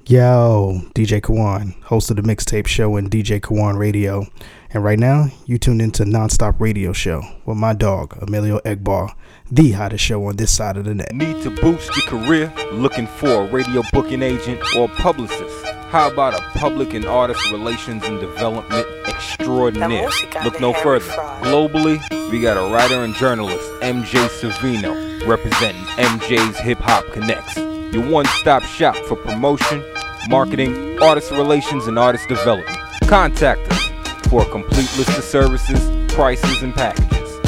Yo, 0.07 0.81
DJ 0.93 1.21
Kawon, 1.21 1.81
host 1.83 2.09
of 2.09 2.17
the 2.17 2.21
mixtape 2.21 2.67
show 2.67 2.97
and 2.97 3.09
DJ 3.09 3.39
Kawon 3.39 3.77
Radio. 3.77 4.27
And 4.71 4.83
right 4.83 4.99
now, 4.99 5.27
you 5.45 5.57
tuned 5.57 5.81
into 5.81 6.03
Nonstop 6.03 6.59
Radio 6.59 6.91
Show 6.91 7.23
with 7.45 7.57
my 7.57 7.73
dog, 7.73 8.17
Emilio 8.21 8.59
Egbar, 8.59 9.15
the 9.49 9.71
hottest 9.71 10.03
show 10.03 10.25
on 10.25 10.35
this 10.35 10.53
side 10.53 10.75
of 10.75 10.83
the 10.83 10.93
net. 10.93 11.13
Need 11.13 11.41
to 11.43 11.51
boost 11.51 11.95
your 11.95 12.05
career? 12.05 12.53
Looking 12.73 13.07
for 13.07 13.43
a 13.43 13.47
radio 13.47 13.81
booking 13.93 14.21
agent 14.21 14.61
or 14.75 14.89
publicist? 14.89 15.65
How 15.89 16.11
about 16.11 16.33
a 16.33 16.59
public 16.59 16.93
and 16.93 17.05
artist 17.05 17.49
relations 17.49 18.03
and 18.03 18.19
development 18.19 18.85
extraordinaire? 19.05 20.09
Look 20.43 20.59
no 20.59 20.73
further. 20.73 21.05
Globally, 21.41 22.01
we 22.29 22.41
got 22.41 22.57
a 22.57 22.73
writer 22.73 23.05
and 23.05 23.15
journalist, 23.15 23.71
MJ 23.81 24.27
Savino, 24.27 25.25
representing 25.25 25.81
MJ's 25.95 26.57
Hip 26.59 26.79
Hop 26.79 27.05
Connex. 27.05 27.93
Your 27.93 28.05
one 28.05 28.25
stop 28.25 28.63
shop 28.63 28.97
for 29.07 29.15
promotion, 29.15 29.81
marketing, 30.27 31.01
artist 31.01 31.31
relations, 31.31 31.87
and 31.87 31.97
artist 31.97 32.27
development. 32.27 32.77
Contact 33.03 33.61
us 33.71 33.86
for 34.29 34.41
a 34.41 34.45
complete 34.45 34.89
list 34.97 35.17
of 35.17 35.23
services, 35.23 36.13
prices, 36.13 36.63
and 36.63 36.73
packages. 36.73 37.39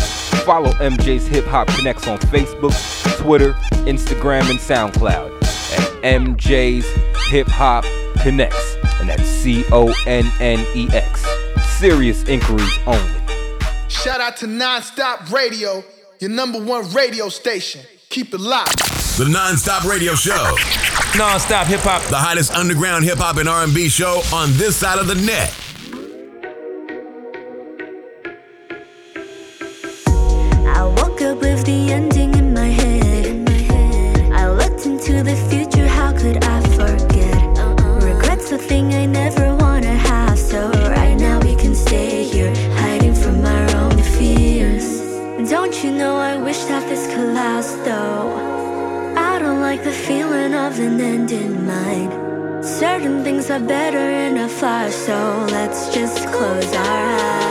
Follow 0.43 0.71
MJ's 0.73 1.27
Hip 1.27 1.45
Hop 1.45 1.67
Connex 1.67 2.11
on 2.11 2.17
Facebook, 2.19 2.73
Twitter, 3.17 3.53
Instagram, 3.85 4.49
and 4.49 4.59
SoundCloud 4.59 5.35
at 5.77 6.03
MJ's 6.03 6.85
Hip 7.29 7.47
Hop 7.47 7.83
Connex, 8.15 8.53
and 8.99 9.09
that's 9.09 9.23
C 9.23 9.65
O 9.71 9.93
N 10.07 10.31
N 10.39 10.65
E 10.75 10.87
X. 10.91 11.25
Serious 11.77 12.23
inquiries 12.27 12.77
only. 12.87 13.19
Shout 13.87 14.21
out 14.21 14.37
to 14.37 14.47
Nonstop 14.47 15.31
Radio, 15.31 15.83
your 16.19 16.29
number 16.29 16.61
one 16.61 16.89
radio 16.93 17.29
station. 17.29 17.81
Keep 18.09 18.33
it 18.33 18.39
locked. 18.39 18.77
The 19.17 19.25
Nonstop 19.25 19.87
Radio 19.87 20.15
Show. 20.15 20.55
Nonstop 21.13 21.65
hip 21.65 21.81
hop. 21.81 22.01
The 22.09 22.17
hottest 22.17 22.53
underground 22.53 23.03
hip 23.05 23.17
hop 23.17 23.37
and 23.37 23.47
R&B 23.47 23.89
show 23.89 24.21
on 24.33 24.51
this 24.53 24.77
side 24.77 24.97
of 24.99 25.07
the 25.07 25.15
net. 25.15 25.53
The 31.69 31.93
ending 31.93 32.33
in 32.41 32.51
my 32.51 32.71
head. 32.81 33.47
I 34.41 34.43
looked 34.59 34.83
into 34.87 35.13
the 35.29 35.37
future, 35.49 35.87
how 35.99 36.11
could 36.21 36.37
I 36.55 36.59
forget? 36.79 37.41
Regrets 38.09 38.49
the 38.49 38.57
thing 38.69 38.85
I 39.03 39.05
never 39.05 39.45
wanna 39.63 39.95
have. 40.09 40.37
So 40.51 40.59
right 40.97 41.17
now 41.27 41.37
we 41.47 41.53
can 41.63 41.75
stay 41.75 42.23
here, 42.33 42.51
hiding 42.81 43.15
from 43.23 43.37
our 43.55 43.67
own 43.81 43.97
fears. 44.15 44.87
Don't 45.53 45.75
you 45.83 45.91
know 45.99 46.15
I 46.31 46.33
wish 46.47 46.61
that 46.71 46.83
this 46.91 47.03
could 47.11 47.31
last 47.41 47.75
though? 47.87 48.25
I 49.29 49.33
don't 49.43 49.61
like 49.69 49.83
the 49.83 49.97
feeling 50.07 50.53
of 50.65 50.73
an 50.87 50.99
end 51.13 51.31
in 51.43 51.53
mind. 51.75 52.11
Certain 52.81 53.17
things 53.25 53.45
are 53.55 53.65
better 53.77 54.05
in 54.25 54.33
a 54.47 54.49
flash, 54.59 54.95
so 55.07 55.17
let's 55.57 55.81
just 55.93 56.19
close 56.33 56.71
our 56.85 57.09
eyes. 57.29 57.48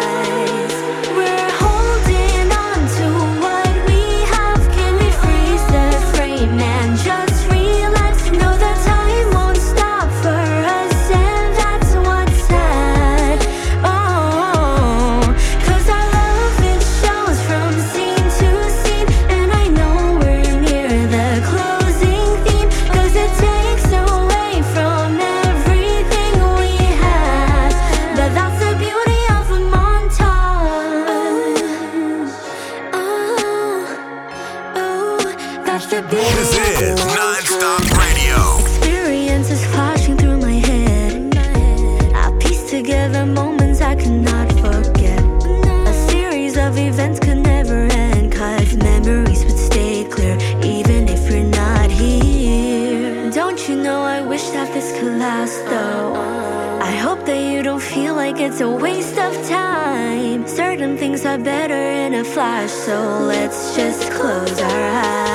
Are 61.28 61.36
better 61.36 61.74
in 61.74 62.14
a 62.14 62.24
flash, 62.24 62.70
so 62.70 63.18
let's 63.26 63.76
just 63.76 64.10
close 64.12 64.60
our 64.62 64.90
eyes. 65.04 65.27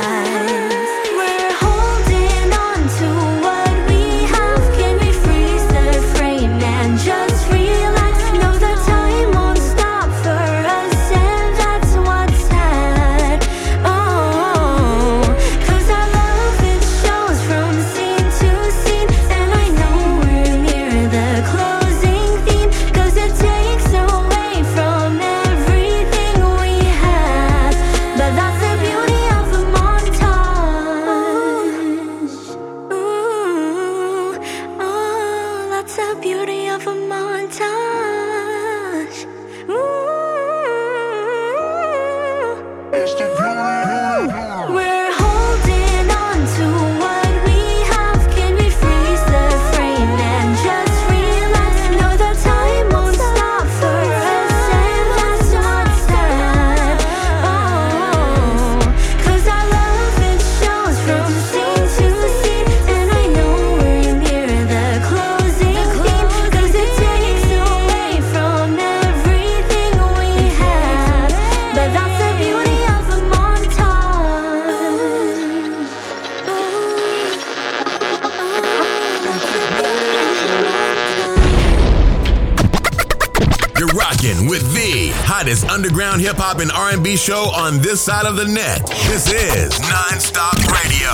And 87.04 87.10
R&B 87.10 87.18
show 87.18 87.52
on 87.54 87.82
this 87.82 88.00
side 88.00 88.26
of 88.26 88.38
the 88.38 88.46
net. 88.46 88.88
This 89.08 89.28
is 89.28 89.74
Nonstop 89.80 90.56
Radio. 90.72 91.10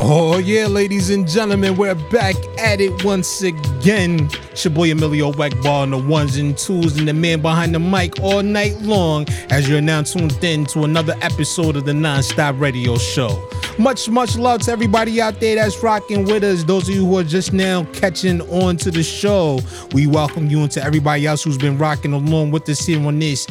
Oh, 0.00 0.38
yeah, 0.38 0.66
ladies 0.66 1.10
and 1.10 1.26
gentlemen, 1.26 1.76
we're 1.76 1.96
back 1.96 2.36
at 2.56 2.80
it 2.80 3.04
once 3.04 3.42
again. 3.42 4.28
It's 4.52 4.64
your 4.64 4.72
boy 4.72 4.92
Emilio 4.92 5.32
Egbar 5.32 5.82
on 5.82 5.90
the 5.90 5.98
ones 5.98 6.36
and 6.36 6.56
twos 6.56 6.96
and 6.96 7.08
the 7.08 7.12
man 7.12 7.42
behind 7.42 7.74
the 7.74 7.80
mic 7.80 8.20
all 8.20 8.42
night 8.42 8.80
long 8.82 9.26
as 9.50 9.68
you're 9.68 9.80
now 9.80 10.02
tuned 10.02 10.42
in 10.44 10.64
to 10.66 10.84
another 10.84 11.16
episode 11.22 11.74
of 11.74 11.84
the 11.84 11.92
Nonstop 11.92 12.60
Radio 12.60 12.96
Show. 12.98 13.48
Much, 13.78 14.08
much 14.08 14.38
love 14.38 14.62
to 14.62 14.72
everybody 14.72 15.20
out 15.20 15.38
there 15.38 15.56
that's 15.56 15.82
rocking 15.82 16.24
with 16.24 16.42
us. 16.42 16.64
Those 16.64 16.88
of 16.88 16.94
you 16.94 17.04
who 17.04 17.18
are 17.18 17.24
just 17.24 17.52
now 17.52 17.84
catching 17.92 18.40
on 18.50 18.78
to 18.78 18.90
the 18.90 19.02
show, 19.02 19.60
we 19.92 20.06
welcome 20.06 20.48
you 20.48 20.62
and 20.62 20.70
to 20.72 20.82
everybody 20.82 21.26
else 21.26 21.44
who's 21.44 21.58
been 21.58 21.76
rocking 21.76 22.14
along 22.14 22.52
with 22.52 22.66
us 22.70 22.86
here 22.86 23.06
on 23.06 23.18
this 23.18 23.46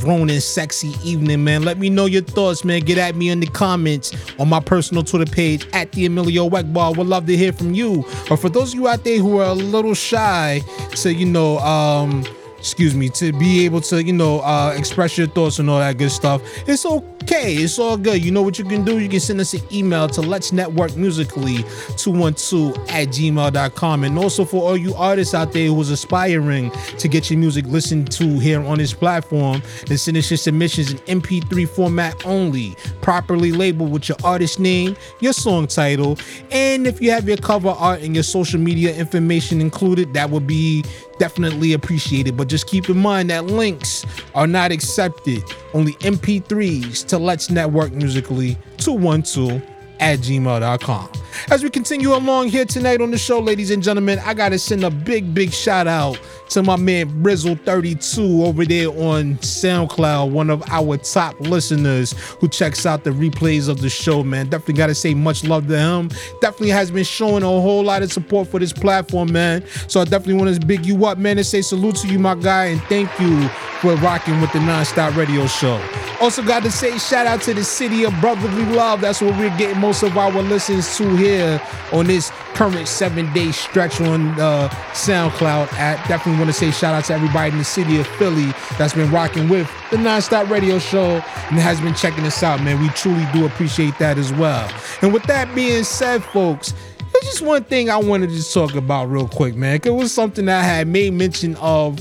grown 0.00 0.30
and 0.30 0.42
sexy 0.42 0.94
evening, 1.04 1.44
man. 1.44 1.62
Let 1.62 1.78
me 1.78 1.90
know 1.90 2.06
your 2.06 2.22
thoughts, 2.22 2.64
man. 2.64 2.80
Get 2.80 2.98
at 2.98 3.14
me 3.14 3.30
in 3.30 3.38
the 3.38 3.46
comments 3.46 4.14
on 4.38 4.48
my 4.48 4.60
personal 4.60 5.04
Twitter 5.04 5.30
page 5.30 5.66
at 5.72 5.92
the 5.92 6.06
Emilio 6.06 6.48
Egbar. 6.48 6.96
Would 6.96 7.06
love 7.06 7.26
to 7.26 7.36
hear 7.36 7.52
from 7.52 7.72
you. 7.72 8.04
But 8.28 8.36
for 8.36 8.48
those 8.48 8.72
of 8.72 8.80
you 8.80 8.88
out 8.88 9.04
there 9.04 9.18
who 9.18 9.38
are 9.38 9.50
a 9.50 9.54
little 9.54 9.94
shy 9.94 10.60
so 10.94 11.08
you 11.08 11.26
know, 11.26 11.58
um, 11.58 12.24
excuse 12.58 12.94
me, 12.94 13.08
to 13.10 13.32
be 13.32 13.64
able 13.64 13.80
to, 13.80 14.02
you 14.02 14.12
know, 14.12 14.40
uh, 14.40 14.74
express 14.76 15.16
your 15.16 15.28
thoughts 15.28 15.58
and 15.58 15.70
all 15.70 15.78
that 15.78 15.96
good 15.96 16.10
stuff. 16.10 16.42
It's 16.66 16.84
okay. 16.84 17.54
It's 17.54 17.78
all 17.78 17.96
good. 17.96 18.24
You 18.24 18.30
know 18.32 18.42
what 18.42 18.58
you 18.58 18.64
can 18.64 18.84
do? 18.84 18.98
You 18.98 19.08
can 19.08 19.20
send 19.20 19.40
us 19.40 19.54
an 19.54 19.62
email 19.72 20.08
to 20.08 20.22
let's 20.22 20.52
network 20.52 20.96
musically 20.96 21.58
212 21.96 22.76
at 22.90 23.08
gmail.com. 23.08 24.04
And 24.04 24.18
also 24.18 24.44
for 24.44 24.62
all 24.62 24.76
you 24.76 24.94
artists 24.94 25.34
out 25.34 25.52
there 25.52 25.68
who's 25.68 25.90
aspiring 25.90 26.70
to 26.98 27.08
get 27.08 27.30
your 27.30 27.38
music 27.38 27.66
listened 27.66 28.10
to 28.12 28.38
here 28.38 28.62
on 28.62 28.78
this 28.78 28.92
platform, 28.92 29.62
then 29.86 29.98
send 29.98 30.16
us 30.16 30.30
your 30.30 30.38
submissions 30.38 30.92
in 30.92 31.20
MP3 31.20 31.68
format 31.68 32.26
only, 32.26 32.76
properly 33.00 33.52
labeled 33.52 33.92
with 33.92 34.08
your 34.08 34.18
artist 34.24 34.58
name, 34.58 34.96
your 35.20 35.32
song 35.32 35.66
title, 35.66 36.18
and 36.50 36.86
if 36.86 37.00
you 37.00 37.10
have 37.10 37.28
your 37.28 37.36
cover 37.36 37.68
art 37.68 38.00
and 38.02 38.14
your 38.14 38.24
social 38.24 38.58
media 38.58 38.94
information 38.94 39.60
included, 39.60 40.12
that 40.14 40.30
would 40.30 40.46
be 40.46 40.84
definitely 41.18 41.72
appreciated. 41.72 42.36
But 42.36 42.48
just 42.48 42.66
keep 42.66 42.88
in 42.88 42.98
mind 42.98 43.30
that 43.30 43.46
links 43.46 44.04
are 44.34 44.46
not 44.46 44.72
accepted. 44.72 45.42
Only 45.74 45.92
MP3s 45.94 47.06
to 47.08 47.18
Let's 47.18 47.50
Network 47.50 47.92
Musically 47.92 48.56
212 48.78 49.62
at 50.00 50.20
gmail.com. 50.20 51.10
As 51.50 51.62
we 51.62 51.70
continue 51.70 52.14
along 52.14 52.48
here 52.48 52.64
tonight 52.64 53.00
on 53.00 53.10
the 53.10 53.18
show, 53.18 53.38
ladies 53.38 53.70
and 53.70 53.82
gentlemen, 53.82 54.18
I 54.24 54.34
gotta 54.34 54.58
send 54.58 54.84
a 54.84 54.90
big, 54.90 55.34
big 55.34 55.52
shout 55.52 55.86
out 55.86 56.20
to 56.50 56.62
my 56.62 56.76
man 56.76 57.22
Brizzle32 57.22 58.46
over 58.46 58.64
there 58.64 58.88
on 58.88 59.36
SoundCloud, 59.36 60.30
one 60.30 60.50
of 60.50 60.62
our 60.70 60.96
top 60.96 61.38
listeners 61.40 62.12
who 62.40 62.48
checks 62.48 62.86
out 62.86 63.04
the 63.04 63.10
replays 63.10 63.68
of 63.68 63.80
the 63.80 63.90
show, 63.90 64.24
man. 64.24 64.48
Definitely 64.48 64.74
gotta 64.74 64.94
say 64.94 65.14
much 65.14 65.44
love 65.44 65.68
to 65.68 65.78
him. 65.78 66.08
Definitely 66.40 66.70
has 66.70 66.90
been 66.90 67.04
showing 67.04 67.42
a 67.42 67.46
whole 67.46 67.84
lot 67.84 68.02
of 68.02 68.12
support 68.12 68.48
for 68.48 68.58
this 68.58 68.72
platform, 68.72 69.32
man. 69.32 69.64
So 69.88 70.00
I 70.00 70.04
definitely 70.04 70.42
want 70.42 70.60
to 70.60 70.66
big 70.66 70.84
you 70.86 71.06
up, 71.06 71.18
man, 71.18 71.38
and 71.38 71.46
say 71.46 71.62
salute 71.62 71.96
to 71.96 72.08
you, 72.08 72.18
my 72.18 72.34
guy, 72.34 72.66
and 72.66 72.80
thank 72.82 73.08
you 73.20 73.48
for 73.80 73.94
rocking 73.96 74.40
with 74.40 74.52
the 74.52 74.58
Nonstop 74.58 75.16
Radio 75.16 75.46
Show. 75.46 75.80
Also, 76.20 76.42
got 76.42 76.64
to 76.64 76.70
say 76.70 76.98
shout 76.98 77.26
out 77.26 77.40
to 77.42 77.54
the 77.54 77.62
city 77.62 78.04
of 78.04 78.12
brotherly 78.20 78.64
love. 78.74 79.00
That's 79.00 79.20
where 79.20 79.32
we're 79.32 79.56
getting 79.56 79.80
most 79.88 80.02
of 80.02 80.18
our 80.18 80.30
listens 80.42 80.98
to 80.98 81.16
here 81.16 81.58
on 81.94 82.04
this 82.04 82.30
current 82.52 82.86
seven 82.86 83.32
day 83.32 83.50
stretch 83.50 84.02
on 84.02 84.38
uh, 84.38 84.68
SoundCloud. 84.92 85.72
I 85.72 85.94
definitely 86.06 86.38
want 86.38 86.48
to 86.48 86.52
say 86.52 86.70
shout 86.70 86.94
out 86.94 87.06
to 87.06 87.14
everybody 87.14 87.52
in 87.52 87.56
the 87.56 87.64
city 87.64 87.98
of 87.98 88.06
Philly 88.06 88.52
that's 88.76 88.92
been 88.92 89.10
rocking 89.10 89.48
with 89.48 89.66
the 89.90 89.96
Nonstop 89.96 90.50
Radio 90.50 90.78
Show 90.78 91.22
and 91.48 91.58
has 91.58 91.80
been 91.80 91.94
checking 91.94 92.26
us 92.26 92.42
out, 92.42 92.62
man. 92.62 92.82
We 92.82 92.90
truly 92.90 93.26
do 93.32 93.46
appreciate 93.46 93.98
that 93.98 94.18
as 94.18 94.30
well. 94.34 94.70
And 95.00 95.14
with 95.14 95.22
that 95.22 95.54
being 95.54 95.84
said, 95.84 96.22
folks. 96.22 96.74
There's 97.10 97.24
just 97.24 97.40
one 97.40 97.64
thing 97.64 97.88
I 97.88 97.96
wanted 97.96 98.28
to 98.28 98.52
talk 98.52 98.74
about 98.74 99.06
real 99.06 99.26
quick, 99.26 99.56
man. 99.56 99.80
Cause 99.80 99.90
It 99.90 99.94
was 99.94 100.12
something 100.12 100.50
I 100.50 100.60
had 100.60 100.86
made 100.86 101.14
mention 101.14 101.56
of 101.56 101.98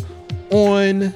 on 0.52 1.14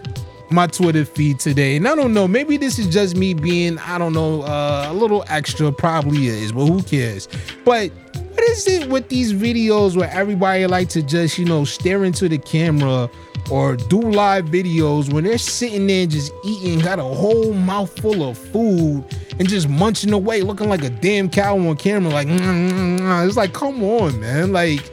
my 0.51 0.67
Twitter 0.67 1.05
feed 1.05 1.39
today. 1.39 1.75
And 1.75 1.87
I 1.87 1.95
don't 1.95 2.13
know, 2.13 2.27
maybe 2.27 2.57
this 2.57 2.79
is 2.79 2.87
just 2.87 3.15
me 3.15 3.33
being, 3.33 3.77
I 3.79 3.97
don't 3.97 4.13
know, 4.13 4.43
uh, 4.43 4.87
a 4.89 4.93
little 4.93 5.23
extra, 5.27 5.71
probably 5.71 6.27
is, 6.27 6.51
but 6.51 6.65
who 6.65 6.81
cares? 6.83 7.27
But 7.63 7.91
what 8.13 8.43
is 8.49 8.67
it 8.67 8.89
with 8.89 9.09
these 9.09 9.33
videos 9.33 9.95
where 9.95 10.09
everybody 10.09 10.65
like 10.67 10.89
to 10.89 11.01
just, 11.01 11.37
you 11.37 11.45
know, 11.45 11.63
stare 11.65 12.03
into 12.03 12.29
the 12.29 12.37
camera 12.37 13.09
or 13.49 13.75
do 13.75 13.99
live 13.99 14.45
videos 14.45 15.11
when 15.11 15.23
they're 15.23 15.37
sitting 15.37 15.87
there 15.87 16.05
just 16.05 16.31
eating, 16.45 16.79
got 16.79 16.99
a 16.99 17.03
whole 17.03 17.53
mouthful 17.53 18.23
of 18.23 18.37
food 18.37 19.03
and 19.39 19.49
just 19.49 19.67
munching 19.67 20.13
away, 20.13 20.41
looking 20.41 20.69
like 20.69 20.83
a 20.83 20.89
damn 20.89 21.29
cow 21.29 21.57
on 21.57 21.75
camera, 21.75 22.11
like, 22.11 22.27
mm, 22.27 22.39
mm, 22.39 22.99
mm. 22.99 23.27
it's 23.27 23.37
like, 23.37 23.53
come 23.53 23.83
on, 23.83 24.19
man. 24.19 24.51
Like, 24.51 24.89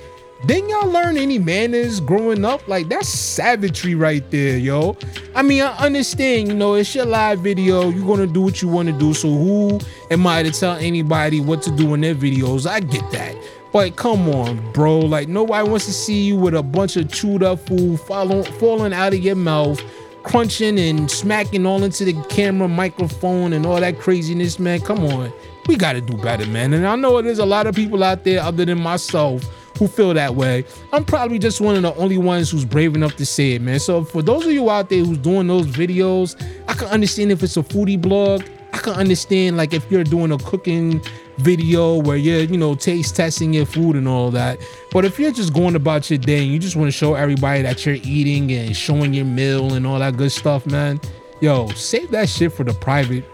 didn't 0.46 0.70
y'all 0.70 0.88
learn 0.88 1.16
any 1.16 1.38
manners 1.38 1.98
growing 1.98 2.44
up? 2.44 2.66
Like 2.68 2.88
that's 2.88 3.08
savagery 3.08 3.96
right 3.96 4.28
there, 4.30 4.56
yo. 4.56 4.96
I 5.34 5.42
mean, 5.42 5.62
I 5.62 5.76
understand, 5.78 6.48
you 6.48 6.54
know, 6.54 6.74
it's 6.74 6.94
your 6.94 7.06
live 7.06 7.40
video. 7.40 7.90
You're 7.90 8.06
gonna 8.06 8.26
do 8.28 8.42
what 8.42 8.62
you 8.62 8.68
want 8.68 8.88
to 8.88 8.96
do. 8.96 9.14
So 9.14 9.28
who 9.28 9.80
am 10.12 10.26
I 10.26 10.44
to 10.44 10.52
tell 10.52 10.76
anybody 10.76 11.40
what 11.40 11.62
to 11.62 11.72
do 11.72 11.92
in 11.94 12.02
their 12.02 12.14
videos? 12.14 12.70
I 12.70 12.78
get 12.80 13.10
that. 13.10 13.34
But 13.72 13.96
come 13.96 14.28
on, 14.28 14.72
bro. 14.72 15.00
Like 15.00 15.26
nobody 15.26 15.68
wants 15.68 15.86
to 15.86 15.92
see 15.92 16.22
you 16.22 16.36
with 16.36 16.54
a 16.54 16.62
bunch 16.62 16.96
of 16.96 17.10
chewed 17.10 17.42
up 17.42 17.58
food 17.66 17.98
falling 18.00 18.44
falling 18.44 18.92
out 18.92 19.14
of 19.14 19.18
your 19.18 19.36
mouth, 19.36 19.82
crunching 20.22 20.78
and 20.78 21.10
smacking 21.10 21.66
all 21.66 21.82
into 21.82 22.04
the 22.04 22.14
camera, 22.28 22.68
microphone, 22.68 23.52
and 23.52 23.66
all 23.66 23.80
that 23.80 23.98
craziness, 23.98 24.60
man. 24.60 24.80
Come 24.82 25.04
on. 25.04 25.32
We 25.66 25.76
gotta 25.76 26.00
do 26.00 26.16
better, 26.16 26.46
man. 26.46 26.72
And 26.74 26.86
I 26.86 26.94
know 26.94 27.20
there's 27.22 27.40
a 27.40 27.44
lot 27.44 27.66
of 27.66 27.74
people 27.74 28.04
out 28.04 28.22
there 28.22 28.40
other 28.40 28.64
than 28.64 28.80
myself 28.80 29.44
who 29.78 29.88
feel 29.88 30.12
that 30.14 30.34
way. 30.34 30.64
I'm 30.92 31.04
probably 31.04 31.38
just 31.38 31.60
one 31.60 31.76
of 31.76 31.82
the 31.82 31.94
only 31.94 32.18
ones 32.18 32.50
who's 32.50 32.64
brave 32.64 32.94
enough 32.94 33.16
to 33.16 33.26
say 33.26 33.52
it, 33.52 33.62
man. 33.62 33.78
So 33.78 34.04
for 34.04 34.22
those 34.22 34.44
of 34.44 34.52
you 34.52 34.68
out 34.70 34.88
there 34.88 35.04
who's 35.04 35.18
doing 35.18 35.46
those 35.46 35.66
videos, 35.66 36.40
I 36.68 36.74
can 36.74 36.88
understand 36.88 37.32
if 37.32 37.42
it's 37.42 37.56
a 37.56 37.62
foodie 37.62 38.00
blog. 38.00 38.42
I 38.72 38.78
can 38.78 38.92
understand 38.94 39.56
like 39.56 39.72
if 39.72 39.90
you're 39.90 40.04
doing 40.04 40.30
a 40.30 40.38
cooking 40.38 41.00
video 41.38 41.96
where 41.96 42.16
you're, 42.16 42.40
you 42.40 42.58
know, 42.58 42.74
taste 42.74 43.16
testing 43.16 43.54
your 43.54 43.64
food 43.64 43.96
and 43.96 44.06
all 44.06 44.30
that. 44.32 44.58
But 44.90 45.04
if 45.04 45.18
you're 45.18 45.32
just 45.32 45.54
going 45.54 45.74
about 45.74 46.10
your 46.10 46.18
day 46.18 46.42
and 46.42 46.52
you 46.52 46.58
just 46.58 46.76
want 46.76 46.88
to 46.88 46.92
show 46.92 47.14
everybody 47.14 47.62
that 47.62 47.86
you're 47.86 47.98
eating 48.02 48.52
and 48.52 48.76
showing 48.76 49.14
your 49.14 49.24
meal 49.24 49.74
and 49.74 49.86
all 49.86 49.98
that 50.00 50.16
good 50.16 50.32
stuff, 50.32 50.66
man, 50.66 51.00
yo, 51.40 51.68
save 51.70 52.10
that 52.10 52.28
shit 52.28 52.52
for 52.52 52.64
the 52.64 52.74
private 52.74 53.24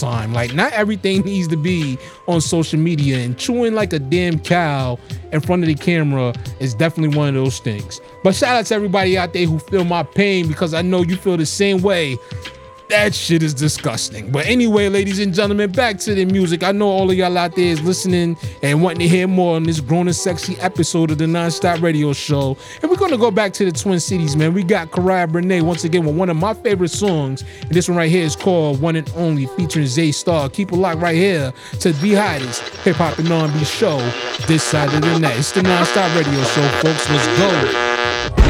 time. 0.00 0.32
Like, 0.32 0.54
not 0.54 0.72
everything 0.72 1.22
needs 1.22 1.48
to 1.48 1.56
be 1.56 1.98
on 2.26 2.40
social 2.40 2.78
media, 2.78 3.18
and 3.18 3.36
chewing 3.38 3.74
like 3.74 3.92
a 3.92 3.98
damn 3.98 4.38
cow 4.38 4.98
in 5.32 5.40
front 5.40 5.62
of 5.62 5.68
the 5.68 5.74
camera 5.74 6.32
is 6.58 6.74
definitely 6.74 7.16
one 7.16 7.28
of 7.28 7.34
those 7.34 7.58
things. 7.58 8.00
But 8.22 8.34
shout 8.34 8.56
out 8.56 8.66
to 8.66 8.74
everybody 8.74 9.16
out 9.16 9.32
there 9.32 9.46
who 9.46 9.58
feel 9.58 9.84
my 9.84 10.02
pain 10.02 10.48
because 10.48 10.74
I 10.74 10.82
know 10.82 11.02
you 11.02 11.16
feel 11.16 11.36
the 11.36 11.46
same 11.46 11.82
way. 11.82 12.16
That 12.90 13.14
shit 13.14 13.44
is 13.44 13.54
disgusting. 13.54 14.32
But 14.32 14.46
anyway, 14.46 14.88
ladies 14.88 15.20
and 15.20 15.32
gentlemen, 15.32 15.70
back 15.70 15.98
to 15.98 16.12
the 16.12 16.24
music. 16.24 16.64
I 16.64 16.72
know 16.72 16.88
all 16.88 17.08
of 17.08 17.16
y'all 17.16 17.38
out 17.38 17.54
there 17.54 17.66
is 17.66 17.80
listening 17.82 18.36
and 18.64 18.82
wanting 18.82 18.98
to 18.98 19.08
hear 19.08 19.28
more 19.28 19.54
on 19.54 19.62
this 19.62 19.78
grown 19.78 20.08
and 20.08 20.16
sexy 20.16 20.58
episode 20.58 21.12
of 21.12 21.18
the 21.18 21.26
Nonstop 21.26 21.82
Radio 21.82 22.12
Show. 22.12 22.56
And 22.82 22.90
we're 22.90 22.96
gonna 22.96 23.16
go 23.16 23.30
back 23.30 23.52
to 23.54 23.64
the 23.64 23.70
Twin 23.70 24.00
Cities, 24.00 24.34
man. 24.34 24.54
We 24.54 24.64
got 24.64 24.90
Karaya 24.90 25.30
Brene 25.30 25.62
once 25.62 25.84
again 25.84 26.04
with 26.04 26.16
one 26.16 26.30
of 26.30 26.36
my 26.36 26.52
favorite 26.52 26.90
songs. 26.90 27.44
And 27.60 27.70
this 27.70 27.88
one 27.88 27.96
right 27.96 28.10
here 28.10 28.24
is 28.24 28.34
called 28.34 28.80
One 28.80 28.96
and 28.96 29.08
Only, 29.14 29.46
featuring 29.46 29.86
Zay 29.86 30.10
Star. 30.10 30.48
Keep 30.48 30.72
it 30.72 30.76
locked 30.76 31.00
right 31.00 31.14
here 31.14 31.52
to 31.78 31.92
the 31.92 32.14
hottest 32.14 32.62
hip 32.78 32.96
hop 32.96 33.16
and 33.20 33.30
R&B 33.30 33.64
show 33.66 33.98
this 34.48 34.64
side 34.64 34.92
of 34.92 35.00
the 35.00 35.16
net. 35.20 35.38
It's 35.38 35.52
the 35.52 35.60
Nonstop 35.60 36.12
Radio 36.16 36.42
Show, 36.42 36.68
folks. 36.82 37.08
Let's 37.08 37.38
go. 37.38 38.49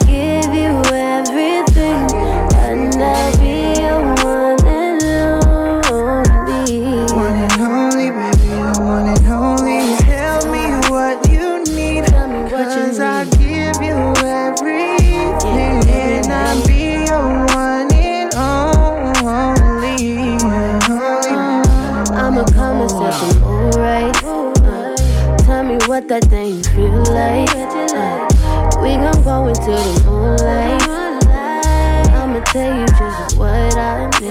That 26.11 26.25
thing 26.25 26.61
feel 26.75 26.91
like. 27.13 27.47
Uh, 27.95 28.27
we 28.81 28.95
gon' 28.95 29.23
go 29.23 29.47
into 29.47 29.71
the 29.71 30.03
moonlight. 30.05 30.81
I'ma 32.11 32.41
tell 32.51 32.79
you 32.79 32.85
just 32.85 33.37
what 33.37 33.77
I 33.77 34.09
need. 34.19 34.27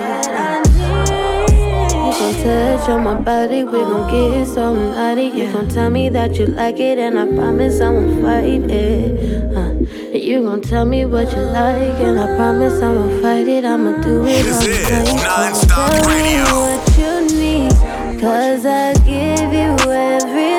You 1.97 2.13
gon' 2.21 2.35
touch 2.45 2.89
on 2.91 3.03
my 3.03 3.15
body, 3.15 3.65
we 3.65 3.79
gon' 3.81 4.11
get 4.11 4.47
so 4.47 4.75
naughty. 4.75 5.29
You 5.29 5.51
gon' 5.55 5.69
tell 5.71 5.89
me 5.89 6.11
that 6.11 6.37
you 6.37 6.47
like 6.49 6.79
it, 6.81 6.99
and 6.99 7.19
I 7.19 7.25
promise 7.35 7.81
I 7.81 7.89
won't 7.89 8.23
fight 8.23 8.71
it. 8.71 9.55
Uh, 9.57 9.73
you 10.15 10.43
gon' 10.45 10.61
tell 10.61 10.85
me 10.85 11.07
what 11.07 11.33
you 11.33 11.41
like, 11.41 11.99
and 12.01 12.21
I 12.21 12.37
promise 12.37 12.83
I 12.83 12.93
won't 12.93 13.23
fight 13.23 13.49
it. 13.49 13.65
I'ma 13.65 14.03
do 14.03 14.27
it 14.27 14.45
all 14.45 14.61
is 14.61 14.85
night. 15.17 15.55
Tell 15.67 16.05
me 16.11 16.43
what 16.61 16.99
you 16.99 17.13
need, 17.41 17.73
cause 18.21 18.67
I 18.67 18.93
give 19.09 19.51
you 19.51 19.75
everything, 19.91 20.50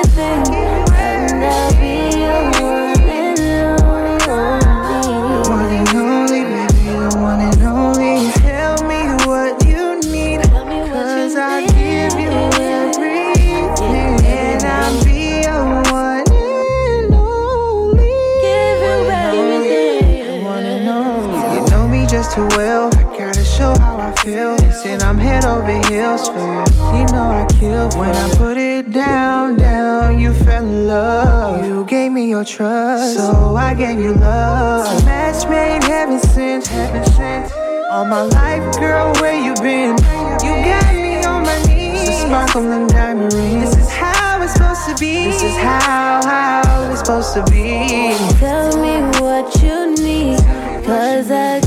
I'm 25.72 25.82
head 25.84 25.94
over 25.94 25.94
heels 25.94 26.28
for 26.28 26.34
you. 26.34 26.98
You 26.98 27.06
know 27.06 27.30
I 27.30 27.46
kill 27.58 27.88
when 27.98 28.14
I 28.14 28.34
put 28.36 28.56
it 28.56 28.92
down, 28.92 29.56
down. 29.56 30.18
You 30.18 30.34
fell 30.34 30.64
in 30.64 30.86
love. 30.86 31.64
You 31.64 31.84
gave 31.86 32.12
me 32.12 32.28
your 32.28 32.44
trust, 32.44 33.16
so 33.16 33.56
I 33.56 33.74
gave 33.74 33.98
you 33.98 34.14
love. 34.14 35.02
A 35.02 35.04
match 35.04 35.48
made, 35.48 35.82
heaven 35.84 36.18
sent, 36.18 36.66
heaven 36.66 37.04
sent. 37.12 37.52
All 37.90 38.04
my 38.04 38.22
life, 38.22 38.78
girl, 38.78 39.12
where 39.14 39.34
you 39.34 39.54
been? 39.54 39.96
You 40.44 40.52
got 40.64 40.94
me 40.94 41.24
on 41.24 41.42
my 41.44 41.62
knees. 41.66 42.08
It's 42.08 42.18
a 42.18 42.26
sparkling 42.26 42.86
diamond 42.88 43.32
ring. 43.32 43.60
This 43.60 43.76
is 43.76 43.90
how 43.90 44.42
it's 44.42 44.52
supposed 44.52 44.86
to 44.88 44.96
be. 44.98 45.24
This 45.24 45.42
is 45.42 45.56
how, 45.56 46.20
how 46.24 46.90
it's 46.90 47.00
supposed 47.00 47.34
to 47.34 47.44
be. 47.50 48.14
Tell 48.38 48.76
me 48.76 49.00
what 49.20 49.62
you 49.62 49.94
need, 49.94 50.38
cause 50.84 51.30
I 51.30 51.61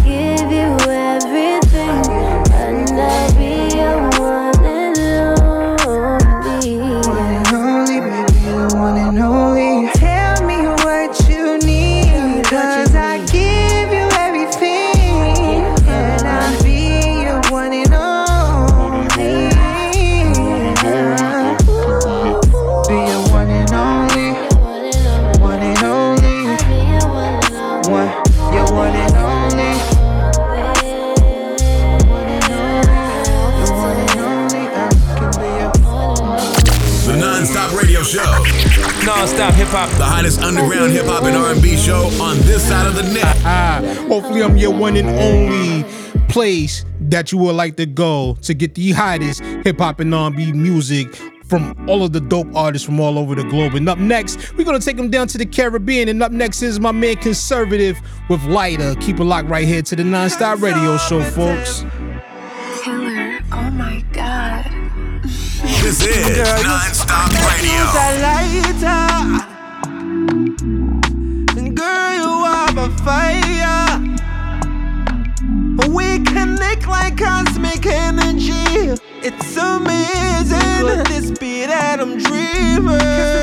underground 40.58 40.91
hip 40.91 41.06
hop 41.06 41.24
and 41.24 41.36
R&B 41.36 41.76
show 41.78 42.10
on 42.22 42.38
this 42.39 42.68
side 42.68 42.88
of 42.88 42.95
the 42.95 43.03
net. 43.03 43.36
Hopefully, 44.08 44.43
I'm 44.43 44.58
your 44.58 44.74
one 44.74 44.95
and 44.95 45.10
only 45.10 45.84
place 46.30 46.86
that 47.01 47.32
you 47.32 47.38
would 47.39 47.56
like 47.56 47.76
to 47.78 47.86
go 47.86 48.38
to 48.41 48.53
get 48.53 48.76
the 48.76 48.91
hottest 48.91 49.41
hip 49.43 49.80
hop 49.80 49.99
and 49.99 50.14
R&B 50.14 50.53
music 50.53 51.16
from 51.45 51.76
all 51.88 52.03
of 52.03 52.12
the 52.12 52.20
dope 52.20 52.53
artists 52.56 52.86
from 52.86 52.99
all 52.99 53.20
over 53.20 53.36
the 53.36 53.43
globe. 53.43 53.76
And 53.76 53.88
up 53.88 53.99
next, 53.99 54.56
we're 54.56 54.64
gonna 54.64 54.80
take 54.80 54.97
them 54.97 55.10
down 55.10 55.28
to 55.28 55.38
the 55.38 55.45
Caribbean. 55.45 56.10
And 56.10 56.24
up 56.24 56.32
next 56.32 56.64
is 56.64 56.80
my 56.80 56.91
man 56.91 57.18
Conservative 57.18 57.97
with 58.30 58.43
Lighter. 58.45 58.95
Keep 58.95 59.20
it 59.20 59.26
locked 59.26 59.49
right 59.49 59.68
here 59.68 59.82
to 59.84 59.95
the 59.95 60.03
Non-Stop 60.03 60.62
Radio 60.62 60.97
Show, 60.97 61.22
folks. 61.22 61.86
Killer, 62.84 63.39
oh 63.51 63.72
my 63.72 64.03
god. 64.12 64.72
This 65.22 66.01
is 66.03 66.64
non-stop 66.64 67.32
radio. 67.62 69.55
And 71.58 71.76
girl, 71.78 72.14
you 72.16 72.30
are 72.46 72.80
a 72.80 72.90
fire. 73.06 74.02
We 75.90 76.20
connect 76.24 76.88
like 76.88 77.18
cosmic 77.18 77.86
energy. 77.86 78.96
It's 79.24 79.58
amazing. 79.58 80.60
Could 80.88 81.08
this 81.08 81.32
be 81.40 81.66
that 81.66 82.00
I'm 82.00 82.18
dreaming? 82.18 83.00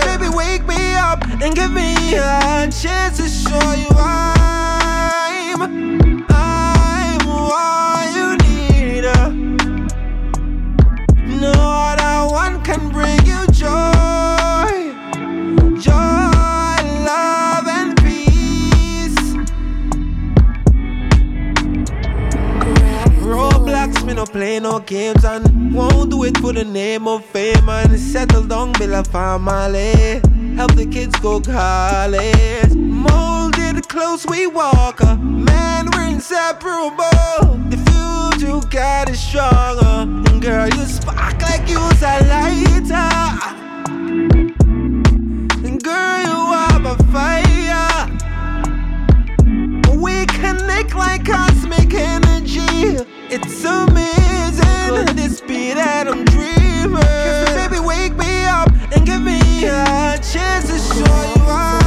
Baby, 0.06 0.28
wake 0.36 0.66
me 0.66 0.94
up 0.94 1.24
and 1.42 1.54
give 1.54 1.72
me 1.72 1.94
a 2.16 2.68
chance 2.70 3.18
to 3.18 3.28
show 3.28 3.72
you 3.74 3.88
I'm, 3.96 5.62
I'm 6.30 7.26
what 7.26 8.14
you 8.16 8.36
need. 8.48 9.04
No 11.40 11.52
other 11.52 12.32
one 12.32 12.62
can 12.64 12.88
bring 12.90 13.18
you 13.26 13.46
joy, 13.52 13.91
no 24.22 24.26
play 24.32 24.60
no 24.60 24.78
games 24.78 25.24
and 25.24 25.74
won't 25.74 26.10
do 26.10 26.22
it 26.22 26.38
for 26.38 26.52
the 26.52 26.62
name 26.64 27.08
of 27.08 27.24
fame 27.24 27.68
and 27.68 27.98
settle 27.98 28.44
down, 28.44 28.72
build 28.74 28.92
a 28.92 29.02
family. 29.02 30.20
Help 30.54 30.72
the 30.76 30.86
kids 30.86 31.18
go 31.18 31.40
college. 31.40 32.72
Molded 32.74 33.88
close, 33.88 34.24
we 34.26 34.46
walk. 34.46 35.00
uh, 35.02 35.16
Man, 35.16 35.88
we're 35.92 36.06
inseparable. 36.06 37.00
The 37.70 37.78
future 37.88 38.60
got 38.70 39.10
is 39.10 39.18
stronger. 39.20 40.06
And 40.30 40.40
girl, 40.40 40.68
you 40.68 40.84
spark 40.84 41.42
like 41.42 41.68
you's 41.68 42.02
a 42.02 42.20
lighter. 42.30 43.10
And 45.66 45.82
girl, 45.82 46.22
you 46.30 46.38
are 46.62 46.80
a 46.92 46.96
fire. 47.10 48.08
We 49.96 50.26
connect 50.26 50.94
like 50.94 51.24
cosmic 51.24 51.92
energy. 51.94 52.98
It's 53.34 53.64
amazing. 53.64 55.06
Could 55.06 55.16
this 55.16 55.40
be 55.40 55.72
that 55.72 56.06
I'm 56.06 56.22
dreaming? 56.26 57.00
Cause 57.00 57.54
baby, 57.56 57.80
wake 57.80 58.14
me 58.14 58.44
up 58.44 58.68
and 58.92 59.06
give 59.06 59.22
me 59.22 59.40
a 59.64 60.20
chance 60.20 60.68
to 60.68 60.76
show 60.76 61.32
you 61.32 61.40
I'm, 61.48 61.81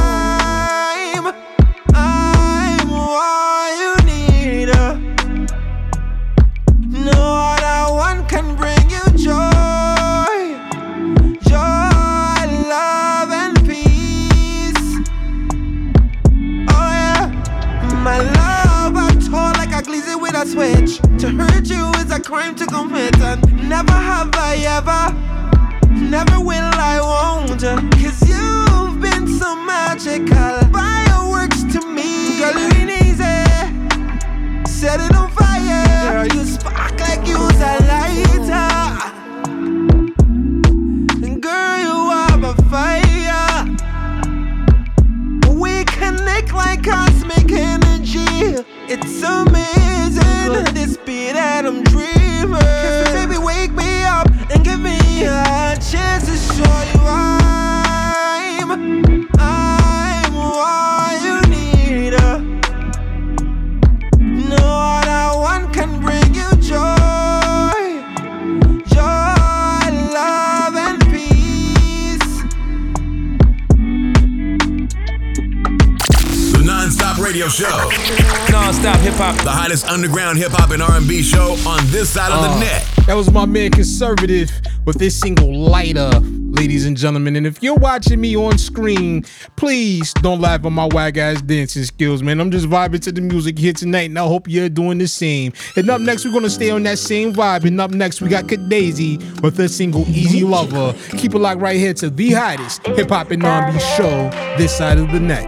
Conservative 83.96 84.52
with 84.84 84.98
this 84.98 85.18
single 85.18 85.54
Lighter, 85.56 86.10
ladies 86.20 86.84
and 86.84 86.98
gentlemen. 86.98 87.34
And 87.34 87.46
if 87.46 87.62
you're 87.62 87.74
watching 87.74 88.20
me 88.20 88.36
on 88.36 88.58
screen, 88.58 89.24
please 89.56 90.12
don't 90.12 90.38
laugh 90.38 90.66
at 90.66 90.70
my 90.70 90.86
whack 90.92 91.16
ass 91.16 91.40
dancing 91.40 91.84
skills, 91.84 92.22
man. 92.22 92.38
I'm 92.38 92.50
just 92.50 92.66
vibing 92.66 93.00
to 93.04 93.12
the 93.12 93.22
music 93.22 93.58
here 93.58 93.72
tonight, 93.72 94.10
and 94.10 94.18
I 94.18 94.26
hope 94.26 94.48
you're 94.48 94.68
doing 94.68 94.98
the 94.98 95.08
same. 95.08 95.54
And 95.76 95.88
up 95.88 96.02
next, 96.02 96.26
we're 96.26 96.32
gonna 96.32 96.50
stay 96.50 96.68
on 96.68 96.82
that 96.82 96.98
same 96.98 97.32
vibe. 97.32 97.64
And 97.64 97.80
up 97.80 97.90
next, 97.90 98.20
we 98.20 98.28
got 98.28 98.44
Kadazy 98.44 99.40
with 99.40 99.56
her 99.56 99.66
single 99.66 100.06
Easy 100.08 100.44
Lover. 100.44 100.94
Keep 101.16 101.34
it 101.34 101.38
locked 101.38 101.62
right 101.62 101.78
here 101.78 101.94
to 101.94 102.10
the 102.10 102.32
hottest 102.34 102.86
hip 102.88 103.08
hop 103.08 103.30
and 103.30 103.46
R&B 103.46 103.78
show 103.96 104.28
this 104.58 104.76
side 104.76 104.98
of 104.98 105.10
the 105.10 105.20
net. 105.20 105.44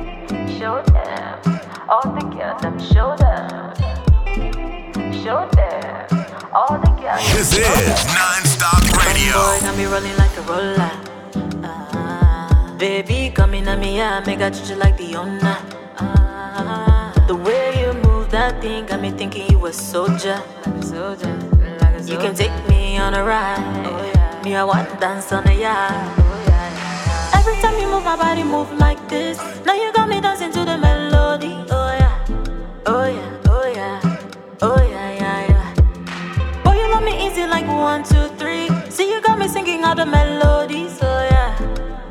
Show 0.59 0.83
them, 0.87 1.61
all 1.87 2.01
them 2.15 2.79
show 2.79 3.15
them. 3.19 3.75
Show 5.23 5.47
them, 5.53 6.27
all 6.55 6.79
the. 6.79 6.88
This 6.99 7.55
is 7.55 8.07
Non-Stop 8.11 8.83
Radio. 9.07 9.33
Boy, 9.33 9.61
got 9.63 9.77
me 9.77 9.85
rolling 9.85 10.17
like 10.17 10.37
a 10.37 10.43
roller. 10.43 10.91
Ah, 11.63 12.75
baby, 12.77 13.31
come 13.31 13.55
in 13.55 13.69
on 13.69 13.79
me, 13.79 13.99
yeah, 13.99 14.21
make 14.27 14.41
I 14.41 14.51
treat 14.51 14.69
you 14.69 14.75
like 14.75 14.97
the 14.99 15.15
owner. 15.15 15.59
Ah, 15.99 17.13
the 17.29 17.37
way 17.37 17.81
you 17.81 17.93
move 18.03 18.31
that 18.33 18.61
thing 18.61 18.87
got 18.87 19.01
me 19.01 19.13
thinking 19.13 19.49
you 19.49 19.65
a 19.67 19.73
soldier. 19.73 20.43
Like 20.67 20.75
a 20.75 20.83
soldier, 20.83 21.39
like 21.81 21.95
a 21.95 21.99
soldier. 22.03 22.13
You 22.13 22.19
can 22.19 22.35
take 22.35 22.69
me 22.69 22.99
on 22.99 23.15
a 23.15 23.23
ride. 23.23 23.63
Oh, 23.87 24.13
yeah. 24.15 24.43
Me, 24.43 24.57
I 24.57 24.65
want 24.65 24.91
to 24.91 24.97
dance 24.97 25.31
on 25.33 25.45
the 25.45 25.55
yard. 25.55 25.95
Every 27.33 27.55
time 27.63 27.79
you 27.79 27.87
move 27.87 28.03
my 28.03 28.17
body, 28.17 28.43
move 28.43 28.73
like 28.73 29.09
this. 29.09 29.39
Now 29.65 29.75
you 29.75 29.93
got 29.93 30.09
me 30.09 30.21
dancing 30.21 30.51
to 30.51 30.65
the 30.65 30.77
melody. 30.77 31.55
Oh 31.71 31.95
yeah, 31.95 32.27
oh 32.87 33.07
yeah, 33.07 33.38
like 37.59 37.77
one, 37.77 38.05
two, 38.05 38.29
three. 38.39 38.69
See, 38.89 39.11
you 39.11 39.21
got 39.21 39.39
me 39.39 39.49
singing 39.49 39.85
all 39.85 39.95
the 39.95 40.07
melodies. 40.07 40.99
Oh 41.03 41.29
yeah, 41.31 41.59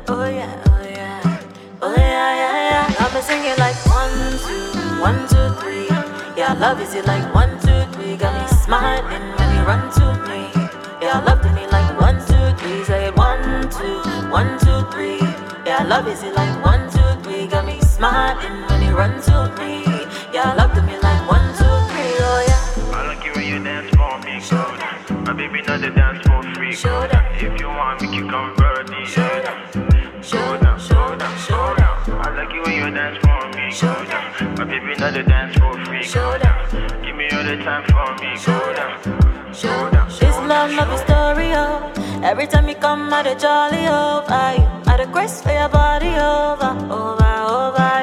oh 0.08 0.28
yeah, 0.28 0.64
oh 0.68 0.82
yeah, 0.84 1.40
oh 1.80 1.94
yeah, 1.96 2.30
yeah, 2.42 2.70
yeah. 2.70 2.94
Got 2.98 3.14
me 3.14 3.20
singing 3.22 3.56
like 3.56 3.78
one, 3.86 4.18
two, 4.44 4.68
one, 5.00 5.20
two, 5.32 5.48
three. 5.60 5.88
Yeah, 6.36 6.52
love 6.60 6.80
is 6.80 6.94
it 6.94 7.06
like 7.06 7.24
one, 7.34 7.52
two, 7.64 7.80
three. 7.92 8.16
Got 8.16 8.34
me 8.36 8.46
smiling 8.64 9.24
when 9.38 9.48
you 9.56 9.62
run 9.64 9.88
to 9.96 10.06
me. 10.28 10.52
Yeah, 11.00 11.24
love 11.24 11.40
to 11.40 11.50
me 11.56 11.66
like 11.68 11.98
one, 11.98 12.18
two, 12.28 12.46
three. 12.60 12.84
Say 12.84 13.06
it 13.06 13.16
one, 13.16 13.70
two, 13.70 13.98
one, 14.28 14.58
two, 14.60 14.78
three. 14.92 15.20
Yeah, 15.64 15.84
love 15.88 16.08
is 16.08 16.22
it 16.22 16.34
like 16.34 16.52
one, 16.62 16.90
two, 16.92 17.10
three. 17.22 17.46
Got 17.46 17.64
me 17.64 17.80
smiling 17.80 18.68
when 18.68 18.82
you 18.82 18.92
run 18.94 19.16
to 19.22 19.36
me. 19.58 19.80
Yeah, 20.30 20.52
love 20.60 20.74
to 20.74 20.82
me 20.82 20.87
baby 25.38 25.62
not 25.62 25.80
the 25.80 25.90
dance 25.90 26.26
for 26.26 26.42
free, 26.54 26.74
good. 26.74 27.10
If 27.38 27.60
you 27.60 27.68
want, 27.68 28.02
make 28.02 28.12
you 28.12 28.28
come 28.28 28.54
birdie. 28.56 29.04
Show 29.06 29.22
down, 29.46 30.22
show 30.22 30.58
down, 30.58 30.78
show 30.80 31.14
down, 31.16 31.38
show 31.46 31.74
down. 31.78 31.96
I 32.18 32.28
like 32.36 32.52
it 32.52 32.60
when 32.66 32.74
you 32.74 32.90
dance 32.90 33.18
for 33.22 33.42
me, 33.54 33.66
good. 33.80 34.58
My 34.58 34.64
baby 34.64 34.94
not 34.98 35.12
the 35.14 35.22
dance 35.22 35.56
for 35.56 35.72
free, 35.84 36.02
good. 36.02 36.42
Give 37.04 37.14
me 37.16 37.26
all 37.30 37.44
the 37.44 37.56
time 37.62 37.84
for 37.86 38.08
me, 38.20 38.30
good. 38.44 38.76
Show 39.54 39.90
down, 39.94 40.08
This 40.08 40.36
love, 40.50 40.72
love 40.72 40.92
is 40.92 41.00
story, 41.06 41.52
oh. 41.54 41.92
Every 42.24 42.48
time 42.48 42.68
you 42.68 42.74
come 42.74 43.12
out 43.12 43.26
of 43.28 43.38
jolly, 43.38 43.86
oh, 43.86 44.24
I, 44.26 44.58
out 44.88 44.98
of 45.00 45.12
grace 45.12 45.40
for 45.40 45.52
your 45.52 45.68
body, 45.68 46.08
over, 46.18 46.74
over, 46.90 47.32
over. 47.46 47.94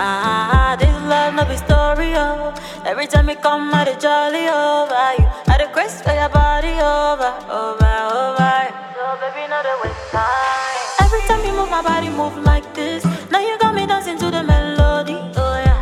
Ah, 0.00 0.76
this 0.78 0.94
love, 1.08 1.34
love 1.34 1.50
is 1.50 1.60
story, 1.60 2.12
oh. 2.14 2.54
Every 2.84 3.06
time 3.06 3.28
you 3.30 3.36
come 3.36 3.72
out 3.72 3.88
of 3.88 3.98
jolly, 3.98 4.46
over, 4.48 4.94
I, 4.94 5.16
out 5.48 5.57
of 5.57 5.57
grace 5.78 6.02
for 6.02 6.10
your 6.12 6.28
body, 6.30 6.74
over, 6.74 7.30
over, 7.62 7.94
over. 8.18 8.54
So 8.98 9.04
baby, 9.22 9.46
not 9.46 9.64
a 9.64 9.74
waste 9.80 10.10
time. 10.10 11.06
Every 11.06 11.22
time 11.28 11.40
you 11.46 11.52
move 11.52 11.70
my 11.70 11.82
body, 11.82 12.08
move 12.08 12.36
like 12.38 12.66
this. 12.74 13.04
Now 13.30 13.38
you 13.38 13.56
got 13.60 13.76
me 13.76 13.86
dancing 13.86 14.18
to 14.18 14.28
the 14.28 14.42
melody, 14.42 15.18
oh 15.44 15.56
yeah, 15.66 15.80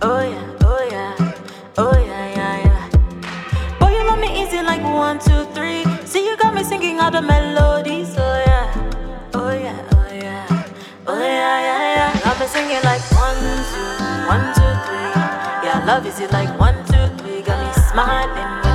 oh 0.00 0.20
yeah, 0.32 0.64
oh 0.70 0.82
yeah, 0.90 1.12
oh 1.76 1.96
yeah, 2.08 2.36
yeah, 2.38 2.56
yeah. 2.68 3.78
Boy, 3.78 3.90
you 3.96 4.02
love 4.08 4.18
me 4.18 4.30
easy 4.40 4.62
like 4.62 4.82
one, 4.82 5.18
two, 5.18 5.44
three. 5.56 5.84
See, 6.06 6.24
you 6.24 6.34
got 6.38 6.54
me 6.54 6.64
singing 6.64 6.98
all 6.98 7.10
the 7.10 7.20
melodies. 7.20 8.16
Oh 8.16 8.42
yeah, 8.48 8.66
oh 9.34 9.52
yeah, 9.52 9.78
oh 9.92 10.08
yeah, 10.24 10.64
oh 11.06 11.20
yeah, 11.20 11.56
yeah, 11.68 11.96
yeah. 11.98 12.20
Got 12.24 12.40
me 12.40 12.46
singing 12.46 12.82
like 12.90 13.04
one, 13.12 13.40
two, 13.72 13.92
one, 14.32 14.46
two, 14.56 14.72
three. 14.86 15.12
Yeah, 15.66 15.84
love 15.86 16.06
is 16.06 16.18
it 16.18 16.32
like 16.32 16.48
one, 16.58 16.78
two, 16.88 17.04
three. 17.18 17.42
Got 17.42 17.58
me 17.60 17.70
smiling 17.92 18.67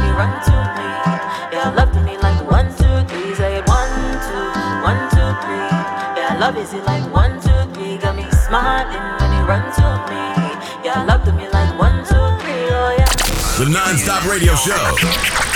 love 6.44 6.58
is 6.58 6.74
it 6.74 6.84
like 6.84 7.06
one, 7.14 7.39
two, 7.39 7.62
three. 7.74 7.96
Got 7.98 8.18
me 8.18 8.26
smiling 8.48 9.00
when 9.20 9.32
you 9.32 9.44
run 9.48 9.64
to 9.80 9.88
me. 10.12 10.24
Yeah, 10.84 11.06
love 11.08 11.24
to 11.24 11.32
me 11.32 11.48
like 11.48 11.72
one, 11.80 12.04
two, 12.04 12.26
three. 12.44 12.68
Oh 12.68 12.96
yeah. 13.00 13.08
The 13.60 13.70
Non-Stop 13.72 14.26
Radio 14.26 14.54
Show. 14.56 14.84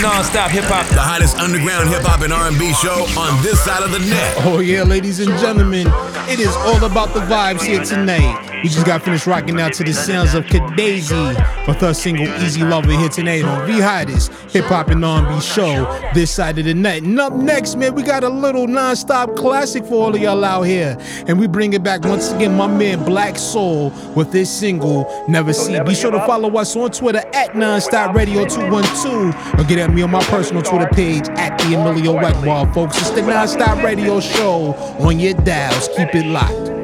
Non-stop 0.02 0.50
hip 0.50 0.64
hop. 0.72 0.88
The 0.96 1.02
hottest 1.02 1.36
underground 1.40 1.90
hip 1.90 2.04
hop 2.04 2.22
and 2.22 2.32
R&B 2.32 2.72
show 2.80 3.04
on 3.20 3.44
this 3.44 3.60
side 3.66 3.84
of 3.84 3.92
the 3.92 4.00
net. 4.00 4.36
Oh 4.46 4.60
yeah, 4.60 4.84
ladies 4.84 5.20
and 5.20 5.38
gentlemen, 5.40 5.88
it 6.30 6.40
is 6.40 6.56
all 6.56 6.82
about 6.86 7.14
the 7.14 7.20
vibes 7.20 7.64
here 7.64 7.84
tonight. 7.84 8.47
We 8.64 8.70
just 8.70 8.86
got 8.86 9.04
finished 9.04 9.28
rocking 9.28 9.62
out 9.62 9.74
to 9.74 9.84
the 9.84 9.94
sounds 9.94 10.34
of 10.34 10.46
Kadazy 10.46 11.68
with 11.68 11.78
her 11.78 11.94
single 11.94 12.28
"Easy 12.44 12.64
Lover" 12.64 12.92
here 12.92 13.08
tonight 13.08 13.44
on 13.44 13.68
the 13.68 13.80
hottest 13.84 14.34
hip 14.52 14.66
hop 14.66 14.90
and 14.90 15.06
R&B 15.06 15.40
show 15.42 15.86
this 16.14 16.32
side 16.32 16.58
of 16.58 16.66
the 16.66 16.74
night. 16.74 17.04
And 17.04 17.20
up 17.20 17.34
next, 17.34 17.76
man, 17.76 17.94
we 17.94 18.02
got 18.02 18.24
a 18.24 18.30
little 18.30 18.68
non-stop 18.68 19.36
classic 19.36 19.86
for 19.86 20.06
all 20.06 20.16
of 20.16 20.20
y'all 20.20 20.44
out 20.44 20.64
here, 20.64 20.98
and 21.28 21.40
we 21.40 21.46
bring 21.48 21.74
it 21.74 21.84
back 21.84 22.04
once 22.04 22.32
again. 22.32 22.58
My 22.58 22.68
man 22.68 23.06
Black 23.06 23.38
Soul 23.38 23.92
with 24.16 24.32
this 24.32 24.50
single 24.50 25.08
"Never 25.28 25.54
See." 25.54 25.80
Be 25.82 25.94
sure 25.94 26.12
to 26.12 26.26
follow 26.26 26.58
us 26.58 26.76
on 26.76 26.90
Twitter 26.90 27.24
at 27.34 27.52
Nonstop 27.52 28.16
Radio 28.16 28.46
212 28.46 29.60
or 29.60 29.64
get 29.66 29.78
at 29.78 29.94
me 29.94 30.02
on 30.02 30.10
my 30.10 30.24
personal 30.24 30.64
Twitter 30.64 30.90
page 30.94 31.30
at 31.38 31.58
the 31.60 31.76
Emilio 31.76 32.16
Egbar, 32.18 32.74
folks. 32.74 32.98
It's 32.98 33.12
the 33.12 33.22
Nonstop 33.22 33.84
Radio 33.84 34.20
Show 34.20 34.74
on 35.00 35.20
your 35.20 35.36
dials. 35.36 35.90
Keep 35.96 36.16
it 36.16 36.26
locked. 36.26 36.77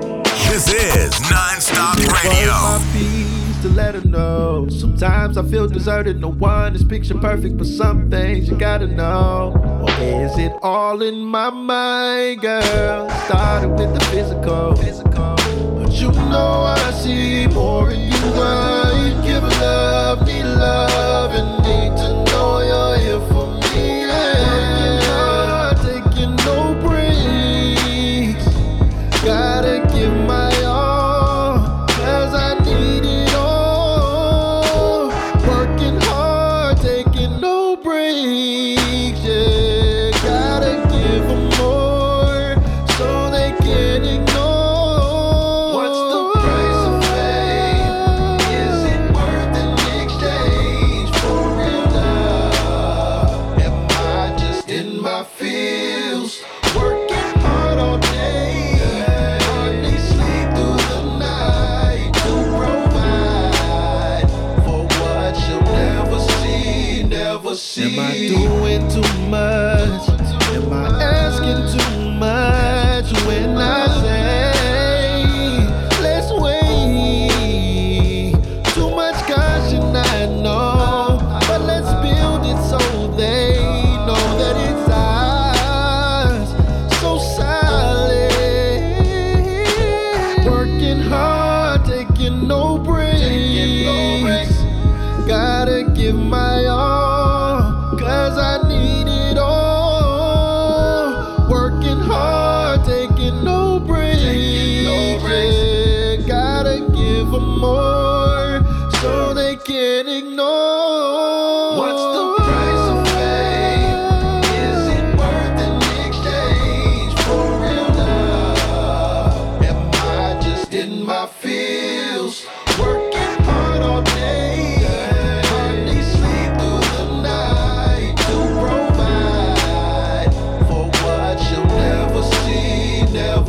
This 0.66 0.96
is 0.96 1.30
Non-Stop 1.30 1.98
Radio. 2.24 2.54
my 2.54 2.82
piece 2.94 3.62
to 3.64 3.68
let 3.68 3.96
her 3.96 4.02
know. 4.08 4.70
Sometimes 4.70 5.38
I 5.38 5.44
feel 5.44 5.68
deserted, 5.68 6.22
no 6.22 6.30
one 6.30 6.74
is 6.74 6.86
picture 6.86 7.16
perfect, 7.16 7.58
but 7.58 7.68
some 7.68 8.10
things 8.10 8.48
you 8.48 8.58
gotta 8.58 8.88
know. 8.88 9.52
Or 9.82 9.90
is 10.02 10.38
it 10.38 10.54
all 10.62 11.02
in 11.02 11.20
my 11.20 11.50
mind, 11.50 12.44
girl? 12.44 13.10
Started 13.26 13.72
with 13.72 13.94
the 13.94 14.06
physical, 14.06 14.74
but 14.74 15.92
you 15.92 16.12
know 16.14 16.64
I 16.78 16.92
see 16.92 17.48
more 17.48 17.92
in 17.92 18.00
you, 18.00 18.22
girl. 18.32 18.73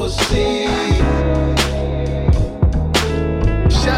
Shout 0.04 0.20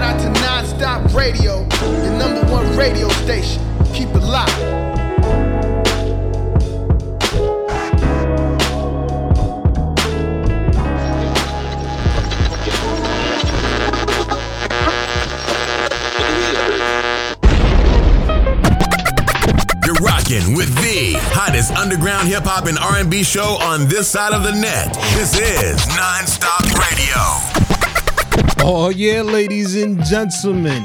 out 0.05 0.21
to 0.21 0.29
Nonstop 0.41 1.13
Radio, 1.17 1.65
the 1.65 2.17
number 2.17 2.49
one 2.53 2.77
radio 2.77 3.09
station. 3.09 3.61
Keep 3.93 4.11
it 4.11 4.23
locked. 4.23 4.77
With 20.55 20.76
hottest 21.57 21.73
underground 21.73 22.29
hip 22.29 22.45
hop 22.45 22.67
and 22.67 22.79
R&B 22.79 23.23
show 23.23 23.57
on 23.63 23.89
this 23.89 24.09
side 24.09 24.35
of 24.35 24.43
the 24.43 24.53
net. 24.53 24.93
This 25.15 25.39
is 25.39 25.81
Nonstop 25.87 26.65
Radio. 26.75 27.17
Oh, 28.63 28.91
yeah, 28.95 29.23
ladies 29.23 29.75
and 29.75 30.05
gentlemen. 30.05 30.85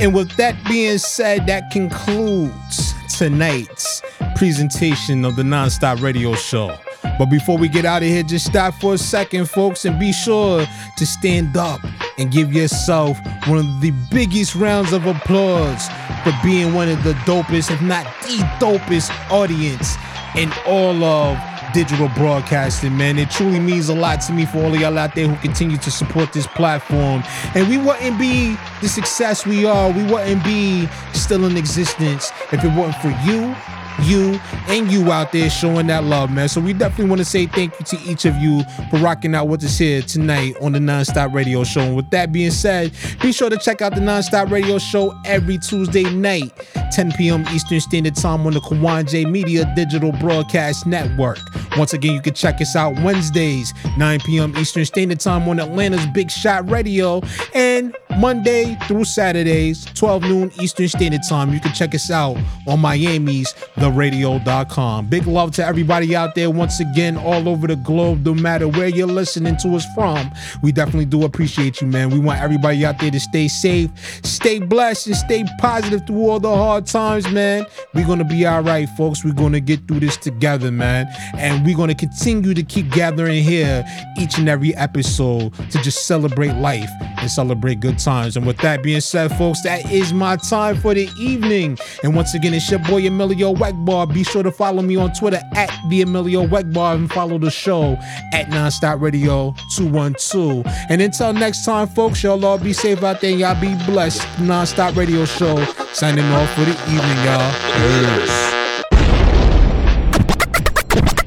And 0.00 0.12
with 0.12 0.34
that 0.36 0.56
being 0.66 0.98
said, 0.98 1.46
that 1.46 1.70
concludes 1.70 2.94
tonight's 3.16 4.02
presentation 4.34 5.24
of 5.24 5.36
the 5.36 5.44
Nonstop 5.44 6.02
Radio 6.02 6.34
Show. 6.34 6.76
But 7.16 7.26
before 7.26 7.56
we 7.56 7.68
get 7.68 7.84
out 7.84 8.02
of 8.02 8.08
here, 8.08 8.24
just 8.24 8.46
stop 8.46 8.74
for 8.74 8.94
a 8.94 8.98
second, 8.98 9.48
folks, 9.48 9.84
and 9.84 9.98
be 10.00 10.12
sure 10.12 10.66
to 10.96 11.06
stand 11.06 11.56
up 11.56 11.80
and 12.18 12.30
give 12.30 12.52
yourself 12.52 13.18
one 13.46 13.58
of 13.58 13.80
the 13.80 13.92
biggest 14.10 14.54
rounds 14.54 14.92
of 14.92 15.06
applause 15.06 15.88
for 16.24 16.32
being 16.42 16.74
one 16.74 16.88
of 16.88 17.02
the 17.02 17.12
dopest, 17.24 17.70
if 17.70 17.80
not 17.82 18.04
the 18.22 18.38
dopest, 18.58 19.10
audience 19.30 19.96
in 20.36 20.52
all 20.66 21.02
of 21.04 21.38
digital 21.72 22.08
broadcasting, 22.10 22.96
man. 22.96 23.18
It 23.18 23.30
truly 23.30 23.60
means 23.60 23.88
a 23.88 23.94
lot 23.94 24.20
to 24.22 24.32
me 24.32 24.44
for 24.44 24.58
all 24.58 24.74
of 24.74 24.80
y'all 24.80 24.98
out 24.98 25.14
there 25.14 25.28
who 25.28 25.36
continue 25.36 25.76
to 25.78 25.90
support 25.90 26.32
this 26.32 26.46
platform. 26.46 27.22
And 27.54 27.68
we 27.68 27.78
wouldn't 27.78 28.18
be 28.18 28.56
the 28.80 28.88
success 28.88 29.46
we 29.46 29.64
are, 29.64 29.90
we 29.90 30.02
wouldn't 30.04 30.44
be 30.44 30.88
still 31.12 31.44
in 31.44 31.56
existence 31.56 32.32
if 32.52 32.64
it 32.64 32.68
wasn't 32.68 32.96
for 32.96 33.10
you 33.30 33.54
you 34.02 34.38
and 34.68 34.90
you 34.90 35.10
out 35.12 35.32
there 35.32 35.50
showing 35.50 35.86
that 35.88 36.04
love, 36.04 36.30
man. 36.30 36.48
So 36.48 36.60
we 36.60 36.72
definitely 36.72 37.06
want 37.06 37.20
to 37.20 37.24
say 37.24 37.46
thank 37.46 37.78
you 37.78 37.86
to 37.86 38.10
each 38.10 38.24
of 38.24 38.36
you 38.36 38.62
for 38.90 38.98
rocking 38.98 39.34
out 39.34 39.48
with 39.48 39.62
us 39.64 39.78
here 39.78 40.02
tonight 40.02 40.56
on 40.60 40.72
the 40.72 40.78
Nonstop 40.78 41.34
Radio 41.34 41.64
Show. 41.64 41.80
And 41.80 41.96
with 41.96 42.10
that 42.10 42.32
being 42.32 42.50
said, 42.50 42.92
be 43.20 43.32
sure 43.32 43.50
to 43.50 43.58
check 43.58 43.82
out 43.82 43.94
the 43.94 44.00
Nonstop 44.00 44.50
Radio 44.50 44.78
Show 44.78 45.14
every 45.24 45.58
Tuesday 45.58 46.04
night, 46.04 46.52
10 46.92 47.12
p.m. 47.12 47.44
Eastern 47.48 47.80
Standard 47.80 48.16
Time 48.16 48.46
on 48.46 48.54
the 48.54 48.60
Kawon 48.60 49.08
J 49.08 49.24
Media 49.24 49.70
Digital 49.74 50.12
Broadcast 50.12 50.86
Network. 50.86 51.38
Once 51.76 51.92
again, 51.92 52.14
you 52.14 52.22
can 52.22 52.34
check 52.34 52.60
us 52.60 52.74
out 52.74 52.94
Wednesdays, 53.02 53.72
9 53.96 54.20
p.m. 54.20 54.56
Eastern 54.56 54.84
Standard 54.84 55.20
Time 55.20 55.48
on 55.48 55.60
Atlanta's 55.60 56.06
Big 56.08 56.30
Shot 56.30 56.68
Radio, 56.70 57.20
and 57.54 57.96
Monday 58.18 58.76
through 58.86 59.04
Saturdays, 59.04 59.84
12 59.94 60.22
noon 60.22 60.52
Eastern 60.60 60.88
Standard 60.88 61.22
Time. 61.28 61.52
You 61.52 61.60
can 61.60 61.72
check 61.72 61.94
us 61.94 62.10
out 62.10 62.36
on 62.66 62.80
Miami's 62.80 63.54
tharadio.com. 63.80 65.06
Big 65.06 65.26
love 65.26 65.50
to 65.52 65.64
everybody 65.64 66.14
out 66.14 66.34
there 66.34 66.50
once 66.50 66.80
again, 66.80 67.16
all 67.16 67.48
over 67.48 67.66
the 67.66 67.76
globe, 67.76 68.24
no 68.24 68.34
matter 68.34 68.68
where 68.68 68.88
you're 68.88 69.06
listening 69.06 69.56
to 69.56 69.74
us 69.74 69.86
from. 69.94 70.30
We 70.62 70.70
definitely 70.70 71.06
do 71.06 71.24
appreciate 71.24 71.80
you, 71.80 71.86
man. 71.86 72.10
We 72.10 72.18
want 72.18 72.40
everybody 72.40 72.84
out 72.84 72.98
there 73.00 73.10
to 73.10 73.20
stay 73.20 73.48
safe, 73.48 73.90
stay 74.24 74.60
blessed, 74.60 75.08
and 75.08 75.16
stay 75.16 75.44
positive 75.58 76.06
through 76.06 76.28
all 76.28 76.40
the 76.40 76.54
hard 76.54 76.86
times, 76.86 77.28
man. 77.30 77.66
We're 77.94 78.06
gonna 78.06 78.24
be 78.24 78.46
all 78.46 78.62
right, 78.62 78.88
folks. 78.90 79.24
We're 79.24 79.32
gonna 79.32 79.60
get 79.60 79.88
through 79.88 80.00
this 80.00 80.16
together, 80.16 80.70
man. 80.70 81.06
And 81.34 81.64
we're 81.64 81.76
gonna 81.76 81.94
continue 81.94 82.54
to 82.54 82.62
keep 82.62 82.90
gathering 82.90 83.42
here 83.42 83.84
each 84.18 84.38
and 84.38 84.48
every 84.48 84.74
episode 84.76 85.54
to 85.70 85.78
just 85.82 86.06
celebrate 86.06 86.52
life 86.54 86.90
and 87.00 87.30
celebrate 87.30 87.80
good 87.80 87.98
times. 87.98 88.36
And 88.36 88.46
with 88.46 88.58
that 88.58 88.82
being 88.82 89.00
said, 89.00 89.36
folks, 89.38 89.62
that 89.62 89.90
is 89.90 90.12
my 90.12 90.36
time 90.36 90.76
for 90.76 90.92
the 90.94 91.08
evening. 91.18 91.78
And 92.02 92.14
once 92.14 92.34
again, 92.34 92.52
it's 92.54 92.70
your 92.70 92.80
boy 92.80 93.06
Emilio 93.06 93.54
Egbar. 93.70 94.12
Be 94.12 94.24
sure 94.24 94.42
to 94.42 94.50
follow 94.50 94.82
me 94.82 94.96
on 94.96 95.12
Twitter 95.12 95.40
at 95.54 95.70
the 95.88 96.02
Emilio 96.02 96.46
Egbar 96.46 96.94
and 96.96 97.10
follow 97.10 97.38
the 97.38 97.50
show 97.50 97.96
at 98.32 98.46
Nonstop 98.46 99.00
Radio 99.00 99.54
212. 99.76 100.64
And 100.88 101.00
until 101.00 101.32
next 101.32 101.64
time, 101.64 101.88
folks, 101.88 102.22
y'all 102.22 102.44
all 102.44 102.58
be 102.58 102.72
safe 102.72 103.02
out 103.02 103.20
there. 103.20 103.30
Y'all 103.30 103.60
be 103.60 103.74
blessed. 103.84 104.22
Nonstop 104.38 104.96
Radio 104.96 105.24
Show 105.24 105.64
signing 105.92 106.24
off 106.26 106.52
for 106.54 106.64
the 106.64 106.72
evening, 106.84 107.24
y'all. 107.24 107.52
Peace. 107.74 108.60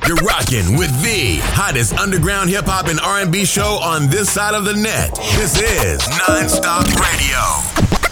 You're 0.05 0.17
rocking 0.17 0.77
with 0.77 0.91
the 1.01 1.39
hottest 1.55 1.93
underground 1.97 2.49
hip 2.49 2.65
hop 2.65 2.87
and 2.87 2.99
R&B 2.99 3.45
show 3.45 3.79
on 3.81 4.09
this 4.09 4.29
side 4.29 4.53
of 4.53 4.65
the 4.65 4.73
net. 4.73 5.15
This 5.35 5.59
is 5.61 6.01
Nonstop 6.01 6.83
Radio. 6.99 8.02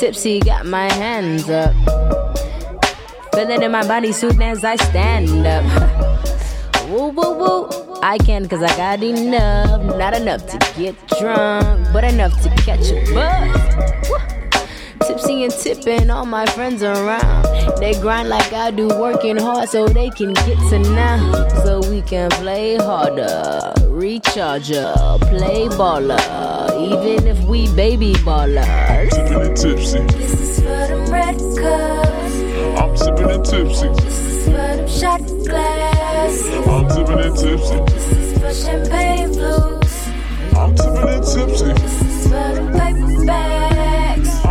Tipsy, 0.00 0.40
got 0.40 0.64
my 0.64 0.90
hands 0.94 1.50
up. 1.50 1.74
Feeling 3.34 3.62
in 3.62 3.70
my 3.70 3.86
body 3.86 4.12
soon 4.12 4.40
as 4.40 4.64
I 4.64 4.76
stand 4.76 5.46
up. 5.46 5.62
woo, 6.88 7.08
woo, 7.08 7.34
woo. 7.34 7.68
I 8.02 8.16
can 8.16 8.48
cause 8.48 8.62
I 8.62 8.74
got 8.78 9.02
enough. 9.02 9.98
Not 9.98 10.14
enough 10.16 10.46
to 10.46 10.58
get 10.74 10.96
drunk, 11.18 11.86
but 11.92 12.04
enough 12.04 12.32
to 12.42 12.48
catch 12.64 12.90
a 12.90 13.04
buzz. 13.12 14.08
Woo. 14.08 14.29
Tipsy 15.10 15.42
and 15.42 15.52
tipping, 15.52 16.08
all 16.08 16.24
my 16.24 16.46
friends 16.46 16.84
around. 16.84 17.44
They 17.80 17.94
grind 17.94 18.28
like 18.28 18.52
I 18.52 18.70
do, 18.70 18.86
working 18.86 19.36
hard 19.36 19.68
so 19.68 19.88
they 19.88 20.08
can 20.08 20.34
get 20.34 20.56
to 20.70 20.78
now. 20.78 21.48
So 21.64 21.80
we 21.90 22.02
can 22.02 22.30
play 22.30 22.76
harder, 22.76 23.72
recharge 23.88 24.70
up, 24.70 25.20
play 25.22 25.66
baller. 25.66 26.16
Even 26.78 27.26
if 27.26 27.42
we 27.48 27.66
baby 27.74 28.14
ballers. 28.22 29.10
Sipping 29.10 29.40
and 29.40 29.56
tipsy. 29.56 29.98
This 30.16 30.40
is 30.40 30.60
for 30.60 30.86
them 30.86 31.10
red 31.10 31.38
cups. 31.58 32.80
I'm 32.80 32.96
sipping 32.96 33.30
and 33.32 33.44
tipsy. 33.44 33.88
This 33.88 34.26
is 34.26 34.44
for 34.44 34.52
them 34.52 34.88
shot 34.88 35.26
glass. 35.44 36.46
I'm 36.68 36.88
sipping 36.88 37.18
and 37.18 37.36
tipsy. 37.36 37.78
This 37.94 38.12
is 38.12 38.38
for 38.38 38.54
champagne 38.54 39.32
blues. 39.32 40.08
I'm 40.56 40.76
sipping 40.76 41.08
and 41.08 41.24
tipsy. 41.24 41.72
This 41.72 42.02
is 42.02 42.22
for 42.28 42.54
them 42.54 42.72
paper 42.78 43.26
bags. 43.26 43.59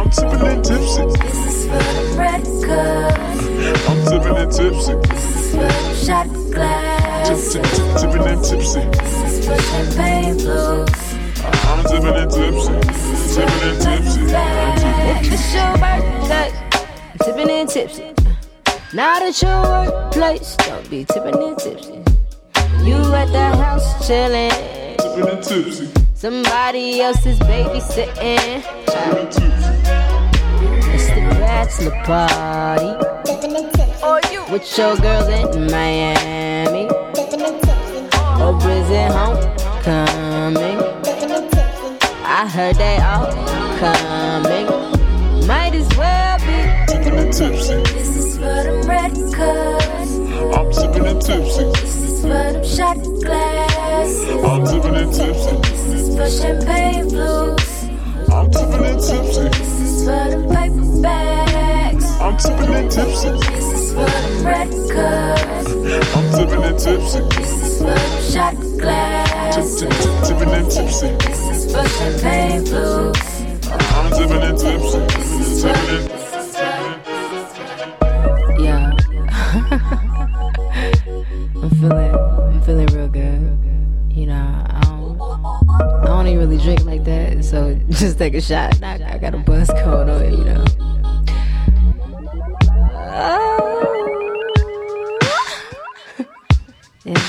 I'm 0.10 0.14
sipping 0.14 0.48
and 0.48 0.66
tipsy. 0.66 1.06
This 1.06 1.46
is 1.46 1.66
for 1.68 1.78
them 1.78 2.18
red 2.18 2.44
cups. 2.66 3.88
I'm 3.88 4.06
sipping 4.08 4.38
and 4.38 4.52
tipsy. 4.52 4.94
This 4.96 5.36
is 5.36 5.52
for 5.52 5.58
them 5.58 5.96
shot 5.96 6.28
glass. 6.52 7.54
Tip, 7.54 7.64
tip, 7.64 7.72
tip, 7.76 7.98
tipping 8.02 8.28
and 8.28 8.44
tipsy. 8.44 8.80
This 8.90 9.34
is 9.34 9.48
for 9.48 9.62
champagne 9.62 10.38
blues. 10.38 11.14
I'm 11.46 11.86
sipping 11.86 12.16
and 12.16 12.32
tipsy. 12.32 12.74
Sipping 13.30 13.70
and 13.70 13.82
tipsy. 13.84 14.22
It's 15.32 15.54
your 15.54 15.78
birthday, 15.78 16.50
tipping 17.24 17.50
and 17.52 17.70
tipsy. 17.70 18.16
Not 18.96 19.22
at 19.22 19.40
your 19.44 19.62
workplace, 19.62 20.56
don't 20.56 20.90
be 20.90 21.06
tipping 21.06 21.36
and 21.36 21.56
tipsy. 21.56 22.04
You 22.84 22.96
at 23.14 23.28
the 23.32 23.56
house 23.58 24.08
chilling, 24.08 24.50
Sipping 24.98 25.30
and 25.30 25.44
tipsy. 25.44 26.09
Somebody 26.20 27.00
else 27.00 27.26
is 27.26 27.40
babysitting. 27.40 28.62
It's 30.94 31.08
the 31.08 31.22
bachelor 31.40 31.96
party. 32.04 32.92
With 34.52 34.78
your 34.78 34.98
girls 34.98 35.30
in 35.30 35.68
Miami. 35.72 36.88
Or 38.42 38.54
Brazil 38.60 39.12
homecoming. 39.14 40.80
I 42.26 42.48
heard 42.48 42.76
they 42.76 42.98
all 42.98 43.32
coming. 43.80 44.68
Might 45.48 45.74
as 45.74 45.88
well 45.98 46.38
be. 46.40 46.92
Sipping 46.92 47.18
and 47.18 47.34
tipsy. 47.34 47.76
This 47.94 48.18
is 48.18 48.38
for 48.38 48.64
them 48.64 48.82
red 48.90 49.14
cups. 49.34 50.18
I'm 50.58 50.74
sipping 50.74 51.08
and 51.08 51.22
tipsy. 51.22 51.64
This 51.80 51.96
is 51.96 52.22
for 52.22 52.28
them 52.28 52.64
shot 52.66 52.98
glass. 53.24 54.12
I'm 54.44 54.66
sipping 54.66 54.96
and 54.96 55.14
tipsy. 55.14 55.79
This 56.20 56.34
is 56.34 56.42
for 56.42 56.48
champagne 56.48 57.08
blues. 57.08 57.84
I'm 58.30 58.52
sipping 58.52 58.86
and 58.86 59.00
tipsy. 59.00 59.48
This 59.58 59.80
is 59.80 60.04
for 60.04 60.28
them 60.30 60.44
paper 60.50 61.02
bags. 61.02 62.06
I'm 62.20 62.38
sipping 62.38 62.76
and 62.76 62.92
tipsy. 62.92 63.30
This 63.30 63.68
is 63.72 63.94
for 63.94 64.06
them 64.06 64.46
red 64.46 64.70
cups. 64.92 65.72
I'm 66.14 66.28
sipping 66.34 66.64
and 66.64 66.78
tipsy. 66.78 67.22
This 67.22 67.50
is 67.50 67.62
is 67.64 67.78
for 67.78 67.86
the 67.86 68.22
shot 68.34 68.56
glass. 68.78 69.80
Tipping 70.28 70.50
and 70.50 70.70
tipsy. 70.70 71.08
This 71.26 71.42
is 71.48 71.62
for 71.74 71.88
champagne 71.88 72.64
blues. 72.66 73.24
I'm 73.72 74.12
tipping 74.12 74.44
and 74.44 74.58
tipsy. 74.60 75.00
Tipping 75.62 75.90
and 75.96 76.20
Yeah. 78.60 78.92
I'm 81.64 81.70
feeling, 81.70 82.14
I'm 82.14 82.62
feeling 82.64 82.88
real 82.88 83.08
good. 83.08 83.29
Even 86.30 86.50
really 86.50 86.62
drink 86.64 86.86
like 86.86 87.04
that, 87.06 87.44
so 87.44 87.76
just 87.90 88.18
take 88.18 88.34
a 88.34 88.42
shot. 88.42 88.82
I, 88.84 89.14
I 89.14 89.18
got 89.18 89.34
a 89.34 89.38
buzz 89.38 89.70
going 89.70 90.10
on, 90.10 90.32
you 90.32 90.44
know. 90.44 90.66
yeah. 97.06 97.22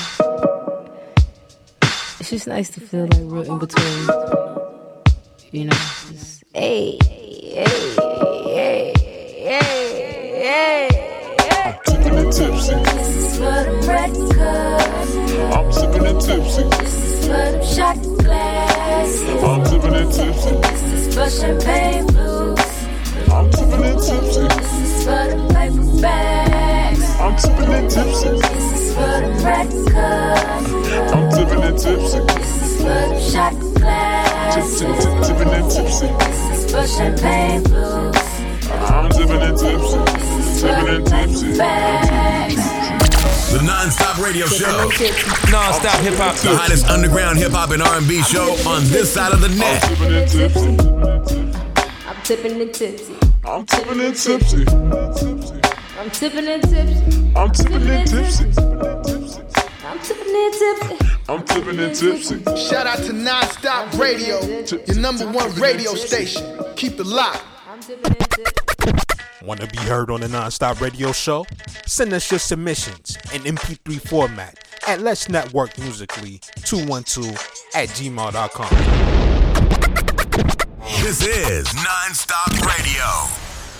It's 2.19 2.29
just 2.29 2.47
nice 2.47 2.69
to 2.71 2.81
feel 2.81 3.07
like 3.07 3.21
we're 3.21 3.43
in 3.45 3.59
between. 3.59 4.60
Radio 44.41 44.57
show. 44.57 45.51
Non-stop 45.51 45.99
hip 46.01 46.15
hop. 46.15 46.35
The 46.37 46.55
hottest 46.55 46.87
underground 46.87 47.37
hip 47.37 47.51
hop 47.51 47.71
and 47.71 47.81
R&B 47.81 48.21
show 48.23 48.55
on 48.67 48.83
this 48.85 49.13
side 49.13 49.33
of 49.33 49.41
the 49.41 49.49
net. 49.49 49.83
I'm 52.07 52.21
tipping 52.23 52.61
and 52.61 52.73
tipsy. 52.73 53.17
I'm 53.45 53.65
tipping 53.65 54.01
and 54.01 54.15
tipsy. 54.15 54.65
I'm 55.97 56.09
tipping 56.09 56.47
and 56.47 56.63
tipsy. 56.63 57.21
I'm 57.35 57.51
tipping 57.51 57.87
and 57.89 58.07
tipsy. 58.07 58.45
I'm 59.83 59.99
tipping 59.99 60.35
and 60.35 60.53
tipsy. 60.53 60.97
I'm 61.29 61.43
tipping 61.43 61.79
and 61.79 61.95
tipsy. 61.95 62.43
Shout 62.69 62.87
out 62.87 62.97
to 62.99 63.13
Nonstop 63.13 63.99
Radio, 63.99 64.41
your 64.85 64.99
number 64.99 65.27
one 65.31 65.53
radio 65.55 65.93
station. 65.95 66.43
Keep 66.75 66.99
it 66.99 67.05
locked. 67.05 67.43
Want 69.43 69.59
to 69.59 69.67
be 69.67 69.77
heard 69.79 70.11
on 70.11 70.21
the 70.21 70.27
Nonstop 70.27 70.81
Radio 70.81 71.11
Show? 71.11 71.45
Send 71.87 72.13
us 72.13 72.29
your 72.29 72.39
submissions 72.39 73.10
in 73.33 73.41
MP3 73.41 73.99
format 74.01 74.59
at 74.87 75.01
Let's 75.01 75.29
Network 75.29 75.77
Musically 75.77 76.39
212 76.63 77.29
at 77.75 77.89
gmail.com. 77.89 78.69
This 81.03 81.25
is 81.25 81.73
non-stop 81.73 82.51
radio. 82.61 83.40